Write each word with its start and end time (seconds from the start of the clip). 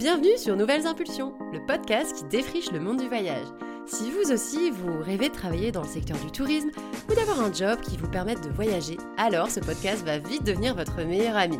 Bienvenue 0.00 0.38
sur 0.38 0.56
Nouvelles 0.56 0.86
Impulsions, 0.86 1.34
le 1.52 1.60
podcast 1.66 2.16
qui 2.16 2.24
défriche 2.24 2.72
le 2.72 2.80
monde 2.80 2.96
du 2.96 3.06
voyage. 3.06 3.46
Si 3.84 4.10
vous 4.10 4.32
aussi, 4.32 4.70
vous 4.70 4.98
rêvez 5.02 5.28
de 5.28 5.34
travailler 5.34 5.72
dans 5.72 5.82
le 5.82 5.88
secteur 5.88 6.16
du 6.24 6.30
tourisme 6.32 6.70
ou 7.10 7.14
d'avoir 7.14 7.38
un 7.38 7.52
job 7.52 7.78
qui 7.82 7.98
vous 7.98 8.08
permette 8.08 8.42
de 8.42 8.48
voyager, 8.48 8.96
alors 9.18 9.50
ce 9.50 9.60
podcast 9.60 10.02
va 10.06 10.16
vite 10.16 10.42
devenir 10.42 10.74
votre 10.74 11.02
meilleur 11.02 11.36
ami. 11.36 11.58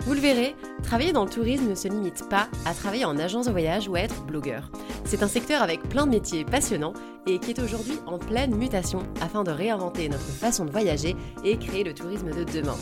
Vous 0.00 0.14
le 0.14 0.18
verrez, 0.18 0.56
travailler 0.82 1.12
dans 1.12 1.22
le 1.22 1.30
tourisme 1.30 1.68
ne 1.68 1.76
se 1.76 1.86
limite 1.86 2.28
pas 2.28 2.48
à 2.64 2.74
travailler 2.74 3.04
en 3.04 3.20
agence 3.20 3.46
de 3.46 3.52
voyage 3.52 3.88
ou 3.88 3.94
à 3.94 4.00
être 4.00 4.24
blogueur. 4.24 4.72
C'est 5.04 5.22
un 5.22 5.28
secteur 5.28 5.62
avec 5.62 5.88
plein 5.88 6.06
de 6.06 6.10
métiers 6.10 6.44
passionnants 6.44 6.94
et 7.28 7.38
qui 7.38 7.52
est 7.52 7.62
aujourd'hui 7.62 8.00
en 8.06 8.18
pleine 8.18 8.56
mutation 8.56 9.04
afin 9.20 9.44
de 9.44 9.52
réinventer 9.52 10.08
notre 10.08 10.24
façon 10.24 10.64
de 10.64 10.72
voyager 10.72 11.14
et 11.44 11.56
créer 11.56 11.84
le 11.84 11.94
tourisme 11.94 12.32
de 12.32 12.42
demain. 12.42 12.76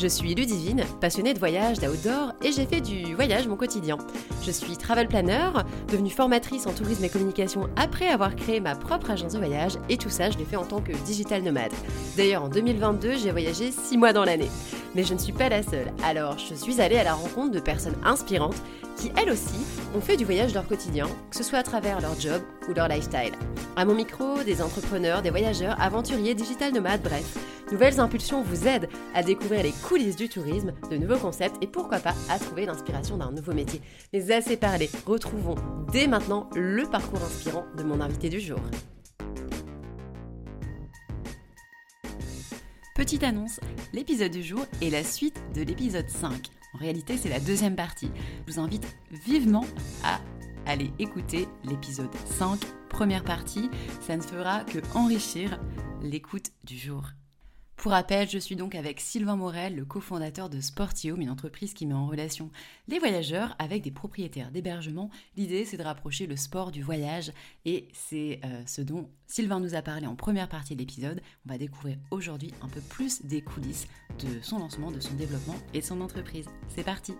Je 0.00 0.06
suis 0.06 0.32
Ludivine, 0.32 0.84
passionnée 1.00 1.34
de 1.34 1.40
voyage, 1.40 1.80
d'outdoor 1.80 2.32
et 2.44 2.52
j'ai 2.52 2.66
fait 2.66 2.80
du 2.80 3.16
voyage 3.16 3.48
mon 3.48 3.56
quotidien. 3.56 3.98
Je 4.46 4.52
suis 4.52 4.76
travel 4.76 5.08
planner, 5.08 5.50
devenue 5.90 6.10
formatrice 6.10 6.68
en 6.68 6.72
tourisme 6.72 7.02
et 7.02 7.08
communication 7.08 7.68
après 7.74 8.06
avoir 8.06 8.36
créé 8.36 8.60
ma 8.60 8.76
propre 8.76 9.10
agence 9.10 9.32
de 9.32 9.38
voyage 9.38 9.72
et 9.88 9.96
tout 9.96 10.08
ça 10.08 10.30
je 10.30 10.38
l'ai 10.38 10.44
fait 10.44 10.54
en 10.54 10.64
tant 10.64 10.80
que 10.80 10.92
digital 11.04 11.42
nomade. 11.42 11.72
D'ailleurs 12.16 12.44
en 12.44 12.48
2022 12.48 13.16
j'ai 13.16 13.32
voyagé 13.32 13.72
6 13.72 13.96
mois 13.96 14.12
dans 14.12 14.24
l'année. 14.24 14.50
Mais 14.98 15.04
je 15.04 15.14
ne 15.14 15.18
suis 15.20 15.32
pas 15.32 15.48
la 15.48 15.62
seule, 15.62 15.92
alors 16.02 16.38
je 16.38 16.54
suis 16.54 16.80
allée 16.80 16.96
à 16.96 17.04
la 17.04 17.14
rencontre 17.14 17.52
de 17.52 17.60
personnes 17.60 17.94
inspirantes 18.04 18.60
qui 18.96 19.12
elles 19.16 19.30
aussi 19.30 19.60
ont 19.96 20.00
fait 20.00 20.16
du 20.16 20.24
voyage 20.24 20.52
leur 20.52 20.66
quotidien, 20.66 21.06
que 21.30 21.36
ce 21.36 21.44
soit 21.44 21.60
à 21.60 21.62
travers 21.62 22.00
leur 22.00 22.18
job 22.18 22.42
ou 22.68 22.74
leur 22.74 22.88
lifestyle. 22.88 23.30
À 23.76 23.84
mon 23.84 23.94
micro, 23.94 24.42
des 24.42 24.60
entrepreneurs, 24.60 25.22
des 25.22 25.30
voyageurs, 25.30 25.80
aventuriers, 25.80 26.34
digital 26.34 26.72
nomades, 26.72 27.02
bref. 27.04 27.38
Nouvelles 27.70 28.00
Impulsions 28.00 28.42
vous 28.42 28.66
aident 28.66 28.88
à 29.14 29.22
découvrir 29.22 29.62
les 29.62 29.74
coulisses 29.88 30.16
du 30.16 30.28
tourisme, 30.28 30.72
de 30.90 30.96
nouveaux 30.96 31.18
concepts 31.18 31.62
et 31.62 31.68
pourquoi 31.68 32.00
pas 32.00 32.14
à 32.28 32.40
trouver 32.40 32.66
l'inspiration 32.66 33.18
d'un 33.18 33.30
nouveau 33.30 33.52
métier. 33.52 33.80
Mais 34.12 34.32
assez 34.32 34.56
parlé, 34.56 34.90
retrouvons 35.06 35.54
dès 35.92 36.08
maintenant 36.08 36.50
le 36.56 36.82
parcours 36.86 37.22
inspirant 37.22 37.66
de 37.76 37.84
mon 37.84 38.00
invité 38.00 38.30
du 38.30 38.40
jour. 38.40 38.58
Petite 42.98 43.22
annonce, 43.22 43.60
l'épisode 43.92 44.32
du 44.32 44.42
jour 44.42 44.66
est 44.82 44.90
la 44.90 45.04
suite 45.04 45.40
de 45.54 45.62
l'épisode 45.62 46.08
5. 46.08 46.48
En 46.74 46.78
réalité, 46.78 47.16
c'est 47.16 47.28
la 47.28 47.38
deuxième 47.38 47.76
partie. 47.76 48.10
Je 48.44 48.52
vous 48.52 48.58
invite 48.58 48.84
vivement 49.24 49.64
à 50.02 50.18
aller 50.66 50.90
écouter 50.98 51.46
l'épisode 51.62 52.12
5, 52.26 52.58
première 52.88 53.22
partie. 53.22 53.70
Ça 54.00 54.16
ne 54.16 54.20
fera 54.20 54.64
que 54.64 54.80
enrichir 54.96 55.60
l'écoute 56.02 56.50
du 56.64 56.76
jour. 56.76 57.04
Pour 57.78 57.92
rappel, 57.92 58.28
je 58.28 58.38
suis 58.38 58.56
donc 58.56 58.74
avec 58.74 58.98
Sylvain 58.98 59.36
Morel, 59.36 59.76
le 59.76 59.84
cofondateur 59.84 60.50
de 60.50 60.60
Sportium, 60.60 61.20
une 61.20 61.30
entreprise 61.30 61.74
qui 61.74 61.86
met 61.86 61.94
en 61.94 62.08
relation 62.08 62.50
les 62.88 62.98
voyageurs 62.98 63.54
avec 63.60 63.82
des 63.82 63.92
propriétaires 63.92 64.50
d'hébergement. 64.50 65.10
L'idée, 65.36 65.64
c'est 65.64 65.76
de 65.76 65.84
rapprocher 65.84 66.26
le 66.26 66.34
sport 66.34 66.72
du 66.72 66.82
voyage 66.82 67.30
et 67.64 67.86
c'est 67.92 68.40
euh, 68.44 68.62
ce 68.66 68.82
dont 68.82 69.08
Sylvain 69.28 69.60
nous 69.60 69.76
a 69.76 69.82
parlé 69.82 70.08
en 70.08 70.16
première 70.16 70.48
partie 70.48 70.74
de 70.74 70.80
l'épisode. 70.80 71.22
On 71.46 71.52
va 71.52 71.56
découvrir 71.56 71.98
aujourd'hui 72.10 72.52
un 72.62 72.68
peu 72.68 72.80
plus 72.80 73.24
des 73.24 73.42
coulisses 73.42 73.86
de 74.18 74.40
son 74.42 74.58
lancement, 74.58 74.90
de 74.90 74.98
son 74.98 75.14
développement 75.14 75.56
et 75.72 75.78
de 75.78 75.84
son 75.84 76.00
entreprise. 76.00 76.46
C'est 76.68 76.84
parti 76.84 77.14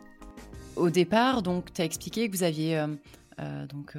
Au 0.75 0.91
départ, 0.91 1.43
donc, 1.43 1.73
tu 1.73 1.83
as 1.83 1.85
expliqué 1.85 2.29
que 2.29 2.37
vous 2.37 2.43
aviez... 2.43 2.77
Euh, 2.77 2.89
euh, 3.41 3.69
donc, 3.69 3.97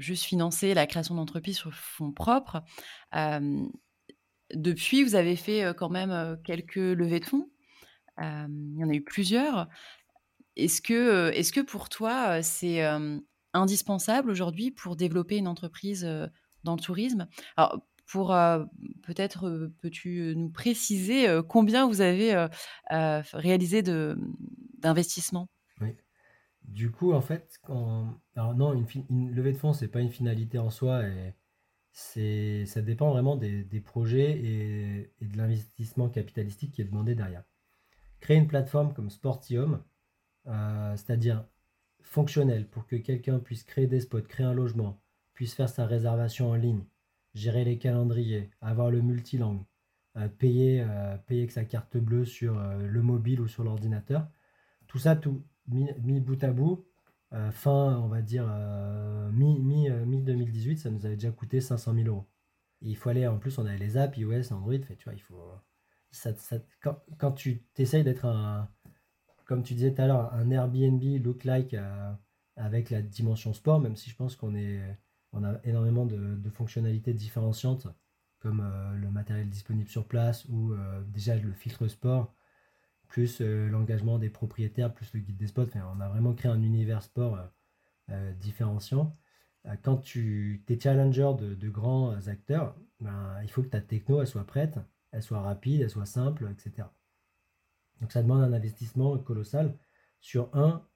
juste 0.00 0.24
financé 0.24 0.74
la 0.74 0.88
création 0.88 1.14
d'entreprise 1.14 1.56
sur 1.56 1.72
fonds 1.72 2.10
propres. 2.10 2.64
Depuis, 4.54 5.02
vous 5.02 5.14
avez 5.14 5.36
fait 5.36 5.74
quand 5.76 5.90
même 5.90 6.38
quelques 6.44 6.76
levées 6.76 7.20
de 7.20 7.24
fonds. 7.24 7.50
il 8.18 8.76
y 8.76 8.84
en 8.84 8.90
a 8.90 8.94
eu 8.94 9.02
plusieurs. 9.02 9.68
Est-ce 10.56 10.80
que, 10.80 11.30
est 11.32 11.52
que 11.52 11.60
pour 11.60 11.88
toi, 11.88 12.42
c'est 12.42 12.82
indispensable 13.52 14.30
aujourd'hui 14.30 14.70
pour 14.70 14.96
développer 14.96 15.36
une 15.36 15.48
entreprise 15.48 16.04
dans 16.64 16.76
le 16.76 16.80
tourisme? 16.80 17.28
Alors, 17.56 17.80
pour 18.06 18.28
peut-être, 19.02 19.70
peux-tu 19.82 20.34
nous 20.36 20.50
préciser 20.50 21.26
combien 21.48 21.86
vous 21.86 22.00
avez 22.00 22.46
réalisé 22.88 23.82
d'investissement 24.78 25.48
Oui. 25.80 25.96
Du 26.68 26.90
coup, 26.90 27.12
en 27.12 27.20
fait, 27.20 27.60
non, 28.36 28.74
une, 28.74 29.34
levée 29.34 29.52
de 29.52 29.56
fonds, 29.56 29.72
c'est 29.72 29.88
pas 29.88 30.00
une 30.00 30.10
finalité 30.10 30.58
en 30.58 30.70
soi 30.70 31.06
et 31.06 31.34
ça 31.96 32.82
dépend 32.82 33.10
vraiment 33.10 33.36
des, 33.36 33.80
projets 33.80 34.38
et, 34.38 35.10
de 35.22 35.36
l'investissement 35.36 36.10
capitalistique 36.10 36.72
qui 36.72 36.82
est 36.82 36.86
demandé 36.86 37.14
derrière. 37.14 37.44
Créer 38.20 38.36
une 38.36 38.48
plateforme 38.48 38.92
comme 38.92 39.08
Sportium, 39.08 39.82
euh, 40.46 40.96
c'est-à-dire 40.96 41.46
fonctionnelle 42.02 42.68
pour 42.68 42.86
que 42.86 42.96
quelqu'un 42.96 43.38
puisse 43.38 43.64
créer 43.64 43.86
des 43.86 44.00
spots, 44.00 44.22
créer 44.22 44.44
un 44.44 44.52
logement, 44.52 45.00
puisse 45.32 45.54
faire 45.54 45.70
sa 45.70 45.86
réservation 45.86 46.50
en 46.50 46.54
ligne, 46.54 46.84
gérer 47.34 47.64
les 47.64 47.78
calendriers, 47.78 48.50
avoir 48.60 48.90
le 48.90 49.00
multilangue, 49.00 49.64
euh, 50.18 50.28
payer, 50.28 50.82
euh, 50.82 51.16
payer 51.16 51.42
avec 51.42 51.52
sa 51.52 51.64
carte 51.64 51.96
bleue 51.96 52.26
sur 52.26 52.58
le 52.58 53.02
mobile 53.02 53.40
ou 53.40 53.48
sur 53.48 53.64
l'ordinateur. 53.64 54.28
Tout 54.86 54.98
ça, 54.98 55.16
tout 55.16 55.42
mis 55.66 56.20
bout 56.20 56.44
à 56.44 56.50
bout, 56.50 56.86
euh, 57.32 57.50
fin, 57.50 57.98
on 57.98 58.08
va 58.08 58.22
dire, 58.22 58.46
euh, 58.48 59.30
mi-2018, 59.32 60.68
mi, 60.68 60.78
ça 60.78 60.90
nous 60.90 61.04
avait 61.06 61.16
déjà 61.16 61.32
coûté 61.32 61.60
500 61.60 61.94
000 61.94 62.06
euros. 62.08 62.26
il 62.82 62.96
faut 62.96 63.10
aller, 63.10 63.26
en 63.26 63.38
plus, 63.38 63.58
on 63.58 63.66
avait 63.66 63.78
les 63.78 63.96
apps, 63.96 64.16
iOS, 64.18 64.52
Android, 64.52 64.78
fait, 64.78 64.96
tu 64.96 65.04
vois, 65.04 65.14
il 65.14 65.22
faut. 65.22 65.52
Quand, 67.18 67.32
tu 67.32 67.62
t'essayes 67.74 68.04
d'être 68.04 68.24
un, 68.26 68.70
comme 69.44 69.62
tu 69.62 69.74
disais 69.74 69.92
tout 69.94 70.02
à 70.02 70.06
l'heure, 70.06 70.32
un 70.34 70.50
Airbnb 70.50 71.02
look 71.22 71.44
like 71.44 71.74
euh, 71.74 72.12
avec 72.56 72.90
la 72.90 73.02
dimension 73.02 73.52
sport, 73.52 73.80
même 73.80 73.96
si 73.96 74.10
je 74.10 74.16
pense 74.16 74.36
qu'on 74.36 74.54
on 75.32 75.44
a 75.44 75.60
énormément 75.64 76.06
de, 76.06 76.36
de 76.36 76.50
fonctionnalités 76.50 77.12
différenciantes, 77.12 77.88
comme 78.38 78.62
le 78.94 79.10
matériel 79.10 79.48
disponible 79.48 79.88
sur 79.88 80.06
place 80.06 80.46
ou 80.46 80.74
déjà 81.08 81.36
le 81.36 81.52
filtre 81.52 81.88
sport 81.88 82.32
plus 83.08 83.40
euh, 83.40 83.68
l'engagement 83.68 84.18
des 84.18 84.30
propriétaires, 84.30 84.92
plus 84.92 85.12
le 85.14 85.20
guide 85.20 85.36
des 85.36 85.46
spots. 85.46 85.66
on 85.74 86.00
a 86.00 86.08
vraiment 86.08 86.34
créé 86.34 86.50
un 86.50 86.62
univers 86.62 87.02
sport 87.02 87.36
euh, 87.36 87.46
euh, 88.10 88.32
différenciant. 88.34 89.16
quand 89.82 89.96
tu 89.96 90.62
es 90.68 90.78
challenger 90.78 91.32
de, 91.38 91.68
grands 91.68 92.28
acteurs, 92.28 92.76
ben, 93.00 93.40
il 93.42 93.50
faut 93.50 93.62
que 93.62 93.68
ta 93.68 93.80
techno 93.80 94.20
elle 94.20 94.26
soit 94.26 94.46
prête, 94.46 94.78
elle 95.12 95.22
soit 95.22 95.40
rapide, 95.40 95.80
elle 95.82 95.90
soit 95.90 96.06
simple, 96.06 96.48
etc. 96.52 96.88
Donc 98.00 98.12
ça 98.12 98.22
demande 98.22 98.42
un 98.42 98.52
investissement 98.52 99.18
colossal 99.18 99.76
sur 100.20 100.54
un, 100.56 100.86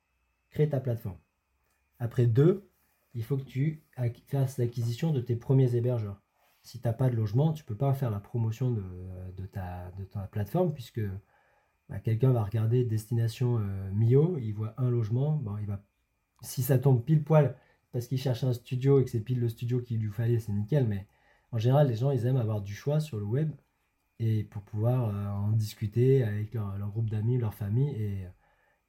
créer 0.50 0.68
ta 0.68 0.80
plateforme. 0.80 1.18
Après 1.98 2.26
deux, 2.26 2.70
il 3.14 3.24
faut 3.24 3.36
que 3.36 3.44
tu 3.44 3.82
fasses 4.28 4.58
l'acquisition 4.58 5.12
de 5.12 5.20
tes 5.20 5.36
premiers 5.36 5.74
hébergeurs. 5.74 6.20
Si 6.62 6.78
tu 6.78 6.86
n'as 6.86 6.92
pas 6.92 7.10
de 7.10 7.16
logement, 7.16 7.52
tu 7.52 7.62
ne 7.62 7.66
peux 7.66 7.76
pas 7.76 7.94
faire 7.94 8.10
la 8.10 8.20
promotion 8.20 8.70
de, 8.70 9.46
ta, 9.46 9.90
de 9.98 10.04
ta 10.04 10.20
plateforme 10.28 10.72
puisque 10.72 11.00
bah, 11.90 11.98
quelqu'un 11.98 12.30
va 12.30 12.44
regarder 12.44 12.84
destination 12.84 13.58
euh, 13.58 13.90
Mio, 13.92 14.38
il 14.38 14.52
voit 14.52 14.74
un 14.78 14.88
logement, 14.88 15.32
bon, 15.36 15.58
il 15.58 15.66
va, 15.66 15.82
si 16.40 16.62
ça 16.62 16.78
tombe 16.78 17.04
pile 17.04 17.24
poil 17.24 17.56
parce 17.92 18.06
qu'il 18.06 18.18
cherche 18.18 18.44
un 18.44 18.52
studio 18.52 19.00
et 19.00 19.04
que 19.04 19.10
c'est 19.10 19.20
pile 19.20 19.40
le 19.40 19.48
studio 19.48 19.80
qu'il 19.82 19.98
lui 20.00 20.12
fallait, 20.12 20.38
c'est 20.38 20.52
nickel, 20.52 20.86
mais 20.86 21.08
en 21.50 21.58
général, 21.58 21.88
les 21.88 21.96
gens, 21.96 22.12
ils 22.12 22.26
aiment 22.26 22.36
avoir 22.36 22.62
du 22.62 22.74
choix 22.74 23.00
sur 23.00 23.18
le 23.18 23.24
web 23.24 23.50
et 24.20 24.44
pour 24.44 24.62
pouvoir 24.62 25.08
euh, 25.08 25.28
en 25.30 25.50
discuter 25.50 26.22
avec 26.22 26.54
leur, 26.54 26.78
groupe 26.90 27.10
d'amis, 27.10 27.38
leur 27.38 27.54
famille 27.54 27.90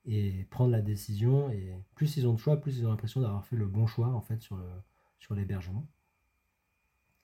et, 0.05 0.45
prendre 0.51 0.71
la 0.71 0.81
décision. 0.81 1.49
Et 1.49 1.73
plus 1.95 2.17
ils 2.17 2.27
ont 2.27 2.33
de 2.33 2.39
choix, 2.39 2.61
plus 2.61 2.77
ils 2.77 2.85
ont 2.85 2.89
l'impression 2.89 3.21
d'avoir 3.21 3.45
fait 3.45 3.55
le 3.55 3.65
bon 3.65 3.87
choix 3.87 4.09
en 4.09 4.21
fait 4.21 4.41
sur, 4.41 4.59
sur 5.19 5.33
l'hébergement. 5.33 5.87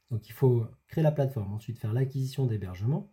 Donc 0.10 0.28
il 0.30 0.34
faut 0.34 0.66
créer 0.88 1.04
la 1.04 1.12
plateforme, 1.12 1.54
ensuite 1.54 1.78
faire 1.78 1.94
l'acquisition 1.94 2.48
d'hébergement, 2.48 3.12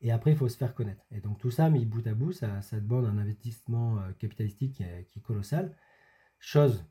et 0.00 0.12
après, 0.12 0.30
il 0.32 0.36
faut 0.36 0.48
se 0.48 0.56
faire 0.56 0.74
connaître. 0.74 1.04
Et 1.10 1.20
donc 1.20 1.38
tout 1.38 1.50
ça, 1.50 1.70
mis 1.70 1.84
bout 1.84 2.06
à 2.06 2.14
bout, 2.14 2.32
ça, 2.32 2.62
ça 2.62 2.80
demande 2.80 3.06
un 3.06 3.18
investissement 3.18 3.98
euh, 3.98 4.12
capitalistique 4.18 4.74
qui 4.74 4.82
est, 4.82 5.22
colossal. 5.22 5.74
Chose, 6.38 6.84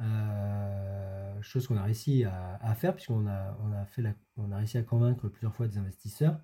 euh, 0.00 1.42
chose 1.42 1.66
qu'on 1.66 1.76
a 1.76 1.82
réussi 1.82 2.24
à, 2.24 2.74
faire, 2.74 2.94
puisqu'on 2.94 3.26
a, 3.26 3.56
on 3.60 3.72
a, 3.72 4.54
a 4.54 4.56
réussi 4.58 4.78
à 4.78 4.82
convaincre 4.82 5.28
plusieurs 5.28 5.54
fois 5.54 5.66
des 5.68 5.78
investisseurs. 5.78 6.38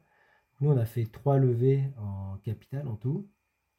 Nous, 0.61 0.71
on 0.71 0.77
a 0.79 0.87
fait 0.87 1.07
trois 1.07 1.39
levées 1.39 1.93
en 1.99 2.39
capital 2.39 2.89
en 2.89 2.97
tout. 2.97 3.29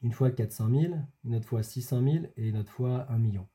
Une 0.02 0.12
fois 0.12 0.30
400 0.30 0.70
000, 0.70 0.94
une 1.24 1.34
autre 1.34 1.46
fois 1.46 1.62
600 1.62 2.02
000 2.02 2.24
et 2.36 2.48
une 2.48 2.56
autre 2.56 2.72
fois 2.72 3.06
1 3.10 3.18
million. 3.18 3.48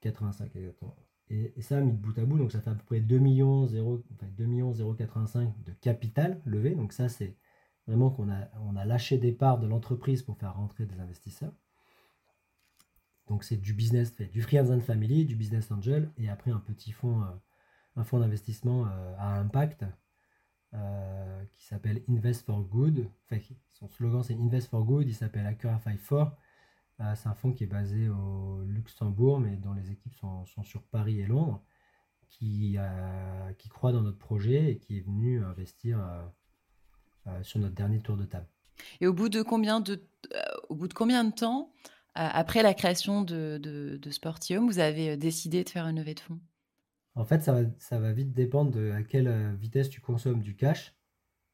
85 0.00 0.54
exactement. 0.54 0.96
Et, 1.30 1.52
ça, 1.60 1.80
mis 1.80 1.92
de 1.92 1.98
bout 1.98 2.18
à 2.18 2.24
bout, 2.24 2.38
donc 2.38 2.52
ça 2.52 2.60
fait 2.60 2.70
à 2.70 2.74
peu 2.74 2.84
près 2.84 3.00
2 3.00 3.18
millions 3.18 3.66
0, 3.66 4.02
2 4.36 4.44
millions 4.46 4.72
085 4.72 5.52
de 5.64 5.72
capital 5.72 6.40
levé. 6.46 6.74
Donc 6.74 6.92
ça, 6.92 7.08
c'est 7.08 7.36
vraiment 7.86 8.10
qu'on 8.10 8.30
a, 8.30 8.48
on 8.66 8.76
a 8.76 8.84
lâché 8.84 9.18
des 9.18 9.32
parts 9.32 9.58
de 9.58 9.66
l'entreprise 9.66 10.22
pour 10.22 10.38
faire 10.38 10.54
rentrer 10.56 10.86
des 10.86 10.98
investisseurs. 11.00 11.52
Donc 13.28 13.44
c'est 13.44 13.56
du 13.56 13.74
business 13.74 14.14
du 14.16 14.42
Friends 14.42 14.70
and 14.70 14.80
Family, 14.80 15.24
du 15.24 15.36
Business 15.36 15.70
Angel, 15.70 16.10
et 16.16 16.28
après 16.28 16.50
un 16.50 16.60
petit 16.60 16.92
fonds, 16.92 17.22
euh, 17.22 17.26
un 17.96 18.04
fonds 18.04 18.20
d'investissement 18.20 18.86
euh, 18.86 19.14
à 19.18 19.38
impact 19.38 19.84
euh, 20.74 21.44
qui 21.54 21.66
s'appelle 21.66 22.02
Invest 22.08 22.46
for 22.46 22.62
Good. 22.62 23.06
Enfin, 23.24 23.40
son 23.74 23.88
slogan 23.88 24.22
c'est 24.22 24.34
Invest 24.34 24.68
for 24.68 24.84
Good, 24.84 25.08
il 25.08 25.14
s'appelle 25.14 25.46
Accurify 25.46 25.96
4. 25.98 26.36
C'est 27.14 27.28
un 27.28 27.34
fonds 27.34 27.52
qui 27.52 27.64
est 27.64 27.68
basé 27.68 28.08
au 28.08 28.62
Luxembourg, 28.66 29.40
mais 29.40 29.56
dont 29.56 29.72
les 29.72 29.90
équipes 29.90 30.14
sont, 30.14 30.44
sur 30.62 30.82
Paris 30.82 31.20
et 31.20 31.26
Londres, 31.26 31.62
qui, 32.28 32.76
qui 33.58 33.68
croit 33.68 33.92
dans 33.92 34.02
notre 34.02 34.18
projet 34.18 34.72
et 34.72 34.78
qui 34.78 34.98
est 34.98 35.02
venu 35.02 35.42
investir 35.44 35.98
sur 37.42 37.60
notre 37.60 37.74
dernier 37.74 38.00
tour 38.00 38.16
de 38.16 38.24
table. 38.24 38.48
Et 39.00 39.06
au 39.06 39.12
bout 39.12 39.28
de 39.28 39.42
combien 39.42 39.80
de, 39.80 40.04
au 40.68 40.74
bout 40.74 40.88
de, 40.88 40.94
combien 40.94 41.24
de 41.24 41.32
temps, 41.32 41.72
après 42.14 42.62
la 42.62 42.74
création 42.74 43.22
de, 43.22 43.58
de, 43.58 44.10
Sportium, 44.10 44.66
vous 44.66 44.80
avez 44.80 45.16
décidé 45.16 45.62
de 45.62 45.68
faire 45.68 45.86
une 45.86 45.98
levée 45.98 46.14
de 46.14 46.20
fonds? 46.20 46.40
En 47.14 47.24
fait, 47.24 47.42
ça 47.42 47.52
va, 47.52 47.68
ça 47.78 47.98
va 47.98 48.12
vite 48.12 48.32
dépendre 48.32 48.72
de 48.72 48.90
à 48.90 49.02
quelle 49.02 49.56
vitesse 49.56 49.88
tu 49.88 50.00
consommes 50.00 50.40
du 50.40 50.56
cash, 50.56 50.96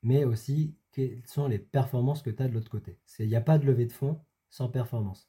mais 0.02 0.24
aussi 0.24 0.74
quelles 0.92 1.22
sont 1.26 1.48
les 1.48 1.58
performances 1.58 2.22
que 2.22 2.30
tu 2.30 2.42
as 2.42 2.48
de 2.48 2.54
l'autre 2.54 2.70
côté. 2.70 2.98
Il 3.18 3.28
n'y 3.28 3.36
a 3.36 3.40
pas 3.40 3.58
de 3.58 3.66
levée 3.66 3.86
de 3.86 3.92
fonds 3.92 4.20
sans 4.48 4.68
performance. 4.68 5.28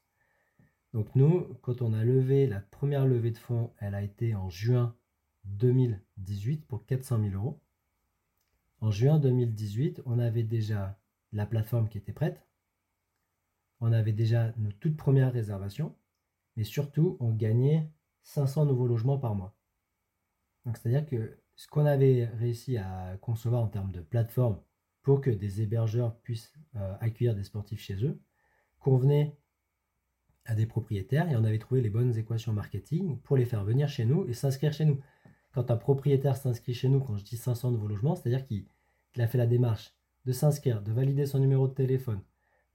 Donc 0.95 1.13
nous, 1.13 1.41
quand 1.61 1.81
on 1.81 1.91
a 1.91 2.05
levé 2.05 2.47
la 2.47 2.61
première 2.61 3.05
levée 3.05 3.31
de 3.31 3.37
fonds, 3.37 3.73
elle 3.79 3.95
a 3.95 4.01
été 4.01 4.33
en 4.33 4.49
juin 4.49 4.95
2018 5.43 6.65
pour 6.65 6.85
400 6.85 7.19
000 7.21 7.35
euros. 7.35 7.59
En 8.79 8.91
juin 8.91 9.19
2018, 9.19 10.03
on 10.05 10.19
avait 10.19 10.43
déjà 10.43 10.97
la 11.33 11.45
plateforme 11.45 11.89
qui 11.89 11.97
était 11.97 12.13
prête. 12.13 12.47
On 13.81 13.91
avait 13.91 14.13
déjà 14.13 14.53
nos 14.55 14.71
toutes 14.71 14.95
premières 14.95 15.33
réservations. 15.33 15.93
Mais 16.55 16.63
surtout, 16.63 17.17
on 17.19 17.33
gagnait 17.33 17.91
500 18.23 18.63
nouveaux 18.63 18.87
logements 18.87 19.19
par 19.19 19.35
mois. 19.35 19.53
Donc 20.65 20.77
c'est-à-dire 20.77 21.05
que 21.05 21.37
ce 21.57 21.67
qu'on 21.67 21.85
avait 21.85 22.23
réussi 22.23 22.77
à 22.77 23.17
concevoir 23.19 23.61
en 23.61 23.67
termes 23.67 23.91
de 23.91 23.99
plateforme 23.99 24.61
pour 25.01 25.19
que 25.19 25.29
des 25.29 25.61
hébergeurs 25.61 26.15
puissent 26.21 26.53
euh, 26.77 26.95
accueillir 27.01 27.35
des 27.35 27.43
sportifs 27.43 27.81
chez 27.81 28.05
eux 28.05 28.21
convenait 28.79 29.37
à 30.45 30.55
des 30.55 30.65
propriétaires 30.65 31.29
et 31.29 31.35
on 31.35 31.43
avait 31.43 31.59
trouvé 31.59 31.81
les 31.81 31.89
bonnes 31.89 32.15
équations 32.17 32.53
marketing 32.53 33.17
pour 33.19 33.37
les 33.37 33.45
faire 33.45 33.63
venir 33.63 33.89
chez 33.89 34.05
nous 34.05 34.27
et 34.27 34.33
s'inscrire 34.33 34.73
chez 34.73 34.85
nous. 34.85 34.99
Quand 35.53 35.71
un 35.71 35.77
propriétaire 35.77 36.35
s'inscrit 36.35 36.73
chez 36.73 36.89
nous, 36.89 36.99
quand 36.99 37.17
je 37.17 37.23
dis 37.23 37.37
500 37.37 37.71
nouveaux 37.71 37.87
logements, 37.87 38.15
c'est-à-dire 38.15 38.45
qu'il 38.45 38.65
a 39.17 39.27
fait 39.27 39.37
la 39.37 39.47
démarche 39.47 39.93
de 40.25 40.31
s'inscrire, 40.31 40.81
de 40.81 40.91
valider 40.91 41.25
son 41.25 41.39
numéro 41.39 41.67
de 41.67 41.73
téléphone, 41.73 42.19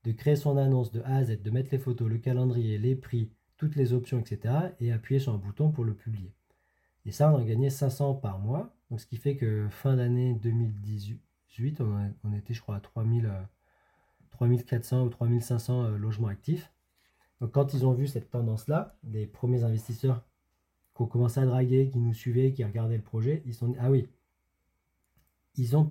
de 0.05 0.13
créer 0.13 0.37
son 0.37 0.57
annonce 0.57 0.93
de 0.93 1.01
A 1.03 1.17
à 1.17 1.25
Z, 1.25 1.43
de 1.43 1.51
mettre 1.51 1.71
les 1.73 1.79
photos, 1.79 2.09
le 2.09 2.19
calendrier, 2.19 2.79
les 2.79 2.97
prix, 2.97 3.31
toutes 3.57 3.77
les 3.77 3.93
options, 3.93 4.19
etc. 4.19 4.55
et 4.81 4.93
appuyer 4.93 5.21
sur 5.21 5.35
un 5.35 5.39
bouton 5.39 5.71
pour 5.71 5.85
le 5.85 5.95
publier. 5.95 6.33
Et 7.07 7.13
ça, 7.13 7.33
on 7.33 7.37
a 7.37 7.45
gagné 7.45 7.71
500 7.71 8.15
par 8.15 8.39
mois. 8.39 8.75
Donc, 8.91 9.01
ce 9.01 9.07
qui 9.07 9.17
fait 9.17 9.37
que 9.37 9.69
fin 9.71 9.97
d'année 9.97 10.35
2018, 10.35 11.81
on, 11.81 12.33
était, 12.33 12.55
je 12.55 12.61
crois, 12.63 12.77
à 12.77 12.81
3000, 12.81 13.31
3400 14.31 15.05
ou 15.05 15.09
3500 15.11 15.85
euh, 15.85 15.99
logements 15.99 16.29
actifs. 16.29 16.73
Donc 17.41 17.53
quand 17.53 17.73
ils 17.75 17.87
ont 17.87 17.93
vu 17.93 18.07
cette 18.07 18.31
tendance-là, 18.31 18.97
les 19.05 19.27
premiers 19.27 19.65
investisseurs 19.65 20.23
qui 20.95 21.03
ont 21.03 21.07
commencé 21.07 21.41
à 21.41 21.47
draguer, 21.47 21.89
qui 21.89 21.99
nous 21.99 22.15
suivaient, 22.15 22.53
qui 22.53 22.65
regardaient 22.65 22.99
le 22.99 23.03
projet, 23.03 23.43
ils 23.47 23.55
se 23.55 23.61
sont 23.61 23.69
dit, 23.69 23.79
ah 23.81 23.91
oui, 23.91 24.07
ils 25.57 25.77
ont, 25.77 25.89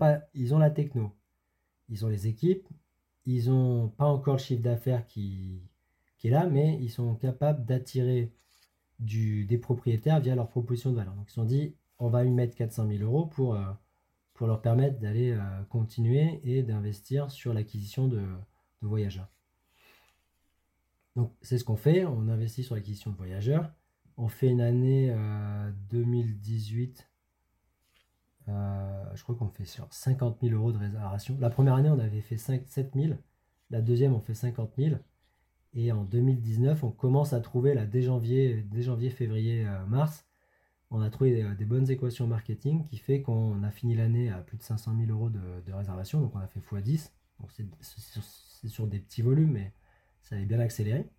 la 0.59 0.69
techno, 0.69 1.11
ils 1.89 2.05
ont 2.05 2.09
les 2.09 2.27
équipes, 2.27 2.67
ils 3.25 3.49
n'ont 3.49 3.89
pas 3.89 4.05
encore 4.05 4.35
le 4.35 4.39
chiffre 4.39 4.61
d'affaires 4.61 5.05
qui, 5.05 5.61
est 6.23 6.29
là, 6.29 6.47
mais 6.47 6.77
ils 6.81 6.89
sont 6.89 7.15
capables 7.15 7.65
d'attirer 7.65 8.31
des 8.99 9.57
propriétaires 9.57 10.19
via 10.19 10.35
leur 10.35 10.49
proposition 10.49 10.91
de 10.91 10.95
valeur. 10.95 11.13
Donc 11.15 11.25
ils 11.27 11.31
se 11.31 11.35
sont 11.35 11.45
dit, 11.45 11.75
on 11.99 12.09
va 12.09 12.25
y 12.25 12.31
mettre 12.31 12.55
400 12.55 12.87
000 12.87 13.03
euros 13.03 13.25
pour, 13.25 13.55
euh, 13.55 13.63
pour 14.33 14.47
leur 14.47 14.61
permettre 14.61 14.99
d'aller 14.99 15.31
euh, 15.31 15.63
continuer 15.69 16.39
et 16.43 16.63
d'investir 16.63 17.31
sur 17.31 17.53
l'acquisition 17.53 18.07
de 18.07 18.21
voyageurs. 18.81 19.29
Donc 21.19 21.33
c'est 21.41 21.57
ce 21.57 21.65
qu'on 21.65 21.75
fait, 21.75 22.05
on 22.05 22.29
investit 22.29 22.63
sur 22.63 22.75
l'acquisition 22.75 23.11
de 23.11 23.17
voyageurs. 23.17 23.69
On 24.15 24.29
fait 24.29 24.47
une 24.47 24.61
année 24.61 25.13
2018, 25.89 27.09
euh, 28.47 28.51
euh, 28.51 29.15
je 29.15 29.23
crois 29.23 29.35
qu'on 29.35 29.49
fait 29.49 29.65
sur 29.65 29.85
50 29.91 30.37
000 30.41 30.55
euros 30.55 30.71
de 30.71 30.77
réservation. 30.77 31.37
La 31.41 31.49
première 31.49 31.73
année, 31.73 31.89
on 31.89 31.99
avait 31.99 32.21
fait 32.21 32.37
5, 32.37 32.61
7 32.65 32.93
000. 32.95 33.15
La 33.69 33.81
deuxième, 33.81 34.13
on 34.13 34.21
fait 34.21 34.33
50 34.33 34.71
000. 34.77 34.95
Et 35.73 35.91
en 35.91 36.05
2019, 36.05 36.85
on 36.85 36.91
commence 36.91 37.33
à 37.33 37.41
trouver, 37.41 37.73
là, 37.73 37.85
dès 37.85 38.01
janvier, 38.01 38.63
dès 38.71 38.81
janvier 38.81 39.09
février, 39.09 39.67
euh, 39.67 39.85
mars, 39.87 40.25
on 40.89 41.01
a 41.01 41.09
trouvé 41.09 41.43
des, 41.57 41.65
bonnes 41.65 41.91
équations 41.91 42.27
marketing 42.27 42.85
qui 42.85 42.97
fait 42.97 43.21
qu'on 43.21 43.61
a 43.63 43.71
fini 43.71 43.93
l'année 43.93 44.29
à 44.29 44.37
plus 44.37 44.55
de 44.55 44.63
500 44.63 44.95
000 44.97 45.11
euros 45.11 45.29
de, 45.29 45.73
réservation. 45.73 46.21
Donc 46.21 46.33
on 46.33 46.39
a 46.39 46.47
fait 46.47 46.61
x10. 46.61 47.11
c'est 47.81 48.69
sur 48.69 48.87
des 48.87 48.99
petits 48.99 49.21
volumes, 49.21 49.51
mais 49.51 49.73
ça 50.21 50.35
avait 50.35 50.45
bien 50.45 50.59
accéléré. 50.59 51.09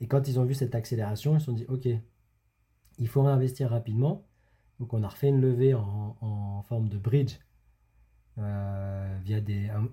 Et 0.00 0.06
quand 0.06 0.28
ils 0.28 0.38
ont 0.40 0.44
vu 0.44 0.54
cette 0.54 0.74
accélération, 0.74 1.36
ils 1.36 1.40
se 1.40 1.46
sont 1.46 1.52
dit, 1.52 1.66
OK, 1.68 1.88
il 2.98 3.08
faut 3.08 3.22
réinvestir 3.22 3.70
rapidement. 3.70 4.26
Donc 4.78 4.94
on 4.94 5.02
a 5.02 5.08
refait 5.08 5.28
une 5.28 5.40
levée 5.40 5.74
en, 5.74 6.62
forme 6.68 6.88
de 6.88 6.98
bridge 6.98 7.38
euh, 8.38 9.18
via 9.22 9.38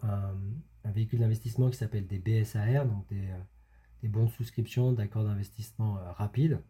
un, 0.03 0.91
véhicule 0.91 1.19
d'investissement 1.19 1.69
qui 1.69 1.77
s'appelle 1.77 2.07
des 2.07 2.19
BSAR, 2.19 2.85
donc 2.85 3.05
des, 3.09 3.29
euh, 3.29 3.39
des 4.01 4.07
bons 4.07 4.25
de 4.25 4.29
souscription 4.29 4.93
d'accords 4.93 5.25
d'investissement 5.25 5.97
euh, 5.97 6.11
rapide, 6.11 6.61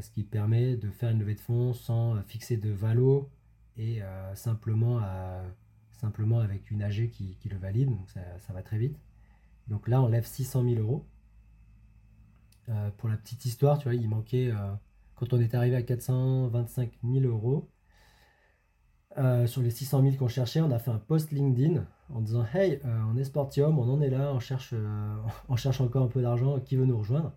ce 0.00 0.10
qui 0.10 0.24
permet 0.24 0.76
de 0.76 0.90
faire 0.90 1.10
une 1.10 1.20
levée 1.20 1.34
de 1.34 1.40
fonds 1.40 1.72
sans 1.72 2.20
fixer 2.22 2.56
de 2.56 2.70
valo 2.70 3.30
et 3.76 4.00
simplement, 4.34 5.00
simplement 5.92 6.40
avec 6.40 6.70
une 6.70 6.82
AG 6.82 7.10
qui, 7.10 7.36
le 7.50 7.58
valide, 7.58 7.90
donc 7.90 8.08
ça 8.10 8.52
va 8.54 8.62
très 8.62 8.78
vite. 8.78 8.98
Donc 9.68 9.88
là, 9.88 10.02
on 10.02 10.08
lève 10.08 10.26
600 10.26 10.64
000 10.64 10.80
euros. 10.80 11.06
Euh, 12.68 12.90
pour 12.96 13.08
la 13.08 13.16
petite 13.16 13.44
histoire, 13.44 13.78
tu 13.78 13.84
vois, 13.84 13.94
il 13.94 14.08
manquait, 14.08 14.50
euh, 14.50 14.72
quand 15.14 15.32
on 15.32 15.40
est 15.40 15.54
arrivé 15.54 15.76
à 15.76 15.82
425 15.82 16.98
000 17.04 17.24
euros, 17.26 17.68
euh, 19.18 19.46
sur 19.46 19.62
les 19.62 19.70
600 19.70 20.02
000 20.02 20.16
qu'on 20.16 20.28
cherchait, 20.28 20.60
on 20.60 20.70
a 20.70 20.78
fait 20.78 20.90
un 20.90 20.98
post 20.98 21.32
LinkedIn 21.32 21.84
en 22.08 22.20
disant 22.20 22.44
Hey, 22.54 22.80
on 22.84 23.16
est 23.16 23.24
Sportium, 23.24 23.78
on 23.78 23.92
en 23.92 24.00
est 24.00 24.10
là, 24.10 24.32
on 24.32 24.40
cherche, 24.40 24.74
on 25.48 25.56
cherche 25.56 25.80
encore 25.80 26.04
un 26.04 26.08
peu 26.08 26.22
d'argent, 26.22 26.60
qui 26.60 26.76
veut 26.76 26.86
nous 26.86 26.98
rejoindre? 26.98 27.32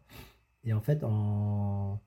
Et 0.64 0.74
en 0.74 0.82
fait, 0.82 1.04
en... 1.04 2.02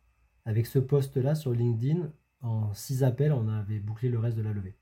avec 0.44 0.66
ce 0.66 0.78
post-là 0.78 1.34
sur 1.34 1.52
LinkedIn, 1.52 2.10
en 2.40 2.72
6 2.72 3.02
appels, 3.02 3.32
on 3.32 3.48
avait 3.48 3.80
bouclé 3.80 4.08
le 4.08 4.18
reste 4.18 4.36
de 4.36 4.42
la 4.42 4.52
levée. 4.52 4.76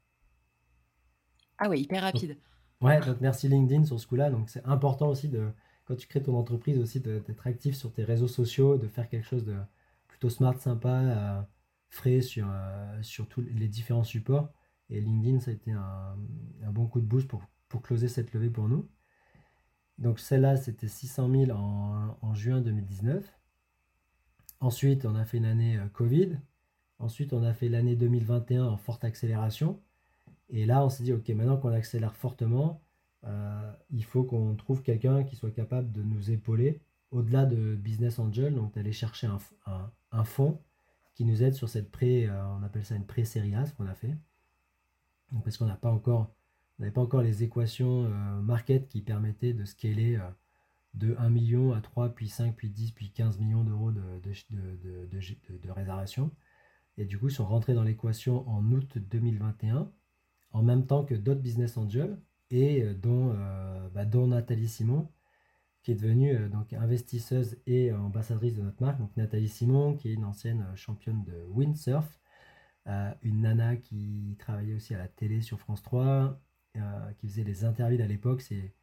Ah 1.58 1.68
oui, 1.70 1.80
hyper 1.80 2.02
rapide. 2.02 2.38
Ouais, 2.81 3.00
merci 3.20 3.49
LinkedIn 3.49 3.84
sur 3.84 3.99
ce 3.99 4.06
coup-là. 4.06 4.31
Donc 4.31 4.50
c'est 4.50 4.64
important 4.64 5.08
aussi 5.08 5.28
de, 5.28 5.49
quand 5.87 5.96
tu 5.96 6.06
crées 6.06 6.23
ton 6.23 6.37
entreprise 6.37 6.78
aussi, 6.78 7.00
d'être 7.00 7.46
actif 7.46 7.75
sur 7.75 7.92
tes 7.92 8.04
réseaux 8.04 8.28
sociaux, 8.28 8.76
de 8.76 8.88
faire 8.88 9.09
quelque 9.09 9.26
chose 9.26 9.45
de 9.45 9.56
plutôt 10.09 10.30
smart, 10.30 10.59
sympa, 10.59 11.00
euh, 11.00 11.42
frais 11.88 12.21
sur, 12.21 12.49
euh, 12.50 13.02
sur 13.02 13.28
tous 13.28 13.42
les 13.42 13.68
différents 13.68 14.04
supports. 14.04 14.52
Et 14.90 15.00
LinkedIn, 15.00 15.40
ça 15.40 15.50
a 15.50 15.54
été 15.54 15.73
un, 15.73 16.16
bon 16.71 16.87
coup 16.87 17.00
de 17.00 17.06
boost 17.06 17.28
pour, 17.28 17.42
pour 17.68 17.83
closer 17.83 18.09
cette 18.09 18.33
levée 18.33 18.50
pour 18.50 18.68
nous. 18.68 18.88
Donc 19.99 20.21
celle-là, 20.21 20.56
c'était 20.56 20.88
600 20.88 21.30
000 21.30 21.50
en, 21.52 22.16
en, 22.21 22.35
juin 22.35 22.61
2019. 22.61 23.25
Ensuite, 24.61 25.06
on 25.06 25.14
a 25.14 25.25
fait 25.25 25.38
une 25.38 25.45
année 25.45 25.78
euh, 25.78 25.87
Covid. 25.88 26.38
Ensuite, 26.99 27.33
on 27.33 27.42
a 27.42 27.54
fait 27.54 27.68
l'année 27.68 27.97
2021 27.97 28.64
en 28.66 28.76
forte 28.76 29.04
accélération. 29.04 29.80
Et 30.48 30.66
là, 30.66 30.84
on 30.84 30.88
s'est 30.88 31.02
dit, 31.02 31.12
OK, 31.12 31.28
maintenant 31.30 31.56
qu'on 31.56 31.72
accélère 31.72 32.14
fortement, 32.14 32.80
euh, 33.24 33.72
il 33.90 34.04
faut 34.04 34.24
qu'on 34.24 34.54
trouve 34.54 34.82
quelqu'un 34.82 35.24
qui 35.24 35.36
soit 35.36 35.50
capable 35.50 35.90
de 35.92 36.02
nous 36.02 36.30
épauler 36.30 36.80
au-delà 37.10 37.46
de 37.46 37.74
Business 37.74 38.18
Angel, 38.18 38.54
donc 38.54 38.74
d'aller 38.74 38.92
chercher 38.92 39.28
un, 39.66 40.24
fonds 40.24 40.60
qui 41.14 41.24
nous 41.24 41.42
aide 41.42 41.54
sur 41.54 41.68
cette 41.68 41.90
pré, 41.90 42.26
euh, 42.28 42.48
on 42.58 42.62
appelle 42.62 42.84
ça 42.84 42.94
une 42.94 43.06
pré-série 43.06 43.54
A, 43.54 43.66
ce 43.66 43.72
qu'on 43.72 43.86
a 43.86 43.94
fait. 43.94 44.14
parce 45.44 45.56
qu'on 45.56 45.66
n'a 45.66 45.76
pas 45.76 45.90
encore, 45.90 46.34
n'avait 46.78 46.92
pas 46.92 47.00
encore 47.00 47.22
les 47.22 47.42
équations 47.42 48.04
euh, 48.04 48.40
market 48.40 48.88
qui 48.88 49.02
permettaient 49.02 49.54
de 49.54 49.64
scaler 49.64 50.20
de 50.94 51.14
1 51.18 51.30
million 51.30 51.72
à 51.72 51.80
3, 51.80 52.10
puis 52.10 52.28
5, 52.28 52.54
puis 52.56 52.70
10, 52.70 52.92
puis 52.92 53.10
15 53.10 53.38
millions 53.38 53.64
d'euros 53.64 53.92
de, 53.92 54.02
de, 54.22 55.06
de, 55.10 55.58
de, 55.58 55.70
réservation. 55.70 56.30
Et 56.96 57.04
du 57.04 57.18
coup, 57.18 57.28
ils 57.28 57.34
sont 57.34 57.46
rentrés 57.46 57.74
dans 57.74 57.82
l'équation 57.82 58.48
en 58.48 58.64
août 58.72 58.96
2021, 58.98 59.90
en 60.56 60.62
même 60.62 60.86
temps 60.86 61.04
que 61.04 61.14
d'autres 61.14 61.42
business 61.42 61.76
angels, 61.76 62.18
et 62.50 62.82
euh, 62.82 62.94
dont, 62.94 63.32
euh, 63.36 63.88
bah, 63.90 64.06
dont 64.06 64.28
Nathalie 64.28 64.68
Simon, 64.68 65.08
qui 65.82 65.92
est 65.92 65.96
devenue 65.96 66.34
euh, 66.34 66.48
donc 66.48 66.72
investisseuse 66.72 67.58
et 67.66 67.92
ambassadrice 67.92 68.56
de 68.56 68.62
notre 68.62 68.82
marque. 68.82 68.98
Nathalie 69.16 69.48
Simon, 69.48 69.96
qui 69.96 70.08
est 70.08 70.14
une 70.14 70.25
ancienne 70.25 70.66
championne 70.75 71.22
de 71.25 71.44
windsurf, 71.50 72.20
une 73.22 73.40
nana 73.42 73.76
qui 73.76 74.36
travaillait 74.38 74.75
aussi 74.75 74.94
à 74.94 74.98
la 74.98 75.08
télé 75.08 75.40
sur 75.40 75.58
France 75.58 75.82
3, 75.82 76.40
qui 77.18 77.28
faisait 77.28 77.44
des 77.44 77.64
interviews 77.64 78.00
à 78.00 78.06
l'époque. 78.06 78.42
C'est 78.42 78.75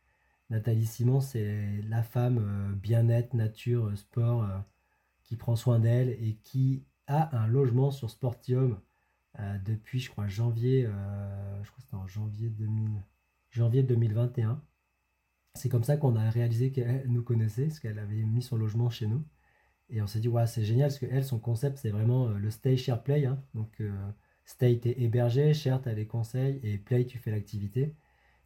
Nathalie 0.50 0.86
Simon, 0.86 1.22
c'est 1.22 1.82
la 1.88 2.04
femme 2.04 2.76
bien-être, 2.82 3.34
nature, 3.34 3.98
sport, 3.98 4.46
qui 5.24 5.38
prend 5.38 5.56
soin 5.56 5.80
d'elle 5.80 6.10
et 6.10 6.38
qui 6.44 6.84
a 7.08 7.38
un 7.38 7.48
logement 7.48 7.92
sur 7.92 8.10
Sportium 8.10 8.78
depuis, 9.66 10.00
je 10.00 10.10
crois, 10.10 10.28
janvier, 10.28 10.84
je 10.84 11.70
crois 11.70 11.82
c'était 11.82 11.96
en 11.96 12.08
janvier 12.08 12.50
2000 12.50 13.04
janvier 13.52 13.84
2021. 13.84 14.62
c'est 15.56 15.70
comme 15.70 15.84
ça 15.84 15.98
qu'on 15.98 16.16
a 16.16 16.30
réalisé 16.30 16.72
qu'elle 16.72 17.06
nous 17.08 17.24
connaissait, 17.24 17.68
parce 17.68 17.80
qu'elle 17.80 18.00
avait 18.00 18.24
mis 18.24 18.42
son 18.42 18.58
logement 18.58 18.90
chez 18.90 19.06
nous. 19.08 19.24
Et 19.90 20.02
on 20.02 20.08
s'est 20.08 20.20
dit, 20.20 20.28
ouais, 20.28 20.48
c'est 20.48 20.64
génial, 20.64 20.90
parce 20.90 21.00
que 21.00 21.06
elle, 21.06 21.24
son 21.24 21.40
concept, 21.40 21.78
c'est 21.78 21.92
vraiment 21.92 22.30
le 22.30 22.50
stay, 22.50 22.78
share, 22.78 23.04
play. 23.04 23.26
Hein. 23.26 23.44
Donc, 23.54 23.82
stay, 24.46 24.80
t'es 24.80 24.96
hébergé, 25.02 25.54
share, 25.54 25.82
t'as 25.82 25.94
les 25.94 26.08
conseils, 26.08 26.60
et 26.64 26.78
play, 26.78 27.06
tu 27.06 27.20
fais 27.20 27.32
l'activité. 27.32 27.96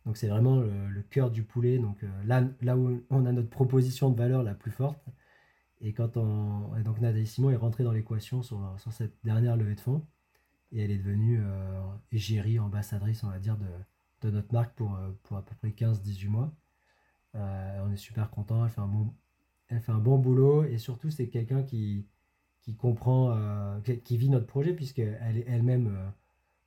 Donc 0.07 0.15
c'est 0.15 0.29
vraiment 0.29 0.55
le, 0.61 1.01
cœur 1.09 1.31
du 1.31 1.43
poulet. 1.43 1.77
Donc 1.79 2.01
euh, 2.01 2.07
là, 2.25 2.41
là 2.61 2.77
où 2.77 3.03
on 3.09 3.25
a 3.25 3.31
notre 3.33 3.49
proposition 3.49 4.09
de 4.09 4.17
valeur 4.17 4.41
la 4.41 4.53
plus 4.55 4.71
forte. 4.71 5.05
Et 5.81 5.93
quand 5.93 6.15
on. 6.15 6.71
donc 6.81 7.01
Nathalie 7.01 7.27
Simon 7.27 7.49
est 7.51 7.57
rentrée 7.57 7.83
dans 7.83 7.91
l'équation 7.91 8.41
sur, 8.41 8.57
cette 8.91 9.17
dernière 9.25 9.57
levée 9.57 9.75
de 9.75 9.81
fonds. 9.81 10.07
Et 10.71 10.83
elle 10.83 10.91
est 10.91 10.97
devenue 10.97 11.39
euh, 11.41 11.81
égérie, 12.11 12.59
ambassadrice, 12.59 13.23
on 13.23 13.29
va 13.29 13.39
dire, 13.39 13.57
de, 13.57 14.29
notre 14.29 14.53
marque 14.53 14.73
pour, 14.75 14.95
euh, 14.95 15.11
pour 15.23 15.37
à 15.37 15.45
peu 15.45 15.55
près 15.55 15.69
15-18 15.69 16.27
mois. 16.27 16.53
on 17.33 17.91
est 17.91 17.97
super 17.97 18.29
content. 18.29 18.65
Elle 18.65 18.71
fait 18.71 18.81
un 18.81 18.87
bon, 18.87 19.13
elle 19.69 19.81
fait 19.81 19.91
un 19.91 19.99
bon 19.99 20.17
boulot. 20.17 20.65
Et 20.65 20.77
surtout, 20.77 21.09
c'est 21.09 21.29
quelqu'un 21.29 21.63
qui, 21.63 22.05
qui 22.61 22.75
comprend, 22.75 23.79
qui, 24.03 24.17
vit 24.17 24.29
notre 24.29 24.47
projet, 24.47 24.73
puisqu'elle 24.73 25.37
est 25.37 25.45
elle-même 25.47 26.11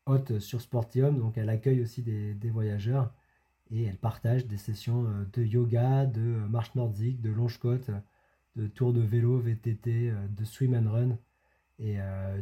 hôte 0.06 0.38
sur 0.38 0.60
Sportium. 0.60 1.18
Donc 1.18 1.38
elle 1.38 1.50
accueille 1.50 1.82
aussi 1.82 2.02
des, 2.02 2.34
des 2.34 2.50
voyageurs 2.50 3.12
et 3.70 3.84
elle 3.84 3.96
partage 3.96 4.46
des 4.46 4.56
sessions 4.56 5.06
euh, 5.06 5.24
de 5.32 5.44
yoga, 5.44 6.06
de 6.06 6.20
euh, 6.20 6.48
marche 6.48 6.74
nordique, 6.74 7.20
de 7.20 7.30
longe-côte, 7.30 7.90
de 8.56 8.66
tour 8.66 8.92
de 8.92 9.00
vélo, 9.00 9.38
VTT, 9.38 10.10
euh, 10.10 10.26
de 10.28 10.44
swim 10.44 10.74
and 10.74 10.90
run 10.90 11.18
et 11.78 11.96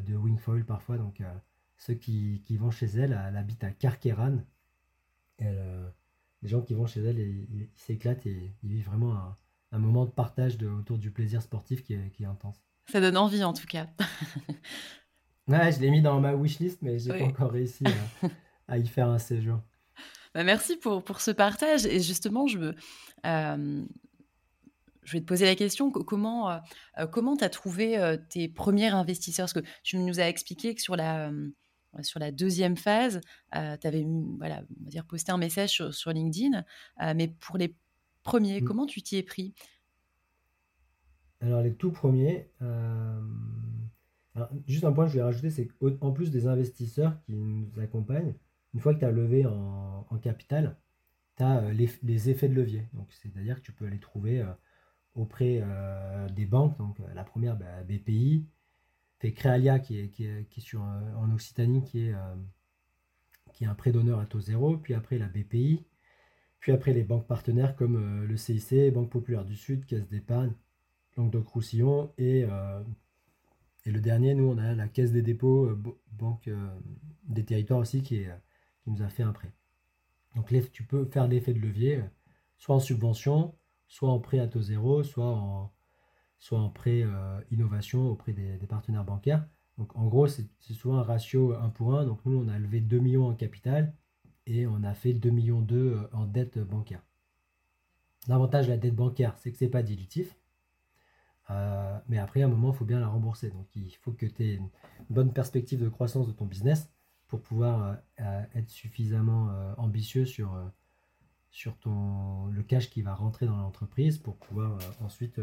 de 0.05 0.17
wingfoil 0.17 0.65
parfois. 0.65 0.99
Donc 0.99 1.23
ceux 1.79 1.95
qui, 1.95 2.43
vont 2.59 2.71
chez 2.71 2.87
elle, 2.87 3.19
elle 3.29 3.37
habite 3.37 3.65
à 3.65 3.71
Carqueran. 3.71 4.39
les 5.41 6.49
gens 6.49 6.61
qui 6.61 6.75
vont 6.75 6.87
chez 6.87 7.01
elle, 7.01 7.19
ils 7.19 7.69
s'éclatent 7.77 8.27
et 8.27 8.53
ils 8.63 8.71
vivent 8.71 8.87
vraiment 8.87 9.37
un, 9.73 9.79
moment 9.79 10.05
de 10.05 10.11
partage 10.11 10.59
autour 10.63 10.99
du 10.99 11.11
plaisir 11.11 11.41
sportif 11.41 11.83
qui 11.83 11.95
est, 11.95 12.25
intense. 12.25 12.61
Ça 12.91 13.01
donne 13.01 13.17
envie 13.17 13.45
en 13.45 13.53
tout 13.53 13.67
cas. 13.67 13.87
ouais, 15.49 15.73
je 15.73 15.81
l'ai 15.81 15.91
mis 15.91 16.03
dans 16.03 16.21
ma 16.21 16.35
wishlist, 16.35 16.83
mais 16.83 16.99
j'ai 16.99 17.13
n'ai 17.13 17.19
pas 17.19 17.25
encore 17.27 17.53
réussi 17.53 17.85
à, 18.67 18.79
y 18.79 18.87
faire 18.87 19.09
un 19.09 19.19
séjour. 19.19 19.61
Bah, 20.35 20.43
merci 20.43 20.77
pour, 20.77 21.05
pour 21.05 21.21
ce 21.21 21.31
partage. 21.31 21.87
Et 21.87 22.01
justement, 22.01 22.47
je, 22.47 22.73
euh, 23.27 23.85
je 25.05 25.13
vais 25.13 25.21
te 25.21 25.27
poser 25.27 25.47
la 25.47 25.55
question, 25.55 25.91
comment 25.91 26.51
euh, 26.51 26.59
euh, 26.99 27.07
comment 27.07 27.37
tu 27.37 27.45
as 27.45 27.51
trouvé 27.51 28.17
tes 28.31 28.49
premiers 28.49 28.89
investisseurs? 28.89 29.45
Parce 29.45 29.53
que 29.53 29.71
tu 29.85 29.97
nous 29.99 30.19
as 30.19 30.29
expliqué 30.29 30.75
que 30.75 30.81
sur 30.81 30.97
la, 30.97 31.31
sur 32.03 32.21
la 32.21 32.33
deuxième 32.33 32.77
phase, 32.77 33.21
tu 33.53 33.59
avais 33.59 34.07
voilà, 34.39 34.63
on 34.81 34.85
va 34.85 34.91
dire, 34.91 35.05
posté 35.05 35.33
un 35.33 35.39
message 35.39 35.83
sur, 35.91 36.13
LinkedIn. 36.13 36.65
mais 37.15 37.29
pour 37.29 37.59
les 37.59 37.75
premiers, 38.23 38.61
mmh. 38.61 38.65
comment 38.65 38.87
tu 38.87 39.03
t'y 39.03 39.17
es 39.17 39.23
pris? 39.23 39.55
Alors 41.41 41.63
les 41.63 41.75
tout 41.75 41.93
premiers, 41.93 42.51
juste 44.67 44.85
un 44.85 44.93
point 44.93 45.07
que 45.07 45.13
je 45.13 45.17
vais 45.17 45.23
rajouter, 45.23 45.51
c'est 45.51 45.67
qu'en 45.67 46.13
plus 46.13 46.31
des 46.31 46.47
investisseurs 46.47 47.21
qui 47.25 47.33
nous 47.33 47.69
accompagnent, 47.81 48.35
une 48.75 48.81
fois 48.81 48.95
que 48.95 49.01
tu 49.01 49.05
as 49.05 49.11
levé 49.11 49.47
en, 49.47 50.19
capital, 50.23 50.77
tu 51.37 51.43
as 51.43 51.59
euh, 51.59 51.73
les, 51.73 52.31
effets 52.31 52.49
de 52.49 52.55
levier. 52.55 52.89
Donc, 52.93 53.13
c'est-à-dire 53.13 53.57
que 53.57 53.61
tu 53.61 53.73
peux 53.73 53.87
aller 53.87 54.01
trouver 54.01 54.41
euh, 54.41 54.47
auprès 55.15 55.61
euh, 55.63 56.29
des 56.29 56.47
banques. 56.47 56.77
Donc, 56.79 56.99
la 57.15 57.25
première, 57.25 57.57
bah, 57.57 57.83
BPI, 57.85 58.47
fait 59.19 59.33
Créalia 59.33 59.79
qui 59.79 59.99
est, 59.99 60.09
qui 60.09 60.25
est, 60.25 60.61
sur, 60.61 60.81
en 60.81 61.33
Occitanie, 61.33 61.83
qui 61.83 62.07
est, 62.07 62.15
qui 63.53 63.65
est 63.65 63.67
un 63.67 63.75
prêt 63.75 63.93
d'honneur 63.93 64.21
à 64.21 64.27
taux 64.27 64.41
zéro. 64.41 64.77
Puis 64.77 64.95
après, 64.95 65.19
la 65.19 65.29
BPI. 65.29 65.85
Puis 66.61 66.73
après, 66.73 66.93
les 66.93 67.05
banques 67.05 67.27
partenaires 67.27 67.77
comme 67.77 68.25
le 68.25 68.37
CIC, 68.37 68.93
Banque 68.93 69.11
Populaire 69.11 69.45
du 69.45 69.57
Sud, 69.57 69.87
Caisse 69.87 70.09
d'épargne, 70.09 70.53
Languedoc-Roussillon 71.17 72.13
et 72.19 72.45
et 73.85 73.91
le 73.91 74.01
dernier, 74.01 74.35
nous, 74.35 74.45
on 74.45 74.59
a 74.59 74.75
la 74.75 74.89
Caisse 74.89 75.13
des 75.13 75.23
dépôts, 75.23 75.71
Banque 76.13 76.51
des 77.25 77.45
territoires 77.45 77.81
aussi, 77.81 78.03
qui 78.03 78.17
est, 78.17 78.31
nous 78.89 79.03
a 79.03 79.09
fait 79.09 79.23
un 79.23 79.33
prêt. 79.33 79.53
Donc 80.35 80.53
tu 80.73 80.85
peux 80.85 81.05
faire 81.07 81.27
l'effet 81.29 81.53
de 81.53 81.61
levier, 81.61 81.97
euh, 81.97 82.05
soit 82.59 82.75
en 82.75 82.81
subvention, 82.81 83.55
soit 83.87 84.11
en 84.11 84.21
prêt 84.21 84.39
à 84.39 84.47
taux 84.47 84.63
zéro, 84.63 85.03
soit 85.03 85.27
en, 85.27 85.73
soit 86.39 86.59
en 86.59 86.71
prêt 86.71 87.03
euh, 87.05 87.41
innovation 87.51 88.09
auprès 88.09 88.33
des, 88.33 88.57
partenaires 88.69 89.05
bancaires. 89.05 89.47
Donc 89.77 89.95
en 89.97 90.07
gros, 90.07 90.27
c'est 90.27 90.49
souvent 90.73 90.99
un 90.99 91.03
ratio 91.03 91.55
1 91.55 91.69
pour 91.71 91.95
1. 91.95 92.05
Donc 92.07 92.21
nous, 92.25 92.37
on 92.37 92.49
a 92.49 92.59
levé 92.59 92.81
2 92.81 92.99
millions 92.99 93.29
en 93.29 93.35
capital 93.35 93.95
et 94.47 94.67
on 94.67 94.83
a 94.83 94.95
fait 94.95 95.13
2 95.13 95.31
millions 95.31 95.61
2 95.61 95.77
euh, 95.77 96.09
en 96.13 96.27
dette 96.27 96.59
bancaire. 96.59 97.03
L'avantage 98.27 98.67
de 98.67 98.73
la 98.73 98.79
dette 98.79 98.97
bancaire, 98.97 99.37
c'est 99.39 99.53
que 99.53 99.59
ce 99.59 99.65
n'est 99.65 99.71
pas 99.71 99.83
dilutif. 99.83 100.37
mais 102.09 102.19
après, 102.19 102.43
à 102.43 102.47
un 102.47 102.49
moment, 102.49 102.73
il 102.73 102.77
faut 102.77 102.85
bien 102.85 103.01
la 103.01 103.09
rembourser. 103.09 103.51
Donc 103.51 103.67
il 103.75 103.95
faut 103.97 104.13
que 104.13 104.27
tu 104.27 104.45
aies 104.45 104.55
une 104.55 104.69
bonne 105.09 105.33
perspective 105.33 105.81
de 105.81 105.89
croissance 105.89 106.27
de 106.27 106.33
ton 106.33 106.45
business 106.45 106.91
pour 107.29 107.43
pouvoir 107.43 107.83
euh, 107.83 107.95
euh, 108.21 108.43
être 108.55 108.71
suffisamment 108.71 109.51
euh, 109.51 109.75
ambitieux 109.77 110.25
sur, 110.25 110.59
sur 111.51 111.79
ton, 111.79 112.47
le 112.47 112.63
cash 112.63 112.91
qui 112.91 113.03
va 113.03 113.15
rentrer 113.15 113.47
dans 113.47 113.57
l'entreprise 113.57 114.19
pour 114.19 114.37
pouvoir 114.37 114.79
ensuite 115.01 115.41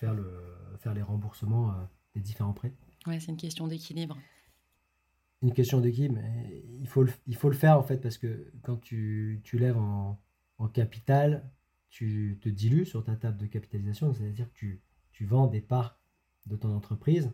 faire, 0.00 0.14
le, 0.14 0.32
faire 0.78 0.94
les 0.94 1.02
remboursements 1.02 1.72
des 2.14 2.20
différents 2.20 2.52
prêts. 2.52 2.72
Oui, 3.06 3.20
c'est 3.20 3.30
une 3.30 3.36
question 3.36 3.68
d'équilibre. 3.68 4.18
Une 5.42 5.52
question 5.52 5.80
d'équilibre, 5.80 6.20
il 6.80 6.88
faut, 6.88 7.04
le, 7.04 7.12
il 7.26 7.36
faut 7.36 7.48
le 7.48 7.56
faire 7.56 7.78
en 7.78 7.82
fait 7.82 7.98
parce 7.98 8.18
que 8.18 8.52
quand 8.62 8.76
tu, 8.76 9.40
tu 9.44 9.58
lèves 9.58 9.78
en, 9.78 10.20
en 10.58 10.68
capital, 10.68 11.50
tu 11.88 12.38
te 12.42 12.48
dilues 12.48 12.84
sur 12.84 13.04
ta 13.04 13.16
table 13.16 13.38
de 13.38 13.46
capitalisation, 13.46 14.12
c'est-à-dire 14.12 14.48
que 14.52 14.58
tu, 14.58 14.82
tu 15.12 15.24
vends 15.24 15.46
des 15.46 15.60
parts 15.60 15.98
de 16.46 16.56
ton 16.56 16.74
entreprise 16.74 17.30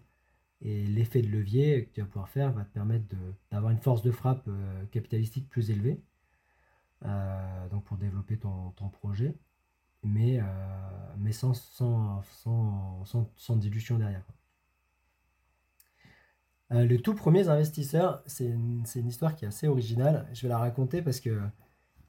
et 0.63 0.87
l'effet 0.87 1.23
de 1.23 1.29
levier 1.29 1.87
que 1.87 1.93
tu 1.93 2.01
vas 2.01 2.07
pouvoir 2.07 2.29
faire 2.29 2.53
va 2.53 2.65
te 2.65 2.73
permettre 2.73 3.05
d'avoir 3.51 3.73
une 3.73 3.79
force 3.79 4.03
de 4.03 4.11
frappe 4.11 4.45
euh, 4.49 4.87
capitalistique 4.87 5.49
plus 5.49 5.71
élevée, 5.71 6.01
euh, 7.05 7.69
donc 7.69 7.85
pour 7.85 7.99
développer 7.99 8.39
ton, 8.39 8.73
projet, 8.93 9.35
mais, 10.03 10.41
euh, 10.41 10.45
mais 11.19 11.33
sans, 11.33 11.55
sans, 11.55 12.23
sans, 12.23 13.05
sans, 13.37 13.57
dilution 13.57 13.99
derrière. 13.99 14.25
le 16.71 16.97
tout 16.99 17.15
premier 17.15 17.49
investisseur, 17.49 18.23
c'est 18.27 18.47
une, 18.47 18.85
une, 18.95 19.09
histoire 19.09 19.35
qui 19.37 19.45
est 19.45 19.49
assez 19.49 19.69
originale. 19.69 20.29
Je 20.33 20.43
vais 20.43 20.49
la 20.49 20.59
raconter 20.59 21.03
parce 21.03 21.21
que 21.21 21.41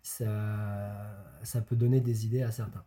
ça, 0.02 1.26
ça 1.44 1.62
peut 1.62 1.76
donner 1.76 2.02
des 2.02 2.26
idées 2.26 2.44
à 2.44 2.52
certains. 2.52 2.86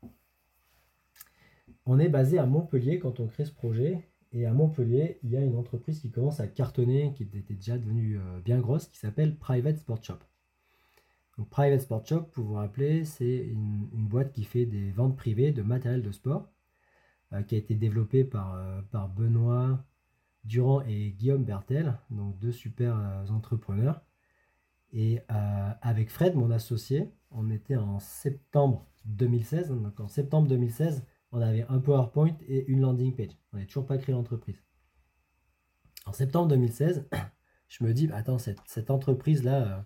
On 1.87 1.99
est 1.99 2.09
basé 2.09 2.39
à 2.39 2.47
Montpellier 2.47 2.99
quand 2.99 3.21
on 3.21 3.27
crée 3.27 3.45
ce 3.45 3.53
projet 3.53 4.11
et 4.33 4.47
à 4.47 4.53
Montpellier, 4.53 5.19
il 5.23 5.31
y 5.31 5.37
a 5.37 5.41
une 5.41 5.57
entreprise 5.57 6.01
qui 6.01 6.11
commence 6.11 6.39
à 6.41 6.47
cartonner, 6.47 7.13
qui 7.15 7.25
était 7.25 7.55
déjà 7.55 7.77
devenue 7.77 8.19
euh, 8.19 8.41
bien 8.41 8.61
grosse, 8.61 8.87
qui 8.87 8.99
s'appelle 8.99 9.37
Private 9.37 9.79
Sport 9.79 10.03
Shop. 10.05 10.19
Donc, 11.39 11.49
Private 11.49 11.81
Sport 11.81 12.07
Shop, 12.07 12.23
pour 12.33 12.45
vous 12.45 12.55
rappeler, 12.55 13.05
c'est 13.05 13.39
une, 13.39 13.89
boîte 13.93 14.33
qui 14.33 14.45
fait 14.45 14.67
des 14.67 14.91
ventes 14.91 15.17
privées 15.17 15.53
de 15.53 15.63
matériel 15.63 16.03
de 16.03 16.13
sport, 16.13 16.51
euh, 17.33 17.43
qui 17.43 17.55
a 17.55 17.59
été 17.59 17.75
développée 17.75 18.25
par, 18.25 18.55
euh, 18.55 18.83
par 18.91 19.09
Benoît 19.09 19.85
Durand 20.45 20.83
et 20.83 21.11
Guillaume 21.13 21.45
Bertel, 21.45 21.99
donc 22.11 22.39
deux 22.39 22.53
super 22.53 22.97
entrepreneurs. 23.31 24.01
Et 24.93 25.21
avec 25.29 26.11
Fred, 26.11 26.35
mon 26.35 26.51
associé, 26.51 27.13
on 27.31 27.51
était 27.51 27.77
en 27.77 28.01
septembre 28.01 28.91
2016. 29.05 29.69
Donc 29.69 30.01
en 30.01 30.09
septembre 30.09 30.49
2016, 30.49 31.05
on 31.33 31.41
avait 31.41 31.65
un 31.69 31.79
PowerPoint 31.79 32.37
et 32.49 32.67
une 32.67 32.81
landing 32.81 33.15
page. 33.15 33.37
On 33.53 33.57
n'avait 33.57 33.67
toujours 33.67 33.87
pas 33.87 33.99
créé 33.99 34.15
l'entreprise. 34.15 34.63
En 36.07 36.13
septembre 36.13 36.49
2016, 36.49 37.09
je 37.69 37.85
me 37.85 37.93
dis, 37.93 38.07
bah, 38.07 38.17
attends, 38.17 38.39
cette, 38.39 38.91
entreprise-là, 38.91 39.63
euh, 39.63 39.83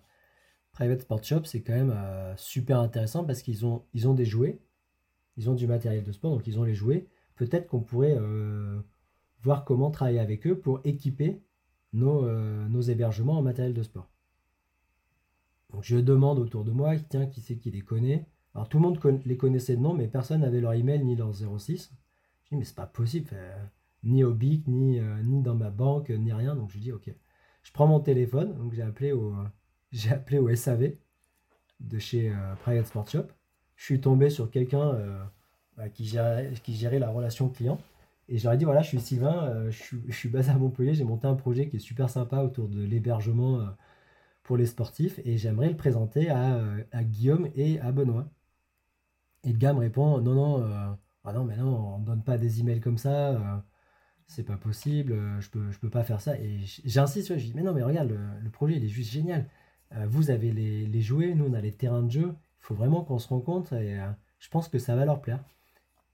Private 0.75 1.01
Sport 1.01 1.23
Shop, 1.23 1.41
c'est 1.45 1.61
quand 1.61 1.73
même 1.73 1.93
euh, 1.95 2.35
super 2.37 2.79
intéressant 2.79 3.23
parce 3.23 3.41
qu'ils 3.41 3.65
ont, 3.65 3.83
ils 3.93 4.07
ont 4.07 4.13
des 4.13 4.25
jouets, 4.25 4.59
ils 5.37 5.49
ont 5.49 5.55
du 5.55 5.67
matériel 5.67 6.03
de 6.03 6.11
sport, 6.11 6.31
donc 6.31 6.45
ils 6.47 6.59
ont 6.59 6.63
les 6.63 6.75
jouets. 6.75 7.07
Peut-être 7.35 7.67
qu'on 7.67 7.81
pourrait 7.81 8.15
euh, 8.17 8.79
voir 9.41 9.65
comment 9.65 9.89
travailler 9.89 10.19
avec 10.19 10.45
eux 10.47 10.57
pour 10.57 10.81
équiper 10.83 11.41
nos, 11.93 12.29
nos 12.67 12.81
hébergements 12.81 13.37
en 13.37 13.41
matériel 13.41 13.73
de 13.73 13.83
sport. 13.83 14.09
Donc 15.71 15.83
je 15.83 15.97
demande 15.97 16.39
autour 16.39 16.65
de 16.65 16.71
moi, 16.71 16.95
tiens, 17.09 17.25
qui 17.25 17.41
c'est 17.41 17.55
qui 17.55 17.71
les 17.71 17.81
connaît? 17.81 18.25
Alors 18.53 18.69
tout 18.69 18.77
le 18.77 18.83
monde 18.83 18.99
les 19.25 19.37
connaissait 19.37 19.75
de 19.75 19.81
nom, 19.81 19.93
mais 19.93 20.07
personne 20.07 20.41
n'avait 20.41 20.61
leur 20.61 20.73
email 20.73 21.03
ni 21.03 21.15
leur 21.15 21.33
06. 21.33 21.91
Je 22.43 22.49
dis, 22.49 22.55
mais 22.55 22.63
c'est 22.63 22.75
pas 22.75 22.85
possible, 22.85 23.29
ni 24.03 24.23
au 24.23 24.33
BIC, 24.33 24.67
ni, 24.67 24.99
euh, 24.99 25.21
ni 25.23 25.41
dans 25.41 25.55
ma 25.55 25.69
banque, 25.69 26.09
ni 26.09 26.31
rien. 26.31 26.55
Donc 26.55 26.71
je 26.71 26.79
dis, 26.79 26.91
ok. 26.91 27.13
Je 27.63 27.71
prends 27.71 27.87
mon 27.87 27.99
téléphone, 27.99 28.55
donc 28.55 28.73
j'ai 28.73 28.83
appelé 28.83 29.11
au, 29.11 29.33
j'ai 29.91 30.11
appelé 30.11 30.39
au 30.39 30.53
SAV 30.55 30.93
de 31.79 31.99
chez 31.99 32.31
euh, 32.31 32.55
Private 32.61 32.87
Sport 32.87 33.09
Shop. 33.09 33.25
Je 33.75 33.83
suis 33.85 34.01
tombé 34.01 34.29
sur 34.29 34.49
quelqu'un 34.51 34.93
euh, 34.93 35.23
bah, 35.77 35.89
qui, 35.89 36.05
gérait, 36.05 36.53
qui 36.63 36.75
gérait 36.75 36.99
la 36.99 37.09
relation 37.09 37.49
client. 37.49 37.79
Et 38.29 38.37
ai 38.47 38.57
dit, 38.57 38.65
voilà, 38.65 38.81
je 38.81 38.87
suis 38.87 38.99
Sylvain, 38.99 39.69
je, 39.69 39.77
suis, 39.83 40.01
je 40.07 40.15
suis 40.15 40.29
basé 40.29 40.49
à 40.51 40.57
Montpellier, 40.57 40.95
j'ai 40.95 41.03
monté 41.03 41.27
un 41.27 41.35
projet 41.35 41.67
qui 41.69 41.75
est 41.75 41.79
super 41.79 42.09
sympa 42.09 42.39
autour 42.41 42.67
de 42.69 42.81
l'hébergement 42.83 43.59
pour 44.41 44.57
les 44.57 44.65
sportifs 44.65 45.19
et 45.25 45.37
j'aimerais 45.37 45.69
le 45.69 45.77
présenter 45.77 46.29
à, 46.31 46.59
à 46.91 47.03
Guillaume 47.03 47.49
et 47.55 47.79
à 47.81 47.91
Benoît. 47.91 48.27
Et 49.43 49.51
le 49.51 49.57
gars 49.59 49.73
me 49.73 49.79
répond 49.79 50.19
Non, 50.21 50.33
non, 50.33 50.97
ah 51.23 51.33
non, 51.33 51.43
mais 51.43 51.55
non, 51.57 51.95
on 51.95 51.99
ne 51.99 52.05
donne 52.05 52.23
pas 52.23 52.39
des 52.39 52.61
emails 52.61 52.79
comme 52.79 52.97
ça, 52.97 53.63
c'est 54.27 54.43
pas 54.43 54.57
possible, 54.57 55.15
je 55.39 55.49
peux, 55.49 55.71
je 55.71 55.79
peux 55.79 55.89
pas 55.89 56.03
faire 56.03 56.21
ça. 56.21 56.37
Et 56.39 56.59
j'insiste, 56.85 57.37
je 57.37 57.45
dis 57.45 57.53
Mais 57.55 57.61
non, 57.61 57.73
mais 57.73 57.83
regarde, 57.83 58.09
le, 58.09 58.49
projet, 58.49 58.75
il 58.77 58.83
est 58.83 58.89
juste 58.89 59.11
génial. 59.11 59.47
Vous 59.91 60.29
avez 60.31 60.51
les, 60.51 60.85
les, 60.85 61.01
jouets, 61.01 61.33
nous, 61.35 61.45
on 61.45 61.53
a 61.53 61.61
les 61.61 61.71
terrains 61.71 62.03
de 62.03 62.11
jeu. 62.11 62.35
Il 62.59 62.63
faut 62.65 62.75
vraiment 62.75 63.03
qu'on 63.03 63.19
se 63.19 63.27
rencontre 63.27 63.73
et 63.73 63.97
je 64.39 64.49
pense 64.49 64.67
que 64.67 64.79
ça 64.79 64.95
va 64.95 65.05
leur 65.05 65.21
plaire. 65.21 65.43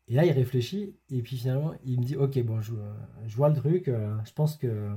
Et 0.08 0.16
là, 0.16 0.26
il 0.26 0.32
réfléchit 0.32 0.96
et 1.10 1.22
puis 1.22 1.38
finalement, 1.38 1.74
il 1.86 2.00
me 2.00 2.06
dit 2.06 2.16
Ok, 2.16 2.38
bon, 2.44 2.62
je, 2.62 2.74
je 3.26 3.36
vois 3.36 3.50
le 3.50 3.56
truc, 3.56 3.86
je 3.88 4.34
pense 4.34 4.58
que 4.58 4.90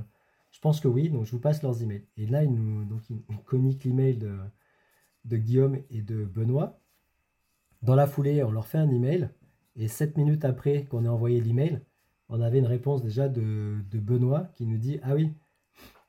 je 0.51 0.59
pense 0.61 0.79
que 0.79 0.87
oui, 0.87 1.09
donc 1.09 1.25
je 1.25 1.31
vous 1.31 1.39
passe 1.39 1.61
leurs 1.63 1.83
emails. 1.83 2.05
Et 2.15 2.25
là, 2.27 2.43
il 2.43 2.53
nous, 2.53 2.85
donc, 2.85 3.01
il 3.09 3.21
communique 3.45 3.83
l'email 3.83 4.17
de, 4.17 4.37
de 5.25 5.37
Guillaume 5.37 5.79
et 5.89 6.01
de 6.01 6.23
Benoît. 6.23 6.79
Dans 7.81 7.95
la 7.95 8.07
foulée, 8.07 8.41
on 8.41 8.51
leur 8.51 8.65
fait 8.65 8.77
un 8.77 8.89
email. 8.89 9.29
Et 9.75 9.89
sept 9.89 10.15
minutes 10.15 10.45
après 10.45 10.85
qu'on 10.85 11.03
ait 11.03 11.09
envoyé 11.09 11.41
l'email, 11.41 11.81
on 12.29 12.39
avait 12.39 12.59
une 12.59 12.65
réponse 12.67 13.03
déjà 13.03 13.27
de, 13.27 13.83
Benoît 13.93 14.49
qui 14.55 14.65
nous 14.65 14.77
dit 14.77 14.99
Ah 15.03 15.13
oui, 15.13 15.33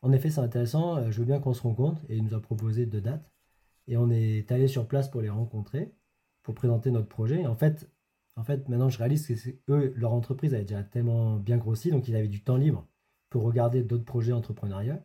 en 0.07 0.13
effet, 0.13 0.31
c'est 0.31 0.41
intéressant, 0.41 0.97
euh, 0.99 1.11
je 1.11 1.19
veux 1.19 1.25
bien 1.25 1.41
qu'on 1.41 1.53
se 1.53 1.63
rencontre. 1.63 2.01
Et 2.09 2.17
il 2.17 2.25
nous 2.25 2.35
a 2.35 2.41
proposé 2.41 2.87
deux 2.87 3.01
dates. 3.01 3.29
Et 3.89 3.97
on 3.97 4.11
est 4.11 4.51
allé 4.53 4.69
sur 4.69 4.87
place 4.89 5.11
pour 5.11 5.21
les 5.21 5.31
rencontrer, 5.31 5.93
pour 6.43 6.55
présenter 6.55 6.91
notre 6.91 7.09
projet. 7.09 7.43
Et 7.43 7.47
en 7.47 7.57
fait, 7.57 7.91
en 8.37 8.45
fait 8.45 8.69
maintenant, 8.69 8.89
je 8.89 8.99
réalise 8.99 9.27
que 9.27 9.35
eux, 9.73 9.93
leur 9.97 10.13
entreprise 10.13 10.55
avait 10.55 10.65
déjà 10.65 10.83
tellement 10.85 11.37
bien 11.37 11.57
grossi, 11.57 11.91
donc 11.91 12.09
ils 12.09 12.17
avaient 12.17 12.29
du 12.29 12.43
temps 12.43 12.57
libre 12.57 12.87
pour 13.31 13.43
regarder 13.43 13.83
d'autres 13.83 14.05
projets 14.05 14.33
entrepreneuriaux. 14.33 14.99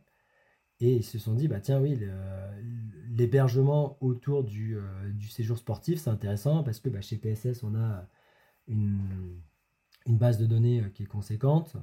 Et 0.80 0.96
ils 0.96 1.04
se 1.04 1.20
sont 1.20 1.34
dit, 1.36 1.48
bah 1.48 1.60
tiens, 1.60 1.80
oui, 1.82 2.00
l'hébergement 3.10 3.98
autour 4.02 4.44
du, 4.44 4.78
euh, 4.78 5.12
du, 5.14 5.28
séjour 5.28 5.58
sportif, 5.58 6.00
c'est 6.00 6.10
intéressant 6.10 6.64
parce 6.64 6.80
que 6.80 6.90
bah, 6.90 7.02
chez 7.02 7.18
PSS, 7.18 7.64
on 7.64 7.76
a 7.76 8.08
une, 8.68 9.42
une, 10.06 10.18
base 10.18 10.38
de 10.38 10.46
données 10.46 10.82
euh, 10.82 10.90
qui 10.90 11.04
est 11.04 11.08
conséquente, 11.08 11.78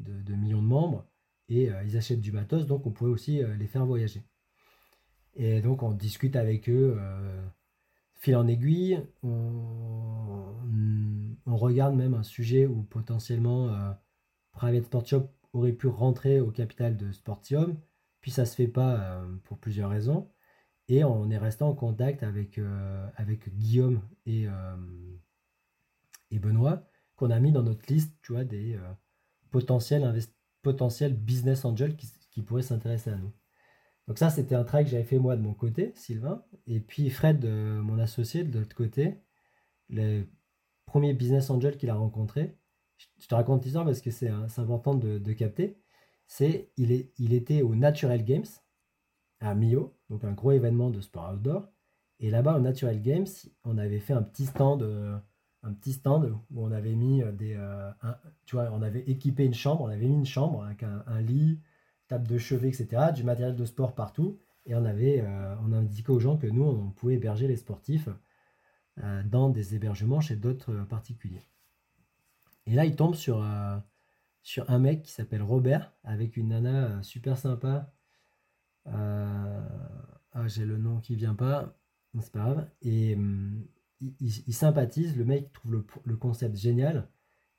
de, 0.00 0.34
millions 0.34 0.62
de 0.62 0.66
membres, 0.66 1.06
euh, 1.54 1.82
ils 1.84 1.96
achètent 1.96 2.20
du 2.20 2.32
matos, 2.32 2.66
donc 2.66 2.86
on 2.86 2.90
pourrait 2.90 3.10
aussi 3.10 3.42
les 3.58 3.66
faire 3.66 3.86
voyager. 3.86 4.22
Et 5.34 5.60
donc 5.60 5.82
on 5.82 5.92
discute 5.92 6.36
avec 6.36 6.68
eux, 6.68 6.98
fil 8.14 8.36
en 8.36 8.46
aiguille, 8.46 9.02
on, 9.22 10.56
regarde 11.46 11.94
même 11.94 12.14
un 12.14 12.22
sujet 12.22 12.66
où 12.66 12.82
potentiellement 12.82 13.94
Private 14.52 14.84
Sport 14.84 15.06
Shop 15.06 15.28
aurait 15.52 15.72
pu 15.72 15.86
rentrer 15.86 16.40
au 16.40 16.50
capital 16.50 16.96
de 16.96 17.12
Sportium, 17.12 17.76
puis 18.20 18.30
ça 18.30 18.46
se 18.46 18.54
fait 18.54 18.68
pas 18.68 19.00
euh, 19.00 19.36
pour 19.44 19.58
plusieurs 19.58 19.90
raisons. 19.90 20.30
Et 20.88 21.04
on 21.04 21.30
est 21.30 21.38
resté 21.38 21.64
en 21.64 21.74
contact 21.74 22.22
avec, 22.22 22.58
euh, 22.58 23.08
avec 23.16 23.48
Guillaume 23.54 24.02
et, 24.26 24.46
euh, 24.48 24.76
et 26.30 26.38
Benoît, 26.38 26.88
qu'on 27.16 27.30
a 27.30 27.38
mis 27.40 27.52
dans 27.52 27.62
notre 27.62 27.92
liste, 27.92 28.16
tu 28.22 28.32
vois, 28.32 28.44
des 28.44 28.78
potentiels, 29.50 30.04
potentiels 30.62 31.14
business 31.14 31.64
angels 31.64 31.96
qui, 31.96 32.08
qui 32.30 32.42
pourraient 32.42 32.62
s'intéresser 32.62 33.10
à 33.10 33.16
nous. 33.16 33.32
Donc 34.08 34.18
ça, 34.18 34.30
c'était 34.30 34.54
un 34.54 34.64
travail 34.64 34.84
que 34.84 34.90
j'avais 34.90 35.04
fait 35.04 35.18
moi 35.18 35.36
de 35.36 35.42
mon 35.42 35.54
côté, 35.54 35.92
Sylvain. 35.94 36.44
Et 36.66 36.80
puis 36.80 37.08
Fred, 37.10 37.44
mon 37.44 37.98
associé, 37.98 38.44
de 38.44 38.58
l'autre 38.58 38.74
côté, 38.74 39.18
le 39.90 40.24
premier 40.86 41.14
business 41.14 41.50
angel 41.50 41.76
qu'il 41.76 41.90
a 41.90 41.94
rencontré, 41.94 42.56
je 43.18 43.26
te 43.26 43.34
raconte 43.34 43.64
l'histoire 43.64 43.84
parce 43.84 44.00
que 44.00 44.10
c'est 44.10 44.30
important 44.58 44.94
de, 44.94 45.32
capter. 45.32 45.76
C'est 46.26 46.70
il, 46.76 47.08
il 47.18 47.32
était 47.32 47.62
au 47.62 47.74
Natural 47.74 48.24
Games 48.24 48.46
à 49.40 49.54
Millau, 49.54 49.96
donc 50.08 50.24
un 50.24 50.32
gros 50.32 50.52
événement 50.52 50.90
de 50.90 51.00
sport 51.00 51.32
outdoor. 51.34 51.68
Et 52.20 52.30
là-bas, 52.30 52.56
au 52.56 52.60
Natural 52.60 53.00
Games, 53.00 53.26
on 53.64 53.78
avait 53.78 53.98
fait 53.98 54.12
un 54.12 54.22
petit 54.22 54.46
stand, 54.46 54.82
euh, 54.82 55.18
un 55.62 55.72
petit 55.72 55.92
stand 55.92 56.36
où 56.52 56.64
on 56.64 56.72
avait 56.72 56.94
mis 56.94 57.22
euh, 57.22 57.32
des, 57.32 57.54
euh, 57.56 57.90
tu 58.46 58.56
vois, 58.56 58.70
on 58.72 58.82
avait 58.82 59.02
équipé 59.02 59.44
une 59.44 59.54
chambre, 59.54 59.82
on 59.82 59.88
avait 59.88 60.06
mis 60.06 60.14
une 60.14 60.26
chambre 60.26 60.64
avec 60.64 60.82
un, 60.82 61.20
lit, 61.20 61.58
table 62.08 62.26
de 62.28 62.38
chevet, 62.38 62.68
etc., 62.68 63.12
du 63.14 63.24
matériel 63.24 63.56
de 63.56 63.64
sport 63.64 63.94
partout. 63.94 64.38
Et 64.66 64.74
on 64.74 64.84
avait, 64.84 65.24
on 65.66 65.72
indiqué 65.72 66.12
aux 66.12 66.20
gens 66.20 66.36
que 66.36 66.46
nous, 66.46 66.62
on 66.62 66.90
pouvait 66.90 67.14
héberger 67.14 67.48
les 67.48 67.56
sportifs 67.56 68.08
dans 69.24 69.48
des 69.48 69.74
hébergements 69.74 70.20
chez 70.20 70.36
d'autres 70.36 70.72
particuliers. 70.88 71.42
Et 72.66 72.74
là, 72.74 72.84
il 72.84 72.96
tombe 72.96 73.14
sur, 73.14 73.42
euh, 73.42 73.78
un 74.68 74.78
mec 74.78 75.02
qui 75.02 75.12
s'appelle 75.12 75.42
Robert, 75.42 75.92
avec 76.04 76.36
une 76.36 76.48
nana 76.48 76.86
euh, 76.86 77.02
super 77.02 77.36
sympa. 77.38 77.92
Euh, 78.88 79.68
ah, 80.32 80.48
j'ai 80.48 80.64
le 80.64 80.78
nom 80.78 81.00
qui 81.00 81.16
vient 81.16 81.34
pas, 81.34 81.76
c'est 82.20 82.32
pas 82.32 82.40
grave. 82.40 82.68
Et 82.82 83.16
il, 84.20 84.54
sympathise, 84.54 85.16
le 85.16 85.24
mec 85.24 85.52
trouve 85.52 85.84
le, 86.04 86.16
concept 86.16 86.56
génial. 86.56 87.08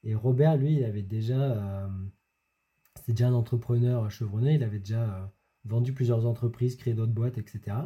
Et 0.03 0.15
Robert, 0.15 0.57
lui, 0.57 0.73
il 0.77 0.83
avait 0.83 1.03
déjà. 1.03 1.89
c'était 2.95 3.13
déjà 3.13 3.29
un 3.29 3.33
entrepreneur 3.33 4.09
chevronné, 4.11 4.55
il 4.55 4.63
avait 4.63 4.79
déjà 4.79 5.33
vendu 5.65 5.93
plusieurs 5.93 6.25
entreprises, 6.25 6.75
créé 6.75 6.93
d'autres 6.93 7.13
boîtes, 7.13 7.37
etc. 7.37 7.77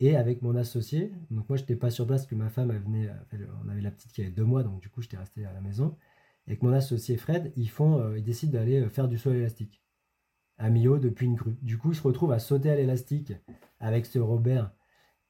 Et 0.00 0.16
avec 0.16 0.42
mon 0.42 0.54
associé, 0.56 1.12
donc 1.30 1.48
moi 1.48 1.56
je 1.56 1.62
n'étais 1.62 1.76
pas 1.76 1.90
sur 1.90 2.06
place, 2.06 2.22
parce 2.22 2.30
que 2.30 2.34
ma 2.34 2.50
femme 2.50 2.70
elle 2.70 2.82
venait, 2.82 3.08
on 3.64 3.68
avait 3.70 3.80
la 3.80 3.90
petite 3.90 4.12
qui 4.12 4.20
avait 4.20 4.30
deux 4.30 4.44
mois, 4.44 4.62
donc 4.62 4.80
du 4.80 4.90
coup 4.90 5.00
j'étais 5.00 5.16
resté 5.16 5.46
à 5.46 5.52
la 5.54 5.62
maison 5.62 5.96
avec 6.46 6.62
mon 6.62 6.72
associé 6.72 7.16
Fred, 7.16 7.52
ils, 7.56 7.68
font, 7.68 7.98
euh, 7.98 8.18
ils 8.18 8.24
décident 8.24 8.52
d'aller 8.52 8.80
euh, 8.80 8.88
faire 8.88 9.08
du 9.08 9.18
saut 9.18 9.30
à 9.30 9.34
l'élastique 9.34 9.82
à 10.58 10.70
Millau 10.70 10.98
depuis 10.98 11.26
une 11.26 11.34
grue. 11.34 11.56
Du 11.60 11.76
coup, 11.76 11.92
ils 11.92 11.96
se 11.96 12.02
retrouvent 12.02 12.32
à 12.32 12.38
sauter 12.38 12.70
à 12.70 12.76
l'élastique 12.76 13.32
avec 13.78 14.06
ce 14.06 14.18
Robert 14.18 14.70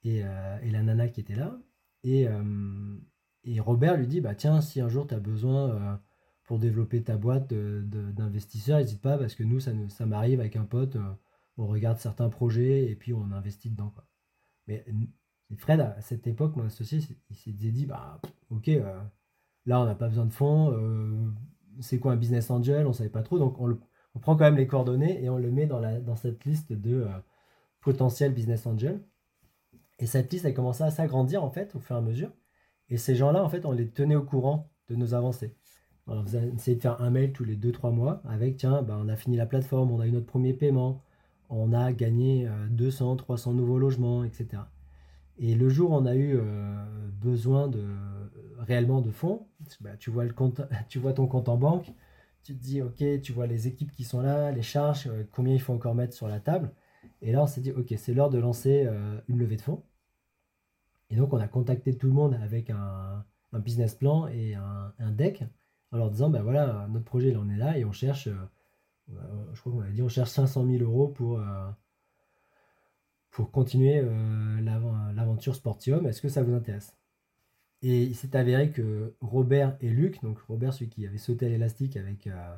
et, 0.04 0.22
euh, 0.24 0.58
la 0.62 0.82
nana 0.82 1.08
qui 1.08 1.20
était 1.20 1.34
là. 1.34 1.58
Et, 2.06 3.60
Robert 3.60 3.96
lui 3.96 4.06
dit 4.06 4.20
bah 4.20 4.34
tiens, 4.34 4.60
si 4.60 4.80
un 4.80 4.88
jour 4.88 5.06
tu 5.06 5.14
as 5.14 5.20
besoin 5.20 6.00
pour 6.44 6.58
développer 6.58 7.02
ta 7.02 7.16
boîte 7.16 7.52
d'investisseurs, 7.52 8.78
n'hésite 8.78 9.02
pas 9.02 9.18
parce 9.18 9.34
que 9.34 9.42
nous, 9.42 9.60
ça, 9.60 9.72
ça 9.88 10.06
m'arrive 10.06 10.40
avec 10.40 10.56
un 10.56 10.64
pote, 10.64 10.96
on 11.56 11.66
regarde 11.66 11.98
certains 11.98 12.28
projets 12.28 12.90
et 12.90 12.96
puis 12.96 13.12
on 13.12 13.32
investit 13.32 13.70
dedans. 13.70 13.90
Quoi. 13.90 14.06
Mais 14.66 14.84
Fred, 15.56 15.80
à 15.80 16.00
cette 16.00 16.26
époque, 16.26 16.56
mon 16.56 16.64
associé, 16.64 17.00
il 17.30 17.36
s'est 17.36 17.52
dit 17.52 17.86
bah 17.86 18.20
ok 18.50 18.70
Là, 19.66 19.80
on 19.80 19.84
n'a 19.84 19.94
pas 19.94 20.08
besoin 20.08 20.26
de 20.26 20.32
fonds. 20.32 20.72
Euh, 20.72 21.28
c'est 21.80 21.98
quoi 21.98 22.12
un 22.12 22.16
business 22.16 22.50
angel 22.50 22.86
On 22.86 22.90
ne 22.90 22.94
savait 22.94 23.10
pas 23.10 23.22
trop. 23.22 23.38
Donc, 23.38 23.60
on, 23.60 23.76
prend 24.20 24.36
quand 24.36 24.44
même 24.44 24.56
les 24.56 24.66
coordonnées 24.66 25.22
et 25.22 25.28
on 25.28 25.38
le 25.38 25.50
met 25.50 25.66
dans, 25.66 25.80
la, 25.80 26.00
dans 26.00 26.16
cette 26.16 26.44
liste 26.44 26.72
de 26.72 27.02
euh, 27.02 27.08
potentiels 27.80 28.32
business 28.32 28.66
angels. 28.66 29.02
Et 29.98 30.06
cette 30.06 30.32
liste 30.32 30.44
a 30.44 30.52
commencé 30.52 30.82
à 30.82 30.90
s'agrandir, 30.90 31.42
en 31.42 31.50
fait, 31.50 31.74
au 31.74 31.80
fur 31.80 31.96
et 31.96 31.98
à 31.98 32.02
mesure. 32.02 32.30
Et 32.88 32.96
ces 32.98 33.14
gens-là, 33.14 33.42
en 33.42 33.48
fait, 33.48 33.64
on 33.66 33.72
les 33.72 33.88
tenait 33.88 34.16
au 34.16 34.22
courant 34.22 34.70
de 34.88 34.96
nos 34.96 35.14
avancées. 35.14 35.56
on 36.06 36.24
essayait 36.24 36.76
de 36.76 36.82
faire 36.82 37.00
un 37.02 37.10
mail 37.10 37.32
tous 37.32 37.44
les 37.44 37.56
2-3 37.56 37.92
mois 37.92 38.22
avec, 38.24 38.56
tiens, 38.56 38.82
ben, 38.82 38.98
on 39.02 39.08
a 39.08 39.16
fini 39.16 39.36
la 39.36 39.46
plateforme, 39.46 39.90
on 39.90 40.00
a 40.00 40.06
eu 40.06 40.12
notre 40.12 40.26
premier 40.26 40.52
paiement, 40.54 41.02
on 41.48 41.72
a 41.72 41.92
gagné 41.92 42.48
200, 42.70 43.12
euh, 43.12 43.16
300 43.16 43.54
nouveaux 43.54 43.78
logements, 43.78 44.24
etc. 44.24 44.62
Et 45.38 45.54
le 45.54 45.68
jour 45.68 45.90
où 45.90 45.94
on 45.94 46.06
a 46.06 46.16
eu 46.16 46.38
besoin 47.20 47.68
de, 47.68 47.84
réellement 48.58 49.00
de 49.00 49.10
fonds, 49.10 49.46
bah, 49.80 49.96
tu, 49.98 50.10
vois 50.10 50.24
le 50.24 50.32
compte, 50.32 50.62
tu 50.88 50.98
vois 50.98 51.12
ton 51.12 51.26
compte 51.26 51.48
en 51.48 51.56
banque, 51.56 51.92
tu 52.42 52.54
te 52.56 52.62
dis, 52.62 52.82
ok, 52.82 53.02
tu 53.22 53.32
vois 53.32 53.46
les 53.46 53.66
équipes 53.66 53.90
qui 53.90 54.04
sont 54.04 54.20
là, 54.20 54.52
les 54.52 54.62
charges, 54.62 55.08
euh, 55.08 55.24
combien 55.32 55.54
il 55.54 55.60
faut 55.60 55.72
encore 55.72 55.94
mettre 55.94 56.14
sur 56.14 56.28
la 56.28 56.40
table. 56.40 56.70
Et 57.22 57.32
là, 57.32 57.42
on 57.42 57.46
s'est 57.46 57.60
dit, 57.60 57.72
ok, 57.72 57.94
c'est 57.96 58.14
l'heure 58.14 58.30
de 58.30 58.38
lancer 58.38 58.84
euh, 58.86 59.20
une 59.28 59.38
levée 59.38 59.56
de 59.56 59.62
fonds. 59.62 59.82
Et 61.10 61.16
donc, 61.16 61.32
on 61.32 61.38
a 61.38 61.48
contacté 61.48 61.96
tout 61.96 62.06
le 62.06 62.12
monde 62.12 62.34
avec 62.42 62.70
un, 62.70 63.24
business 63.52 63.94
plan 63.94 64.26
et 64.26 64.54
un, 64.54 65.10
deck 65.12 65.42
en 65.90 65.96
leur 65.96 66.10
disant, 66.10 66.28
ben 66.28 66.42
voilà, 66.42 66.86
notre 66.90 67.06
projet, 67.06 67.30
il 67.30 67.38
en 67.38 67.48
est 67.48 67.56
là 67.56 67.78
et 67.78 67.86
on 67.86 67.92
cherche, 67.92 68.28
euh, 68.28 69.54
je 69.54 69.60
crois 69.60 69.72
qu'on 69.72 69.80
a 69.80 69.88
dit, 69.88 70.02
on 70.02 70.08
cherche 70.08 70.30
500 70.30 70.66
000 70.66 70.82
euros 70.82 71.08
pour, 71.08 71.40
pour 73.30 73.50
continuer 73.50 74.02
l'aventure 74.60 75.54
Sportium. 75.54 76.06
Est-ce 76.06 76.20
que 76.20 76.28
ça 76.28 76.42
vous 76.42 76.52
intéresse? 76.52 76.96
Et 77.82 78.02
il 78.02 78.16
s'est 78.16 78.36
avéré 78.36 78.70
que 78.70 79.14
Robert 79.20 79.76
et 79.80 79.90
Luc, 79.90 80.22
donc 80.22 80.38
Robert, 80.40 80.72
celui 80.72 80.88
qui 80.88 81.06
avait 81.06 81.18
sauté 81.18 81.46
à 81.46 81.48
l'élastique 81.48 81.96
avec, 81.96 82.26
euh, 82.26 82.56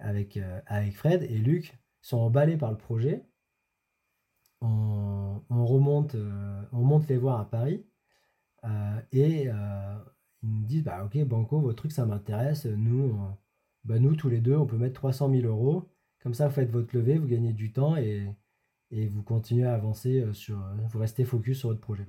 euh, 0.00 0.60
avec 0.66 0.96
Fred, 0.96 1.24
et 1.24 1.38
Luc 1.38 1.76
sont 2.00 2.18
emballés 2.18 2.56
par 2.56 2.70
le 2.70 2.76
projet. 2.78 3.24
On, 4.60 5.40
remonte, 5.50 6.14
euh, 6.14 6.62
on 6.72 6.82
monte 6.82 7.08
les 7.08 7.16
voir 7.16 7.40
à 7.40 7.50
Paris 7.50 7.84
et 9.12 9.44
ils 9.44 10.50
nous 10.50 10.64
disent 10.64 10.82
bah, 10.84 11.04
Ok, 11.04 11.22
Banco, 11.24 11.60
votre 11.60 11.76
truc 11.76 11.92
ça 11.92 12.04
m'intéresse. 12.04 12.66
Nous, 12.66 13.16
bah, 13.84 13.98
nous, 13.98 14.16
tous 14.16 14.28
les 14.28 14.40
deux, 14.40 14.56
on 14.56 14.66
peut 14.66 14.76
mettre 14.76 14.94
300 14.94 15.30
000 15.30 15.46
euros. 15.46 15.88
Comme 16.22 16.34
ça, 16.34 16.48
vous 16.48 16.54
faites 16.54 16.70
votre 16.70 16.96
levée, 16.96 17.18
vous 17.18 17.28
gagnez 17.28 17.52
du 17.52 17.72
temps 17.72 17.96
et, 17.96 18.28
et 18.90 19.08
vous 19.08 19.22
continuez 19.22 19.66
à 19.66 19.74
avancer 19.74 20.24
sur. 20.32 20.58
Vous 20.88 20.98
restez 20.98 21.24
focus 21.24 21.60
sur 21.60 21.68
votre 21.68 21.80
projet. 21.80 22.04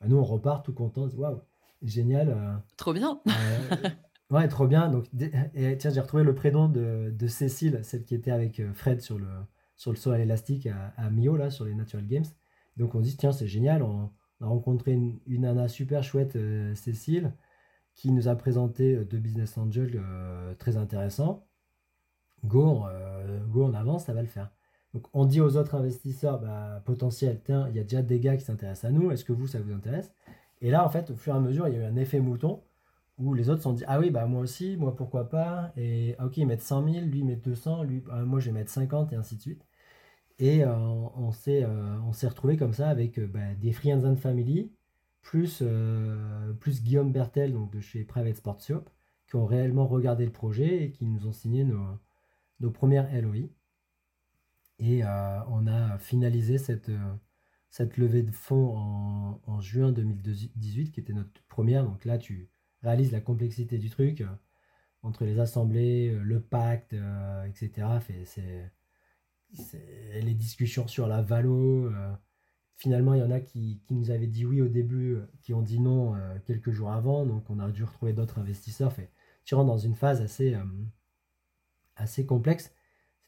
Bah, 0.00 0.06
nous, 0.08 0.16
on 0.16 0.24
repart 0.24 0.64
tout 0.64 0.74
content. 0.74 1.08
Waouh! 1.16 1.40
génial. 1.82 2.30
Euh, 2.30 2.54
trop 2.76 2.92
bien. 2.92 3.20
Euh, 3.26 3.88
ouais, 4.30 4.48
trop 4.48 4.66
bien. 4.66 4.88
Donc, 4.88 5.06
et, 5.54 5.76
tiens, 5.78 5.90
j'ai 5.90 6.00
retrouvé 6.00 6.24
le 6.24 6.34
prénom 6.34 6.68
de, 6.68 7.12
de, 7.16 7.26
Cécile, 7.26 7.80
celle 7.82 8.04
qui 8.04 8.14
était 8.14 8.30
avec 8.30 8.60
euh, 8.60 8.72
Fred 8.72 9.00
sur 9.00 9.18
le, 9.18 9.28
sur 9.76 9.90
le 9.92 9.96
saut 9.96 10.10
à 10.10 10.18
l'élastique 10.18 10.68
à, 10.96 11.10
Mio, 11.10 11.36
là, 11.36 11.50
sur 11.50 11.64
les 11.64 11.74
Natural 11.74 12.06
Games. 12.06 12.24
Donc, 12.76 12.94
on 12.94 13.00
dit, 13.00 13.16
tiens, 13.16 13.32
c'est 13.32 13.46
génial, 13.46 13.82
on, 13.82 14.10
a 14.40 14.46
rencontré 14.46 14.92
une, 14.92 15.18
une 15.26 15.42
nana 15.42 15.68
super 15.68 16.02
chouette, 16.02 16.36
Cécile, 16.74 17.32
qui 17.94 18.12
nous 18.12 18.28
a 18.28 18.36
présenté 18.36 19.04
deux 19.04 19.18
business 19.18 19.56
angels 19.56 19.98
très 20.58 20.76
intéressants. 20.76 21.46
Go, 22.44 22.84
go, 23.48 23.64
on 23.64 23.74
avance, 23.74 24.04
ça 24.04 24.12
va 24.12 24.20
le 24.20 24.28
faire. 24.28 24.50
Donc 24.96 25.08
on 25.12 25.26
dit 25.26 25.42
aux 25.42 25.58
autres 25.58 25.74
investisseurs 25.74 26.40
bah, 26.40 26.80
potentiels, 26.86 27.42
tiens, 27.44 27.68
il 27.68 27.76
y 27.76 27.78
a 27.78 27.82
déjà 27.82 28.00
des 28.00 28.18
gars 28.18 28.34
qui 28.34 28.44
s'intéressent 28.44 28.90
à 28.90 28.92
nous, 28.92 29.10
est-ce 29.10 29.26
que 29.26 29.32
vous, 29.34 29.46
ça 29.46 29.60
vous 29.60 29.72
intéresse? 29.72 30.10
Et 30.62 30.70
là, 30.70 30.86
en 30.86 30.88
fait, 30.88 31.10
au 31.10 31.16
fur 31.16 31.34
et 31.34 31.36
à 31.36 31.40
mesure, 31.40 31.68
il 31.68 31.74
y 31.74 31.76
a 31.76 31.80
eu 31.80 31.84
un 31.84 31.96
effet 31.96 32.18
mouton 32.18 32.62
où 33.18 33.34
les 33.34 33.48
autres 33.48 33.58
se 33.60 33.64
sont 33.64 33.72
dit, 33.72 33.84
ah 33.86 33.98
oui, 33.98 34.10
bah 34.10 34.26
moi 34.26 34.40
aussi, 34.42 34.76
moi 34.76 34.94
pourquoi 34.94 35.28
pas, 35.28 35.72
et 35.76 36.14
ah, 36.18 36.26
ok, 36.26 36.36
ils 36.38 36.46
mettent 36.46 36.62
100 36.62 36.92
000, 36.92 37.06
lui 37.06 37.20
il 37.20 37.24
met 37.24 37.36
200, 37.36 37.84
lui, 37.84 38.00
bah, 38.00 38.24
moi 38.24 38.40
je 38.40 38.46
vais 38.46 38.52
mettre 38.52 38.70
50 38.70 39.12
et 39.12 39.16
ainsi 39.16 39.36
de 39.36 39.40
suite. 39.40 39.64
Et 40.38 40.64
euh, 40.64 40.74
on 40.76 41.32
s'est 41.32 41.64
euh, 41.64 41.98
retrouvé 42.28 42.56
comme 42.56 42.74
ça 42.74 42.88
avec 42.88 43.18
euh, 43.18 43.26
bah, 43.26 43.54
des 43.54 43.72
Friends 43.72 44.04
and 44.04 44.16
Family, 44.16 44.70
plus, 45.22 45.62
plus 46.60 46.82
Guillaume 46.82 47.12
Bertel, 47.12 47.52
donc 47.52 47.72
de 47.72 47.80
chez 47.80 48.04
Private 48.04 48.36
Sports 48.36 48.60
Shop, 48.60 48.84
qui 49.26 49.36
ont 49.36 49.46
réellement 49.46 49.86
regardé 49.86 50.24
le 50.24 50.30
projet 50.32 50.84
et 50.84 50.90
qui 50.92 51.04
nous 51.06 51.26
ont 51.26 51.32
signé 51.32 51.64
nos, 51.64 51.84
nos 52.60 52.70
premières 52.70 53.10
LOI. 53.20 53.48
Et 54.78 55.02
on 55.04 55.66
a 55.66 55.98
finalisé 55.98 56.58
cette, 56.58 56.92
cette 57.70 57.96
levée 57.96 58.22
de 58.22 58.30
fonds 58.30 58.76
en, 58.76 59.40
en, 59.46 59.60
juin 59.60 59.90
2018, 59.90 60.92
qui 60.92 61.00
était 61.00 61.12
notre 61.12 61.42
première. 61.48 61.84
Donc 61.84 62.04
là, 62.04 62.18
tu 62.18 62.48
réalises 62.82 63.12
la 63.12 63.20
complexité 63.20 63.78
du 63.78 63.90
truc 63.90 64.24
entre 65.02 65.24
les 65.24 65.38
assemblées, 65.38 66.10
le 66.10 66.40
pacte, 66.40 66.94
etc. 67.46 67.86
C'est 68.00 68.70
les 69.52 70.34
discussions 70.34 70.88
sur 70.88 71.06
la 71.06 71.22
valo. 71.22 71.86
Euh, 71.86 72.12
finalement, 72.76 73.14
il 73.14 73.20
y 73.20 73.22
en 73.22 73.30
a 73.30 73.40
qui, 73.40 73.80
nous 73.90 74.10
avaient 74.10 74.26
dit 74.26 74.44
oui 74.44 74.60
au 74.60 74.68
début, 74.68 75.14
euh, 75.14 75.26
qui 75.42 75.54
ont 75.54 75.62
dit 75.62 75.80
non 75.80 76.14
euh, 76.14 76.38
quelques 76.44 76.70
jours 76.70 76.90
avant. 76.90 77.26
Donc, 77.26 77.48
on 77.50 77.58
a 77.58 77.70
dû 77.70 77.84
retrouver 77.84 78.12
d'autres 78.12 78.38
investisseurs. 78.38 78.92
Fait, 78.92 79.10
tu 79.44 79.54
rentres 79.54 79.68
dans 79.68 79.78
une 79.78 79.94
phase 79.94 80.20
assez, 80.20 80.56
assez 81.96 82.26
complexe. 82.26 82.72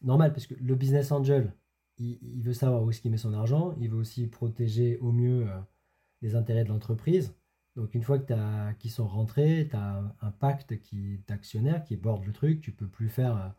C'est 0.01 0.07
normal 0.07 0.33
parce 0.33 0.47
que 0.47 0.55
le 0.55 0.75
business 0.75 1.13
angel, 1.13 1.55
il, 1.99 2.43
veut 2.43 2.53
savoir 2.53 2.83
où 2.83 2.91
est-ce 2.91 3.01
qu'il 3.01 3.11
met 3.11 3.17
son 3.17 3.35
argent. 3.35 3.75
Il 3.81 3.91
veut 3.91 3.99
aussi 3.99 4.27
protéger 4.27 4.99
au 4.99 5.13
mieux 5.13 5.47
les 6.23 6.35
intérêts 6.35 6.65
de 6.65 6.69
l'entreprise. 6.69 7.35
Donc, 7.79 7.95
une 7.95 8.03
fois 8.03 8.19
que 8.19 8.73
qu'ils 8.75 8.91
sont 8.91 9.07
rentrés, 9.07 9.69
tu 9.71 9.77
as 9.77 10.03
un, 10.21 10.31
pacte 10.33 10.81
qui 10.81 11.21
d'actionnaire 11.29 11.85
qui 11.85 11.97
borde 11.97 12.25
le 12.25 12.33
truc. 12.33 12.61
Tu 12.61 12.73
peux 12.73 12.89
plus 12.89 13.09
faire 13.09 13.55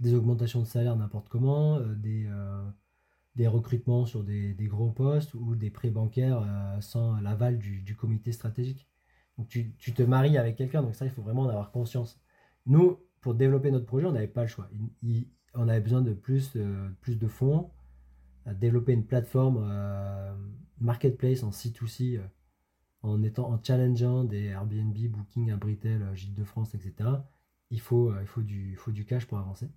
des 0.00 0.14
augmentations 0.14 0.60
de 0.60 0.66
salaire 0.66 0.96
n'importe 0.96 1.28
comment, 1.28 1.76
euh, 1.76 1.94
des, 1.94 2.26
euh, 2.26 2.64
des 3.36 3.46
recrutements 3.46 4.06
sur 4.06 4.24
des, 4.24 4.54
gros 4.60 4.90
postes 4.90 5.34
ou 5.34 5.54
des 5.54 5.70
prêts 5.70 5.90
bancaires 5.90 6.42
euh, 6.42 6.80
sans 6.80 7.20
l'aval 7.20 7.58
du, 7.58 7.96
comité 7.96 8.32
stratégique. 8.32 8.88
Donc 9.36 9.48
tu, 9.48 9.74
te 9.74 10.02
maries 10.02 10.38
avec 10.38 10.56
quelqu'un, 10.56 10.82
donc 10.82 10.94
ça, 10.94 11.04
il 11.04 11.10
faut 11.10 11.22
vraiment 11.22 11.42
en 11.42 11.48
avoir 11.48 11.70
conscience. 11.70 12.20
Nous, 12.66 12.98
pour 13.20 13.34
développer 13.34 13.70
notre 13.70 13.86
projet, 13.86 14.06
on 14.06 14.12
n'avait 14.12 14.28
pas 14.28 14.42
le 14.42 14.48
choix. 14.48 14.68
on 15.54 15.68
avait 15.68 15.80
besoin 15.80 16.02
de 16.02 16.12
plus, 16.12 16.56
plus 17.00 17.18
de 17.18 17.26
fonds, 17.26 17.70
à 18.46 18.54
développer 18.54 18.92
une 18.92 19.04
plateforme 19.04 19.66
marketplace 20.78 21.42
en 21.42 21.50
C2C, 21.50 22.20
en, 23.02 23.22
étant, 23.22 23.50
en 23.50 23.62
challengeant 23.62 24.24
des 24.24 24.46
Airbnb, 24.46 24.96
Booking, 25.08 25.50
Abritel, 25.50 26.06
Gîte 26.14 26.34
de 26.34 26.44
France, 26.44 26.74
etc. 26.74 27.10
Il 27.70 27.80
faut, 27.80 28.12
il, 28.20 28.26
faut 28.26 28.42
du, 28.42 28.70
il 28.70 28.76
faut 28.76 28.92
du 28.92 29.04
cash 29.04 29.26
pour 29.26 29.38
avancer. 29.38 29.68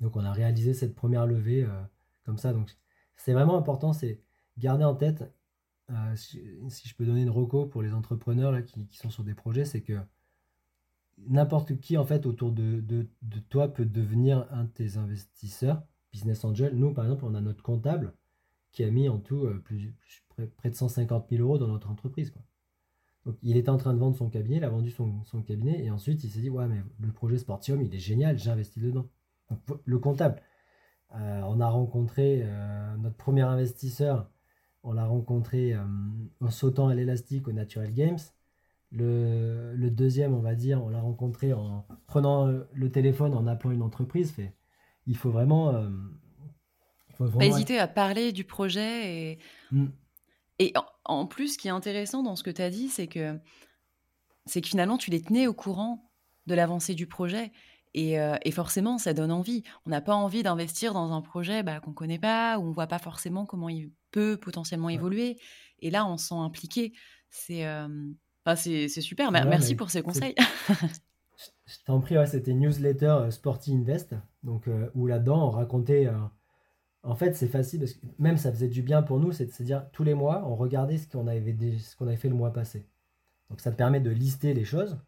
Donc 0.00 0.16
on 0.16 0.24
a 0.24 0.32
réalisé 0.32 0.74
cette 0.74 0.94
première 0.94 1.26
levée 1.26 1.64
euh, 1.64 1.82
comme 2.24 2.38
ça. 2.38 2.52
Donc 2.52 2.76
c'est 3.16 3.32
vraiment 3.32 3.56
important, 3.56 3.92
c'est 3.92 4.20
garder 4.58 4.84
en 4.84 4.94
tête, 4.94 5.24
euh, 5.90 6.16
si, 6.16 6.40
je 6.88 6.94
peux 6.94 7.06
donner 7.06 7.22
une 7.22 7.30
reco 7.30 7.66
pour 7.66 7.82
les 7.82 7.94
entrepreneurs 7.94 8.52
là, 8.52 8.62
qui, 8.62 8.86
sont 8.92 9.10
sur 9.10 9.24
des 9.24 9.34
projets, 9.34 9.64
c'est 9.64 9.80
que 9.80 9.98
n'importe 11.26 11.80
qui 11.80 11.96
en 11.96 12.04
fait 12.04 12.26
autour 12.26 12.52
de, 12.52 13.08
toi 13.48 13.72
peut 13.72 13.86
devenir 13.86 14.46
un 14.50 14.64
de 14.64 14.70
tes 14.70 14.96
investisseurs, 14.98 15.82
business 16.12 16.44
angel. 16.44 16.76
Nous 16.76 16.92
par 16.92 17.04
exemple, 17.04 17.24
on 17.24 17.34
a 17.34 17.40
notre 17.40 17.62
comptable 17.62 18.14
qui 18.70 18.84
a 18.84 18.90
mis 18.90 19.08
en 19.08 19.18
tout 19.18 19.46
euh, 19.46 19.58
plus, 19.58 19.96
près, 20.46 20.70
de 20.70 20.74
150 20.74 21.26
000 21.30 21.42
euros 21.42 21.58
dans 21.58 21.68
notre 21.68 21.90
entreprise. 21.90 22.32
Donc 23.26 23.36
il 23.42 23.56
était 23.56 23.68
en 23.68 23.76
train 23.76 23.94
de 23.94 23.98
vendre 23.98 24.16
son 24.16 24.30
cabinet, 24.30 24.56
il 24.56 24.64
a 24.64 24.70
vendu 24.70 24.90
son, 24.90 25.22
son 25.24 25.42
cabinet 25.42 25.84
et 25.84 25.90
ensuite 25.90 26.24
il 26.24 26.30
s'est 26.30 26.40
dit 26.40 26.50
ouais 26.50 26.66
mais 26.66 26.82
le 27.00 27.12
projet 27.12 27.36
Sportium 27.36 27.82
il 27.82 27.94
est 27.94 27.98
génial, 27.98 28.38
j'ai 28.38 28.50
investi 28.50 28.80
dedans 28.80 29.08
le 29.84 29.98
comptable. 29.98 30.40
Euh, 31.14 31.40
on 31.46 31.60
a 31.60 31.68
rencontré 31.68 32.42
euh, 32.42 32.96
notre 32.98 33.16
premier 33.16 33.42
investisseur, 33.42 34.30
on 34.82 34.92
l'a 34.92 35.06
rencontré 35.06 35.72
euh, 35.72 35.82
en 36.40 36.50
sautant 36.50 36.88
à 36.88 36.94
l'élastique 36.94 37.48
au 37.48 37.52
Natural 37.52 37.92
Games. 37.92 38.18
Le, 38.90 39.88
deuxième, 39.90 40.34
on 40.34 40.40
va 40.40 40.54
dire, 40.54 40.82
on 40.82 40.88
l'a 40.88 41.00
rencontré 41.00 41.52
en 41.52 41.86
prenant 42.06 42.46
le 42.46 42.90
téléphone, 42.90 43.34
en 43.34 43.46
appelant 43.46 43.70
une 43.70 43.82
entreprise. 43.82 44.32
Fait, 44.32 44.54
il 45.06 45.16
faut 45.16 45.30
vraiment. 45.30 45.74
pas 47.18 47.44
hésiter 47.44 47.78
à 47.78 47.86
parler 47.86 48.32
du 48.32 48.44
projet. 48.44 49.32
Et, 49.32 49.38
mm. 49.72 49.88
Et 50.58 50.72
en, 51.04 51.26
plus, 51.26 51.54
ce 51.54 51.58
qui 51.58 51.68
est 51.68 51.72
intéressant 51.72 52.22
dans 52.22 52.36
ce 52.36 52.42
que 52.42 52.50
tu 52.50 52.62
as 52.62 52.70
dit, 52.70 52.88
c'est 52.88 53.06
que, 53.06 53.38
c'est 54.46 54.60
que 54.60 54.68
finalement, 54.68 54.98
tu 54.98 55.10
les 55.10 55.22
tenais 55.22 55.46
au 55.46 55.54
courant 55.54 56.10
de 56.46 56.54
l'avancée 56.54 56.94
du 56.94 57.06
projet. 57.06 57.52
Et, 57.94 58.18
forcément, 58.52 58.98
ça 58.98 59.12
donne 59.12 59.32
envie. 59.32 59.62
On 59.86 59.90
n'a 59.90 60.00
pas 60.00 60.14
envie 60.14 60.42
d'investir 60.42 60.94
dans 60.94 61.12
un 61.12 61.22
projet 61.22 61.62
bah, 61.62 61.80
qu'on 61.80 61.90
ne 61.90 61.96
connaît 61.96 62.18
pas, 62.18 62.58
où 62.58 62.62
on 62.62 62.68
ne 62.68 62.74
voit 62.74 62.86
pas 62.86 62.98
forcément 62.98 63.46
comment 63.46 63.68
il 63.68 63.92
peut 64.10 64.36
potentiellement 64.36 64.88
évoluer. 64.88 65.38
Et 65.80 65.90
là, 65.90 66.06
on 66.06 66.16
se 66.16 66.28
sent 66.28 66.34
impliqué. 66.34 66.92
C'est 67.30 67.64
c'est 68.56 68.88
super. 69.00 69.30
Merci 69.30 69.74
pour 69.74 69.90
ces 69.90 70.02
conseils. 70.02 70.34
Je 71.66 71.76
t'en 71.84 72.00
prie, 72.00 72.16
c'était 72.26 72.54
newsletter 72.54 73.26
Sporty 73.30 73.74
Invest, 73.74 74.14
donc, 74.42 74.68
où 74.94 75.06
là-dedans, 75.06 75.48
on 75.48 75.50
racontait... 75.50 76.08
en 77.08 77.14
fait, 77.14 77.34
c'est 77.34 77.48
facile, 77.48 77.80
parce 77.80 77.94
que 77.94 78.06
même 78.18 78.36
ça 78.36 78.52
faisait 78.52 78.68
du 78.68 78.82
bien 78.82 79.02
pour 79.02 79.18
nous, 79.18 79.32
c'est 79.32 79.46
de 79.46 79.64
dire 79.64 79.88
tous 79.92 80.04
les 80.04 80.12
mois, 80.12 80.46
on 80.46 80.54
regardait 80.54 80.98
ce 80.98 81.08
qu'on 81.08 81.26
avait, 81.26 81.56
fait 82.16 82.28
le 82.28 82.34
mois 82.34 82.52
passé. 82.52 82.86
Donc 83.48 83.62
ça 83.62 83.72
te 83.72 83.76
permet 83.76 84.00
de 84.00 84.10
lister 84.10 84.52
les 84.52 84.64
choses 84.66 84.98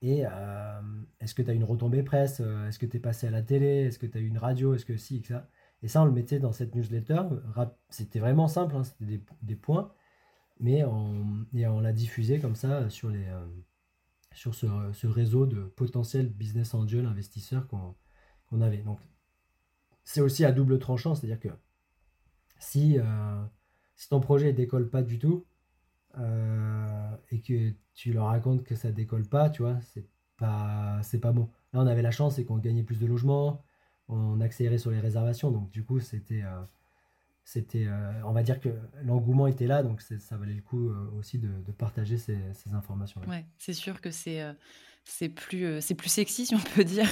et 0.00 0.24
euh, 0.26 0.80
est-ce 1.20 1.34
que 1.34 1.42
tu 1.42 1.50
as 1.50 1.52
une 1.52 1.64
retombée 1.64 2.02
presse 2.02 2.40
euh, 2.40 2.68
Est-ce 2.68 2.78
que 2.78 2.86
tu 2.86 2.96
es 2.96 3.00
passé 3.00 3.26
à 3.26 3.30
la 3.30 3.42
télé 3.42 3.84
Est-ce 3.84 3.98
que 3.98 4.06
tu 4.06 4.16
as 4.16 4.22
eu 4.22 4.26
une 4.26 4.38
radio 4.38 4.74
Est-ce 4.74 4.86
que 4.86 4.96
si, 4.96 5.20
que 5.20 5.28
ça 5.28 5.46
Et 5.82 5.88
ça, 5.88 6.00
on 6.00 6.06
le 6.06 6.12
mettait 6.12 6.38
dans 6.38 6.52
cette 6.52 6.74
newsletter. 6.74 7.20
C'était 7.90 8.20
vraiment 8.20 8.48
simple, 8.48 8.76
hein, 8.76 8.84
c'était 8.84 9.20
des, 9.42 9.56
points. 9.56 9.92
Mais 10.60 10.82
on, 10.84 11.44
et 11.54 11.66
on 11.66 11.80
l'a 11.80 11.92
diffusé 11.92 12.40
comme 12.40 12.56
ça 12.56 12.88
sur, 12.88 13.10
euh, 13.10 13.46
ce, 14.32 15.06
réseau 15.06 15.44
de 15.44 15.64
potentiels 15.64 16.28
business 16.28 16.72
angel 16.72 17.04
investisseurs 17.04 17.66
qu'on 17.68 18.60
avait. 18.62 18.82
C'est 20.04 20.20
aussi 20.20 20.44
à 20.44 20.52
double 20.52 20.78
tranchant, 20.78 21.14
c'est-à-dire 21.14 21.40
que 21.40 21.48
si, 22.58 22.98
si 23.96 24.08
ton 24.08 24.20
projet 24.20 24.52
décolle 24.52 24.88
pas 24.90 25.02
du 25.02 25.18
tout, 25.18 25.44
euh, 26.18 27.16
et 27.30 27.40
que 27.40 27.72
tu 27.94 28.12
leur 28.12 28.26
racontes 28.26 28.62
que 28.62 28.76
ça 28.76 28.92
décolle 28.92 29.26
pas, 29.26 29.50
tu 29.50 29.62
vois, 29.62 29.80
c'est 29.80 30.06
pas, 30.36 31.00
c'est 31.02 31.18
pas 31.18 31.32
bon. 31.32 31.50
Là, 31.72 31.80
on 31.80 31.86
avait 31.86 32.02
la 32.02 32.10
chance, 32.10 32.36
c'est 32.36 32.44
qu'on 32.44 32.58
gagnait 32.58 32.82
plus 32.82 33.00
de 33.00 33.06
logements, 33.06 33.64
on 34.08 34.40
accélérait 34.40 34.78
sur 34.78 34.90
les 34.90 35.00
réservations, 35.00 35.50
donc 35.50 35.70
du 35.70 35.82
coup, 35.82 35.98
c'était, 35.98 36.42
euh, 36.42 36.62
c'était, 37.44 37.86
euh, 37.86 38.12
on 38.24 38.32
va 38.32 38.42
dire 38.42 38.60
que 38.60 38.68
l'engouement 39.02 39.48
était 39.48 39.66
là, 39.66 39.82
donc 39.82 40.02
ça 40.02 40.36
valait 40.36 40.54
le 40.54 40.62
coup 40.62 40.88
aussi 41.18 41.38
de, 41.38 41.72
partager 41.72 42.16
ces, 42.16 42.38
informations. 42.72 43.20
Ouais, 43.26 43.44
c'est 43.58 43.72
sûr 43.72 44.00
que 44.00 44.10
c'est 44.10 45.28
plus, 45.30 45.80
c'est 45.80 45.94
plus 45.94 46.08
sexy, 46.08 46.46
si 46.46 46.54
on 46.54 46.60
peut 46.76 46.84
dire, 46.84 47.08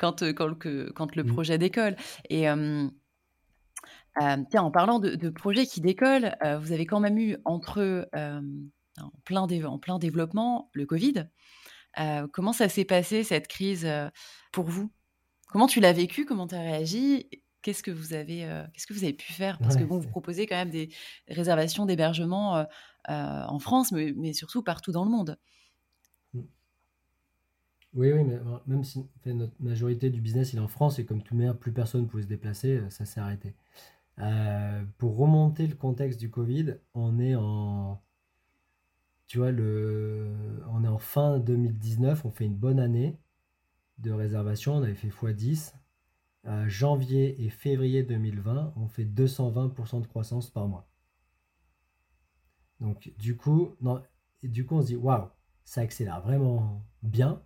quand, 0.00 0.22
quand, 0.32 0.54
que, 0.58 0.90
quand 0.92 1.14
le 1.14 1.22
mmh. 1.22 1.32
projet 1.32 1.58
décolle. 1.58 1.96
Et 2.30 2.46
tiens, 4.50 4.62
en 4.62 4.70
parlant 4.70 4.98
de, 4.98 5.28
projets 5.28 5.66
qui 5.66 5.80
décollent, 5.80 6.34
vous 6.60 6.72
avez 6.72 6.86
quand 6.86 7.00
même 7.00 7.18
eu 7.18 7.36
entre 7.44 8.08
en, 8.98 9.10
plein 9.24 9.42
en 9.42 9.78
plein 9.78 9.98
développement 9.98 10.70
le 10.72 10.86
Covid. 10.86 11.26
comment 12.32 12.52
ça 12.52 12.68
s'est 12.68 12.84
passé 12.84 13.22
cette 13.22 13.46
crise 13.46 13.88
pour 14.52 14.66
vous? 14.66 14.90
Comment 15.48 15.66
tu 15.66 15.80
l'as 15.80 15.92
vécu? 15.92 16.24
Comment 16.24 16.46
tu 16.46 16.54
as 16.54 16.60
réagi? 16.60 17.28
Qu'est-ce 17.62 17.82
que 17.82 17.90
vous 17.90 18.14
avez, 18.14 18.48
qu'est-ce 18.72 18.86
que 18.86 18.94
vous 18.94 19.04
avez 19.04 19.12
pu 19.12 19.32
faire? 19.32 19.58
Parce 19.58 19.76
que 19.76 19.84
bon, 19.84 19.98
vous 19.98 20.08
proposez 20.08 20.46
quand 20.46 20.56
même 20.56 20.70
des 20.70 20.88
réservations 21.28 21.84
d'hébergement 21.84 22.64
en 23.08 23.58
France, 23.58 23.92
mais, 23.92 24.32
surtout 24.32 24.62
partout 24.62 24.92
dans 24.92 25.04
le 25.04 25.10
monde. 25.10 25.38
Oui, 27.94 28.12
oui, 28.12 28.22
mais 28.24 28.38
même 28.66 28.84
si 28.84 29.08
notre 29.26 29.54
majorité 29.60 30.10
du 30.10 30.20
business 30.20 30.54
est 30.54 30.58
en 30.58 30.68
France 30.68 30.98
et 30.98 31.04
comme 31.04 31.22
tout 31.22 31.34
monde, 31.34 31.58
plus 31.58 31.72
personne 31.72 32.02
ne 32.02 32.06
pouvait 32.06 32.22
se 32.22 32.28
déplacer, 32.28 32.80
ça 32.90 33.04
s'est 33.04 33.20
arrêté. 33.20 33.54
Euh, 34.20 34.84
pour 34.98 35.16
remonter 35.18 35.66
le 35.66 35.76
contexte 35.76 36.20
du 36.20 36.30
Covid, 36.30 36.76
on 36.94 37.18
est 37.20 37.34
en, 37.36 38.02
tu 39.26 39.38
vois, 39.38 39.52
le, 39.52 40.28
on 40.70 40.84
est 40.84 40.88
en 40.88 40.98
fin 40.98 41.38
2019, 41.38 42.24
on 42.24 42.30
fait 42.30 42.44
une 42.46 42.56
bonne 42.56 42.80
année 42.80 43.16
de 43.98 44.12
réservation, 44.12 44.76
on 44.76 44.82
avait 44.82 44.94
fait 44.94 45.08
x10. 45.10 45.74
Euh, 46.46 46.68
janvier 46.68 47.44
et 47.44 47.50
février 47.50 48.02
2020, 48.02 48.74
on 48.76 48.88
fait 48.88 49.04
220% 49.04 50.00
de 50.02 50.06
croissance 50.06 50.50
par 50.50 50.68
mois. 50.68 50.88
Donc, 52.80 53.12
du 53.18 53.36
coup, 53.36 53.76
non, 53.80 54.02
du 54.42 54.66
coup 54.66 54.74
on 54.76 54.82
se 54.82 54.86
dit, 54.88 54.96
waouh, 54.96 55.28
ça 55.64 55.82
accélère 55.82 56.20
vraiment 56.20 56.82
bien. 57.02 57.42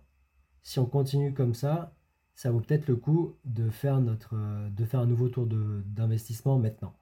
Si 0.65 0.79
on 0.79 0.87
continue 0.87 1.31
comme 1.31 1.53
ça, 1.53 1.95
ça 2.33 2.49
vaut 2.49 2.59
peut-être 2.59 2.87
le 2.87 2.95
coup 2.95 3.37
de 3.45 3.69
faire, 3.69 3.93
un 3.97 5.05
nouveau 5.05 5.29
tour 5.29 5.45
d'investissement 5.45 6.57
maintenant. 6.57 6.97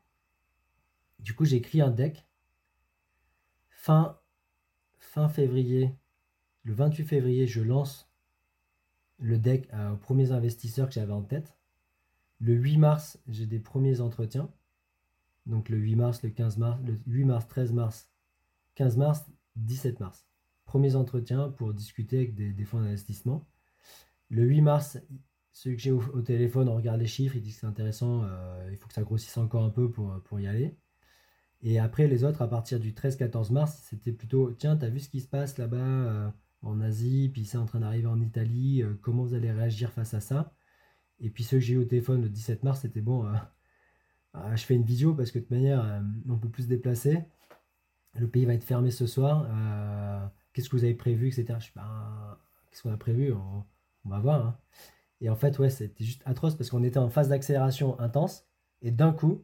Du 1.19 1.33
coup, 1.33 1.45
j'ai 1.45 1.55
écrit 1.55 1.79
un 1.79 1.89
deck 1.89 2.27
fin, 3.69 4.19
fin 4.99 5.29
février, 5.29 5.95
le 6.63 6.73
28 6.73 7.05
février, 7.05 7.47
je 7.47 7.61
lance 7.61 8.11
le 9.17 9.37
deck 9.37 9.69
aux 9.73 9.95
premiers 9.95 10.33
investisseurs 10.33 10.89
que 10.89 10.93
j'avais 10.93 11.13
en 11.13 11.23
tête. 11.23 11.57
Le 12.41 12.55
8 12.55 12.77
mars, 12.77 13.17
j'ai 13.29 13.45
des 13.45 13.59
premiers 13.59 14.01
entretiens. 14.01 14.51
Donc 15.45 15.69
le 15.69 15.77
8 15.77 15.95
mars, 15.95 16.21
le 16.21 16.31
15 16.31 16.57
mars, 16.57 16.81
le 16.83 16.99
8 17.07 17.23
mars, 17.23 17.47
13 17.47 17.71
mars, 17.71 18.09
15 18.75 18.97
mars, 18.97 19.25
17 19.55 20.01
mars. 20.01 20.27
Premiers 20.65 20.97
entretiens 20.97 21.49
pour 21.49 21.73
discuter 21.73 22.17
avec 22.17 22.35
des, 22.35 22.65
fonds 22.65 22.81
d'investissement. 22.81 23.47
Le 24.29 24.43
8 24.43 24.61
mars, 24.61 24.97
ceux 25.53 25.71
que 25.73 25.77
j'ai 25.77 25.91
au, 25.91 26.01
téléphone, 26.21 26.67
on 26.67 26.75
regarde 26.75 26.99
les 26.99 27.07
chiffres, 27.07 27.35
ils 27.35 27.41
disent 27.41 27.55
que 27.55 27.61
c'est 27.61 27.67
intéressant, 27.67 28.23
euh, 28.23 28.69
il 28.71 28.77
faut 28.77 28.87
que 28.87 28.93
ça 28.93 29.03
grossisse 29.03 29.37
encore 29.37 29.63
un 29.63 29.69
peu 29.69 29.89
pour, 29.91 30.19
pour 30.23 30.39
y 30.39 30.47
aller. 30.47 30.75
Et 31.61 31.79
après, 31.79 32.07
les 32.07 32.23
autres, 32.23 32.41
à 32.41 32.49
partir 32.49 32.79
du 32.79 32.91
13-14 32.93 33.53
mars, 33.53 33.85
c'était 33.89 34.11
plutôt 34.11 34.51
tiens, 34.53 34.75
t'as 34.75 34.89
vu 34.89 34.99
ce 34.99 35.09
qui 35.09 35.21
se 35.21 35.27
passe 35.27 35.57
là-bas 35.59 35.77
euh, 35.77 36.29
en 36.63 36.81
Asie, 36.81 37.29
puis 37.31 37.45
c'est 37.45 37.57
en 37.57 37.65
train 37.65 37.79
d'arriver 37.81 38.07
en 38.07 38.19
Italie, 38.19 38.81
euh, 38.83 38.95
comment 39.01 39.23
vous 39.23 39.35
allez 39.35 39.51
réagir 39.51 39.91
face 39.91 40.13
à 40.15 40.21
ça? 40.21 40.53
Et 41.19 41.29
puis 41.29 41.43
ceux 41.43 41.57
que 41.57 41.63
j'ai 41.63 41.75
eu 41.75 41.77
au 41.77 41.85
téléphone 41.85 42.23
le 42.23 42.29
17 42.29 42.63
mars, 42.63 42.81
c'était 42.81 43.01
bon, 43.01 43.25
ah, 44.33 44.55
je 44.55 44.63
fais 44.65 44.75
une 44.75 44.83
vidéo 44.83 45.13
parce 45.13 45.31
que 45.31 45.39
de 45.39 45.43
toute 45.43 45.51
manière, 45.51 46.03
on 46.27 46.37
peut 46.37 46.49
plus 46.49 46.63
se 46.63 46.69
déplacer. 46.69 47.19
Le 48.15 48.27
pays 48.27 48.45
va 48.45 48.53
être 48.55 48.63
fermé 48.63 48.91
ce 48.91 49.07
soir. 49.07 49.47
Qu'est-ce 50.53 50.69
que 50.69 50.75
vous 50.75 50.83
avez 50.83 50.95
prévu, 50.95 51.27
etc. 51.27 51.55
Je 51.59 51.65
suis 51.65 51.73
ben, 51.75 52.37
qu'est-ce 52.69 52.83
qu'on 52.83 52.91
a 52.91 52.97
prévu? 52.97 53.33
Va 54.09 54.19
voir. 54.19 54.45
Hein. 54.45 54.57
Et 55.21 55.29
en 55.29 55.35
fait, 55.35 55.57
ouais, 55.59 55.69
c'était 55.69 56.03
juste 56.03 56.21
atroce 56.25 56.55
parce 56.55 56.69
qu'on 56.69 56.83
était 56.83 56.97
en 56.97 57.09
phase 57.09 57.29
d'accélération 57.29 57.99
intense 57.99 58.45
et 58.81 58.91
d'un 58.91 59.13
coup, 59.13 59.43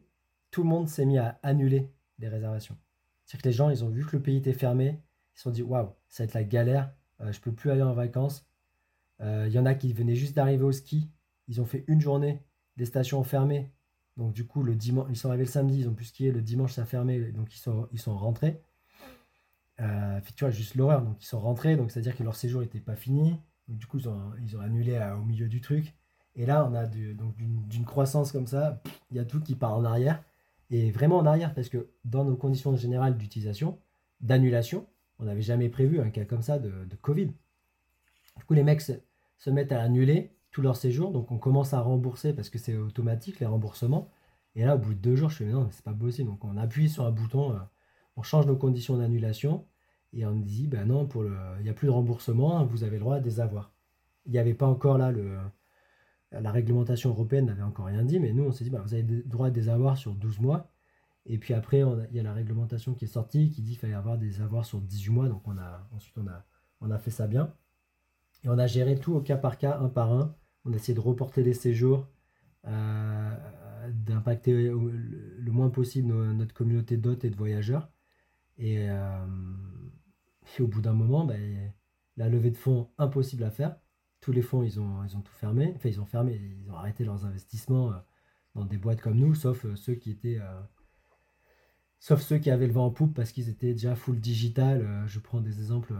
tout 0.50 0.62
le 0.62 0.68
monde 0.68 0.88
s'est 0.88 1.06
mis 1.06 1.18
à 1.18 1.38
annuler 1.42 1.90
les 2.18 2.28
réservations. 2.28 2.76
C'est-à-dire 3.24 3.42
que 3.42 3.48
les 3.48 3.54
gens, 3.54 3.70
ils 3.70 3.84
ont 3.84 3.88
vu 3.88 4.04
que 4.04 4.16
le 4.16 4.22
pays 4.22 4.36
était 4.36 4.52
fermé, 4.52 5.00
ils 5.34 5.38
se 5.38 5.42
sont 5.44 5.50
dit 5.50 5.62
waouh, 5.62 5.90
ça 6.08 6.22
va 6.22 6.24
être 6.26 6.34
la 6.34 6.44
galère, 6.44 6.92
euh, 7.20 7.32
je 7.32 7.40
peux 7.40 7.52
plus 7.52 7.70
aller 7.70 7.82
en 7.82 7.94
vacances. 7.94 8.46
Euh, 9.20 9.46
il 9.46 9.52
y 9.52 9.58
en 9.58 9.66
a 9.66 9.74
qui 9.74 9.92
venaient 9.92 10.14
juste 10.14 10.36
d'arriver 10.36 10.64
au 10.64 10.72
ski, 10.72 11.08
ils 11.48 11.60
ont 11.60 11.66
fait 11.66 11.84
une 11.86 12.00
journée, 12.00 12.42
les 12.76 12.84
stations 12.84 13.20
ont 13.20 13.24
fermé. 13.24 13.72
Donc 14.16 14.32
du 14.32 14.46
coup, 14.46 14.62
le 14.62 14.76
ils 15.08 15.16
sont 15.16 15.28
arrivés 15.28 15.44
le 15.44 15.50
samedi, 15.50 15.80
ils 15.80 15.88
ont 15.88 15.94
pu 15.94 16.04
skier, 16.04 16.32
le 16.32 16.42
dimanche 16.42 16.72
ça 16.72 16.82
a 16.82 16.84
fermé, 16.84 17.32
donc 17.32 17.54
ils 17.54 17.58
sont, 17.58 17.88
ils 17.92 17.98
sont 17.98 18.16
rentrés. 18.16 18.62
Euh, 19.80 20.20
tu 20.36 20.44
vois, 20.44 20.50
juste 20.50 20.74
l'horreur. 20.74 21.02
Donc 21.02 21.22
ils 21.22 21.26
sont 21.26 21.40
rentrés, 21.40 21.76
donc 21.76 21.90
c'est-à-dire 21.90 22.16
que 22.16 22.22
leur 22.22 22.34
séjour 22.36 22.60
n'était 22.60 22.80
pas 22.80 22.96
fini. 22.96 23.40
Du 23.70 23.86
coup, 23.86 23.98
ils 23.98 24.08
ont, 24.08 24.60
annulé 24.60 25.00
au 25.18 25.24
milieu 25.24 25.48
du 25.48 25.60
truc. 25.60 25.94
Et 26.36 26.46
là, 26.46 26.68
on 26.70 26.74
a 26.74 26.86
donc 26.86 27.36
d'une 27.36 27.84
croissance 27.84 28.32
comme 28.32 28.46
ça, 28.46 28.82
il 29.10 29.16
y 29.16 29.20
a 29.20 29.24
tout 29.24 29.40
qui 29.40 29.54
part 29.54 29.74
en 29.74 29.84
arrière. 29.84 30.22
Et 30.70 30.90
vraiment 30.90 31.18
en 31.18 31.26
arrière, 31.26 31.54
parce 31.54 31.68
que 31.68 31.90
dans 32.04 32.24
nos 32.24 32.36
conditions 32.36 32.76
générales 32.76 33.16
d'utilisation, 33.16 33.78
d'annulation, 34.20 34.86
on 35.18 35.24
n'avait 35.24 35.42
jamais 35.42 35.68
prévu 35.68 36.00
un 36.00 36.10
cas 36.10 36.24
comme 36.24 36.42
ça 36.42 36.58
de, 36.58 36.72
Covid. 37.02 37.26
Du 38.36 38.44
coup, 38.46 38.54
les 38.54 38.62
mecs 38.62 38.80
se, 38.80 39.50
mettent 39.50 39.72
à 39.72 39.82
annuler 39.82 40.32
tout 40.50 40.62
leur 40.62 40.76
séjour, 40.76 41.12
donc 41.12 41.30
on 41.30 41.38
commence 41.38 41.74
à 41.74 41.80
rembourser 41.80 42.32
parce 42.32 42.50
que 42.50 42.58
c'est 42.58 42.76
automatique 42.76 43.40
les 43.40 43.46
remboursements. 43.46 44.08
Et 44.54 44.64
là, 44.64 44.76
au 44.76 44.78
bout 44.78 44.94
de 44.94 44.98
deux 44.98 45.16
jours, 45.16 45.30
je 45.30 45.36
fais 45.36 45.44
non, 45.44 45.68
c'est 45.70 45.84
pas 45.84 45.92
possible. 45.92 46.28
Donc 46.28 46.44
on 46.44 46.56
appuie 46.56 46.88
sur 46.88 47.04
un 47.04 47.12
bouton, 47.12 47.52
euh, 47.52 47.58
on 48.16 48.22
change 48.22 48.46
nos 48.46 48.56
conditions 48.56 48.96
d'annulation 48.96 49.66
et 50.12 50.26
on 50.26 50.36
dit 50.36 50.66
ben 50.68 50.86
non, 50.86 51.06
pour 51.06 51.22
le, 51.22 51.36
il 51.58 51.64
n'y 51.64 51.70
a 51.70 51.74
plus 51.74 51.86
de 51.86 51.92
remboursement, 51.92 52.64
vous 52.64 52.84
avez 52.84 52.96
le 52.96 53.00
droit 53.00 53.16
à 53.16 53.20
des 53.20 53.40
avoirs. 53.40 53.72
Il 54.26 54.32
n'y 54.32 54.38
avait 54.38 54.54
pas 54.54 54.66
encore 54.66 54.98
là 54.98 55.10
le, 55.12 55.38
la 56.32 56.52
réglementation 56.52 57.10
européenne 57.10 57.46
n'avait 57.46 57.62
encore 57.62 57.86
rien 57.86 58.04
dit, 58.04 58.20
mais 58.20 58.32
nous, 58.32 58.44
on 58.44 58.52
s'est 58.52 58.64
dit, 58.64 58.70
bah, 58.70 58.80
vous 58.84 58.94
avez 58.94 59.02
le 59.02 59.22
droit 59.22 59.48
à 59.48 59.50
des 59.50 59.68
avoirs 59.68 59.96
sur 59.96 60.14
12 60.14 60.40
mois. 60.40 60.70
Et 61.26 61.38
puis 61.38 61.54
après, 61.54 61.82
il 62.10 62.16
y 62.16 62.20
a 62.20 62.22
la 62.22 62.32
réglementation 62.32 62.94
qui 62.94 63.04
est 63.04 63.08
sortie 63.08 63.50
qui 63.50 63.62
dit 63.62 63.72
qu'il 63.72 63.78
fallait 63.78 63.94
avoir 63.94 64.16
des 64.16 64.40
avoirs 64.40 64.64
sur 64.64 64.80
18 64.80 65.10
mois. 65.10 65.28
Donc 65.28 65.46
on 65.46 65.58
a, 65.58 65.88
ensuite, 65.92 66.16
on 66.18 66.26
a, 66.26 66.44
on 66.80 66.90
a 66.90 66.98
fait 66.98 67.10
ça 67.10 67.26
bien. 67.26 67.52
Et 68.44 68.48
on 68.48 68.58
a 68.58 68.66
géré 68.66 68.96
tout 68.96 69.14
au 69.14 69.20
cas 69.20 69.36
par 69.36 69.58
cas, 69.58 69.78
un 69.80 69.88
par 69.88 70.12
un. 70.12 70.34
On 70.64 70.72
a 70.72 70.76
essayé 70.76 70.94
de 70.94 71.00
reporter 71.00 71.42
les 71.42 71.52
séjours, 71.52 72.08
euh, 72.66 73.36
d'impacter 73.90 74.52
le, 74.70 75.50
moins 75.50 75.70
possible 75.70 76.12
notre 76.32 76.54
communauté 76.54 76.96
d'hôtes 76.96 77.24
et 77.24 77.30
de 77.30 77.36
voyageurs. 77.36 77.90
Et, 78.56 78.88
euh, 78.88 79.26
au 80.58 80.66
bout 80.66 80.80
d'un 80.80 80.92
moment, 80.92 81.24
ben, 81.24 81.72
la 82.16 82.28
levée 82.28 82.50
de 82.50 82.56
fonds, 82.56 82.90
impossible 82.98 83.44
à 83.44 83.50
faire 83.50 83.76
tous 84.20 84.32
les 84.32 84.42
fonds, 84.42 84.62
ils 84.62 84.78
ont, 84.80 85.04
ils 85.04 85.16
ont 85.16 85.22
tout 85.22 85.32
fermé. 85.32 85.72
Enfin, 85.76 85.88
ils 85.88 86.00
ont 86.00 86.06
fermé, 86.06 86.40
ils 86.62 86.70
ont 86.70 86.76
arrêté 86.76 87.04
leurs 87.04 87.24
investissements 87.24 87.92
euh, 87.92 87.96
dans 88.54 88.64
des 88.64 88.76
boîtes 88.76 89.00
comme 89.00 89.16
nous, 89.16 89.34
sauf 89.34 89.64
euh, 89.64 89.76
ceux 89.76 89.94
qui 89.94 90.10
étaient. 90.10 90.38
Euh, 90.40 90.60
sauf 91.98 92.20
ceux 92.20 92.38
qui 92.38 92.50
avaient 92.50 92.66
le 92.66 92.72
vent 92.72 92.86
en 92.86 92.90
poupe 92.90 93.14
parce 93.14 93.32
qu'ils 93.32 93.48
étaient 93.48 93.72
déjà 93.72 93.94
full 93.94 94.20
digital. 94.20 95.04
je 95.06 95.18
prends 95.20 95.40
des 95.40 95.58
exemples 95.58 95.92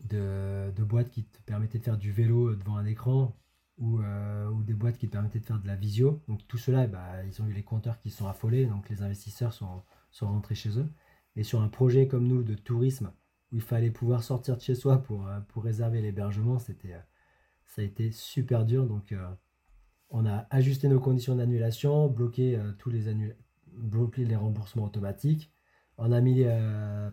de, 0.00 0.70
boîtes 0.82 1.08
qui 1.08 1.24
te 1.24 1.40
permettaient 1.42 1.78
de 1.78 1.84
faire 1.84 1.96
du 1.96 2.12
vélo 2.12 2.54
devant 2.54 2.76
un 2.76 2.84
écran 2.84 3.34
ou, 3.78 4.00
ou, 4.00 4.62
des 4.64 4.74
boîtes 4.74 4.98
qui 4.98 5.06
te 5.06 5.12
permettaient 5.12 5.40
de 5.40 5.46
faire 5.46 5.58
de 5.60 5.66
la 5.66 5.76
visio. 5.76 6.22
Donc 6.28 6.46
tout 6.46 6.58
cela, 6.58 6.86
bah, 6.86 7.24
ils 7.24 7.40
ont 7.40 7.46
eu 7.46 7.54
les 7.54 7.62
compteurs 7.62 7.98
qui 7.98 8.10
sont 8.10 8.28
affolés, 8.28 8.66
donc 8.66 8.90
les 8.90 9.00
investisseurs 9.00 9.54
sont, 9.54 9.82
sont 10.10 10.26
rentrés 10.26 10.54
chez 10.54 10.78
eux. 10.78 10.90
Mais 11.36 11.44
sur 11.44 11.60
un 11.60 11.68
projet 11.68 12.08
comme 12.08 12.26
nous 12.26 12.42
de 12.42 12.54
tourisme, 12.54 13.12
où 13.52 13.56
il 13.56 13.62
fallait 13.62 13.90
pouvoir 13.90 14.24
sortir 14.24 14.56
de 14.56 14.62
chez 14.62 14.74
soi 14.74 15.02
pour, 15.02 15.26
euh, 15.28 15.40
pour 15.48 15.62
réserver 15.64 16.00
l'hébergement, 16.00 16.58
c'était, 16.58 16.94
euh, 16.94 17.00
ça 17.66 17.82
a 17.82 17.84
été 17.84 18.10
super 18.10 18.64
dur. 18.64 18.86
Donc, 18.86 19.12
euh, 19.12 19.28
on 20.10 20.26
a 20.26 20.46
ajusté 20.50 20.88
nos 20.88 21.00
conditions 21.00 21.36
d'annulation, 21.36 22.08
bloqué 22.08 22.60
tous 22.78 22.90
les 22.90 23.34
bloqué 23.72 24.24
les 24.24 24.36
remboursements 24.36 24.84
automatiques. 24.84 25.50
On 25.98 26.12
a 26.12 26.20
mis 26.20 26.44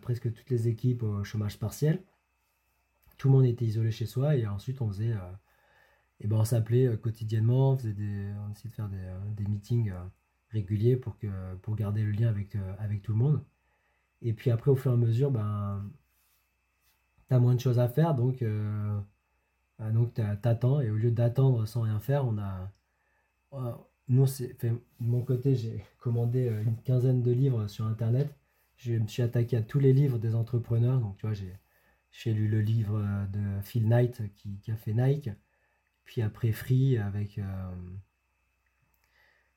presque 0.00 0.32
toutes 0.32 0.48
les 0.48 0.68
équipes 0.68 1.02
au 1.02 1.24
chômage 1.24 1.58
partiel. 1.58 2.04
Tout 3.18 3.28
le 3.28 3.34
monde 3.34 3.46
était 3.46 3.64
isolé 3.64 3.90
chez 3.90 4.06
soi 4.06 4.36
et 4.36 4.46
ensuite 4.46 4.80
on 4.80 4.88
faisait, 4.88 5.08
et 5.10 5.16
eh 6.20 6.28
ben 6.28 6.36
on 6.36 6.44
s'appelait 6.44 6.96
quotidiennement, 6.98 7.72
on, 7.72 7.76
faisait 7.76 7.94
on 8.46 8.52
essayait 8.52 8.70
de 8.70 8.74
faire 8.74 8.88
des, 8.88 9.12
des 9.36 9.44
meetings 9.50 9.92
réguliers 10.50 10.96
pour, 10.96 11.18
que, 11.18 11.54
pour 11.62 11.74
garder 11.74 12.04
le 12.04 12.12
lien 12.12 12.28
avec, 12.28 12.56
avec 12.78 13.02
tout 13.02 13.12
le 13.12 13.18
monde. 13.18 13.44
Et 14.24 14.32
puis 14.32 14.50
après, 14.50 14.70
au 14.70 14.76
fur 14.76 14.90
et 14.90 14.94
à 14.94 14.96
mesure, 14.96 15.30
ben, 15.30 15.84
tu 17.28 17.34
as 17.34 17.38
moins 17.38 17.54
de 17.54 17.60
choses 17.60 17.78
à 17.78 17.88
faire, 17.88 18.14
donc, 18.14 18.42
euh, 18.42 18.98
bah, 19.78 19.90
donc 19.90 20.18
et 20.18 20.90
au 20.90 20.96
lieu 20.96 21.10
d'attendre 21.10 21.66
sans 21.66 21.82
rien 21.82 22.00
faire, 22.00 22.26
on 22.26 22.38
a... 22.38 22.72
Nous, 24.08 24.26
c'est, 24.26 24.62
de 24.64 24.78
mon 25.00 25.22
côté, 25.22 25.54
j'ai 25.54 25.84
commandé 25.98 26.48
euh, 26.48 26.62
une 26.62 26.76
quinzaine 26.82 27.22
de 27.22 27.30
livres 27.30 27.68
sur 27.68 27.86
Internet. 27.86 28.34
Je 28.76 28.94
me 28.94 29.06
suis 29.06 29.22
attaqué 29.22 29.56
à 29.56 29.62
tous 29.62 29.78
les 29.78 29.92
livres 29.92 30.18
des 30.18 30.34
entrepreneurs. 30.34 31.00
Donc, 31.00 31.16
tu 31.16 31.26
vois, 31.26 31.34
j'ai, 31.34 31.54
j'ai 32.10 32.34
lu 32.34 32.48
le 32.48 32.60
livre 32.60 32.98
euh, 32.98 33.26
de 33.26 33.62
Phil 33.62 33.88
Knight 33.88 34.22
qui, 34.34 34.70
a 34.70 34.76
fait 34.76 34.94
Nike. 34.94 35.30
Puis 36.04 36.20
après 36.22 36.52
Free 36.52 36.98
avec... 36.98 37.40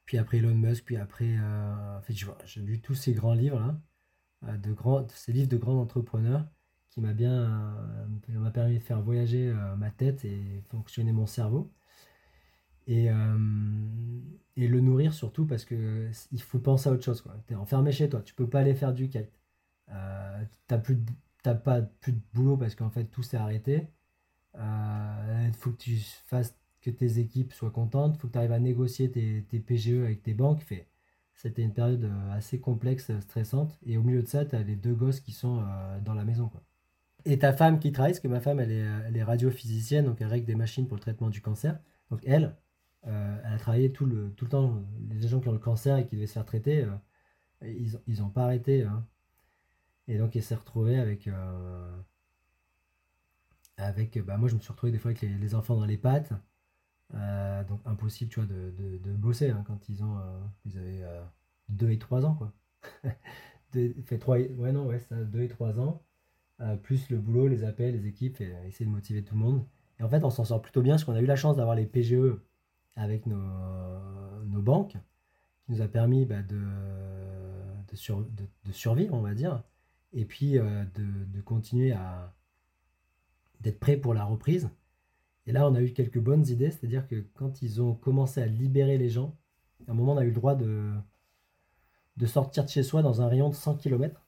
puis 0.06 0.17
après 0.17 0.38
Elon 0.38 0.56
Musk. 0.56 0.86
Puis 0.86 0.97
après... 0.97 1.38
en 1.39 2.01
fait, 2.03 2.13
j'ai 2.45 2.62
lu 2.62 2.80
tous 2.80 2.95
ces 2.95 3.13
grands 3.13 3.34
livres-là. 3.34 3.77
De 4.43 4.73
grands, 4.73 5.08
ces 5.10 5.34
livres 5.34 5.50
de 5.50 5.58
grands 5.58 5.80
entrepreneurs 5.80 6.45
m'a 7.02 7.13
bien 7.13 7.43
euh, 8.30 8.39
m'a 8.39 8.52
permis 8.52 8.76
de 8.76 8.84
faire 8.84 9.02
voyager 9.02 9.50
euh, 9.50 9.76
ma 9.76 9.91
tête 9.91 10.26
et 10.26 10.63
fonctionner 10.69 11.12
mon 11.12 11.26
cerveau. 11.26 11.71
Et, 12.88 13.12
euh, 13.12 13.38
et 14.56 14.67
le 14.67 14.80
nourrir 14.80 15.13
surtout 15.13 15.45
parce 15.45 15.65
que 15.65 16.10
il 16.32 16.41
faut 16.41 16.60
penser 16.60 16.89
à 16.89 16.93
autre 16.93 17.04
chose. 17.04 17.23
Tu 17.47 17.54
es 17.54 17.56
enfermé 17.56 17.91
chez 17.91 18.10
toi, 18.10 18.21
tu 18.21 18.34
peux 18.34 18.50
pas 18.50 18.62
aller 18.62 18.76
faire 18.76 18.93
du 18.93 19.10
kite. 19.10 19.32
tu 20.67 20.80
plus 20.82 20.97
pas 21.43 21.82
plus 21.82 22.13
de 22.13 22.19
boulot 22.34 22.58
parce 22.58 22.76
qu'en 22.76 22.89
fait 22.89 23.06
tout 23.06 23.23
s'est 23.23 23.38
arrêté. 23.38 23.88
Il 24.56 25.54
faut 25.54 25.71
que 25.71 25.78
tu 25.78 25.97
fasses 26.26 26.58
que 26.82 26.89
tes 26.89 27.19
équipes 27.19 27.54
soient 27.54 27.71
contentes, 27.71 28.15
il 28.15 28.19
faut 28.19 28.28
que 28.28 28.34
tu 28.34 28.38
arrives 28.39 28.52
à 28.52 28.60
négocier 28.60 29.12
tes, 29.12 29.43
tes, 29.50 29.60
PGE 29.60 30.04
avec 30.04 30.23
tes 30.23 30.34
banques. 30.34 30.62
Fait, 30.62 30.88
c'était 31.38 31.62
une 31.62 31.73
période 31.73 32.12
assez 32.34 32.60
complexe, 32.60 33.12
stressante. 33.21 33.80
Et 33.86 33.97
au 33.97 34.04
milieu 34.04 34.21
de 34.21 34.28
ça, 34.28 34.43
tu 34.43 34.56
as 34.56 34.63
les 34.63 34.76
deux 34.76 34.93
gosses 34.93 35.21
qui 35.21 35.32
sont 35.32 35.63
dans 36.04 36.13
la 36.13 36.26
maison. 36.26 36.50
Quoi. 36.50 36.62
Et 37.26 37.39
ta 37.39 37.54
femme 37.54 37.80
qui 37.80 37.91
travaille, 37.91 38.13
parce 38.13 38.19
que 38.19 38.28
ma 38.28 38.39
femme, 38.39 38.60
elle 38.60 38.71
est, 38.71 38.86
elle 39.08 39.17
est 39.17 39.23
radiophysicienne, 39.23 40.06
donc 40.06 40.21
elle 40.21 40.28
règle 40.28 40.45
des 40.45 40.56
machines 40.56 40.88
pour 40.88 40.95
le 40.95 41.02
traitement 41.02 41.30
du 41.30 41.41
cancer. 41.41 41.80
Donc 42.10 42.21
elle, 42.26 42.56
euh, 43.08 43.41
elle 43.43 43.54
a 43.54 43.58
travaillé 43.58 43.91
tout 43.91 44.06
le, 44.06 44.32
tout 44.32 44.45
le 44.45 44.52
temps. 44.52 44.84
Les 45.10 45.28
gens 45.28 45.39
qui 45.39 45.47
ont 45.50 45.54
le 45.54 45.60
cancer 45.60 45.97
et 45.97 46.08
qui 46.08 46.15
devaient 46.15 46.28
se 46.28 46.34
faire 46.34 46.45
traiter, 46.45 46.84
euh, 47.63 48.00
ils 48.08 48.19
n'ont 48.21 48.30
pas 48.30 48.43
arrêté. 48.43 48.84
Hein. 48.84 49.06
Et 50.08 50.17
donc 50.17 50.36
elle 50.36 50.43
s'est 50.43 50.56
retrouvée 50.56 51.00
avec... 51.00 51.28
Euh, 51.28 51.97
avec 53.78 54.17
bah, 54.19 54.38
moi, 54.38 54.50
je 54.50 54.56
me 54.56 54.60
suis 54.60 54.71
retrouvé 54.71 54.91
des 54.91 54.97
fois 54.97 55.12
avec 55.12 55.21
les, 55.21 55.56
enfants 55.56 55.76
dans 55.76 55.86
les 55.86 55.97
pattes. 55.97 56.34
Donc 57.13 57.82
impossible, 57.86 58.32
tu 58.32 58.39
vois, 58.39 58.48
de, 58.48 58.72
de, 59.04 59.12
bosser 59.13 59.50
hein, 59.50 59.63
quand 59.65 59.89
ils 59.89 60.04
ont... 60.04 60.17
ils 60.65 60.78
avaient 60.78 61.04
2 61.70 61.91
et 61.91 62.00
3 62.00 62.26
ans, 62.26 62.36
quoi. 62.36 62.54
fait 64.06 64.17
trois, 64.17 64.38
ouais, 64.38 64.72
non, 64.72 64.86
ouais, 64.86 65.00
ça, 65.00 65.15
deux 65.15 65.41
et 65.41 65.48
trois 65.48 65.80
ans, 65.80 66.02
plus 66.84 67.10
le 67.10 67.17
boulot, 67.17 67.48
les 67.48 67.63
appels, 67.63 67.93
les 67.93 68.08
équipes, 68.08 68.41
essayer 68.65 68.86
de 68.86 68.91
motiver 68.91 69.24
tout 69.24 69.36
le 69.36 69.41
monde. 69.41 69.65
Et 70.00 70.04
en 70.04 70.10
fait, 70.10 70.24
on 70.24 70.30
s'en 70.30 70.46
sort 70.46 70.62
plutôt 70.62 70.82
bien 70.82 70.93
parce 70.93 71.04
qu'on 71.04 71.15
a 71.15 71.22
eu 71.22 71.26
la 71.26 71.36
chance 71.36 71.58
d'avoir 71.58 71.76
les 71.76 71.86
PGE 71.86 72.39
avec 72.96 73.26
nos, 73.26 73.38
nos 74.46 74.62
banques, 74.62 74.98
qui 75.65 75.72
nous 75.72 75.82
a 75.82 75.88
permis 75.88 76.26
bah, 76.26 76.41
de, 76.41 76.62
de, 77.91 78.72
survivre, 78.72 79.13
on 79.13 79.22
va 79.22 79.34
dire, 79.34 79.63
et 80.13 80.26
puis 80.26 80.54
de, 80.54 80.86
de 80.96 81.41
continuer 81.41 81.91
à 81.91 82.34
d'être 83.62 83.80
prêt 83.80 83.98
pour 83.98 84.13
la 84.13 84.24
reprise. 84.24 84.70
Et 85.47 85.53
là, 85.53 85.67
on 85.67 85.75
a 85.75 85.81
eu 85.81 85.93
quelques 85.93 86.19
bonnes 86.19 86.45
idées, 86.47 86.71
c'est-à-dire 86.71 87.07
que 87.07 87.15
quand 87.33 87.62
ils 87.62 87.81
ont 87.81 87.95
commencé 87.95 88.41
à 88.41 88.45
libérer 88.45 88.97
les 88.97 89.10
gens, 89.10 89.38
à 89.88 89.91
un 89.91 89.93
moment, 89.93 90.13
on 90.13 90.17
a 90.17 90.23
eu 90.25 90.27
le 90.27 90.33
droit 90.33 90.55
de, 90.55 90.91
sortir 92.25 92.65
de 92.65 92.69
chez 92.69 92.83
soi 92.83 93.01
dans 93.01 93.21
un 93.21 93.29
rayon 93.29 93.49
de 93.49 93.55
100 93.55 93.77
km. 93.77 94.27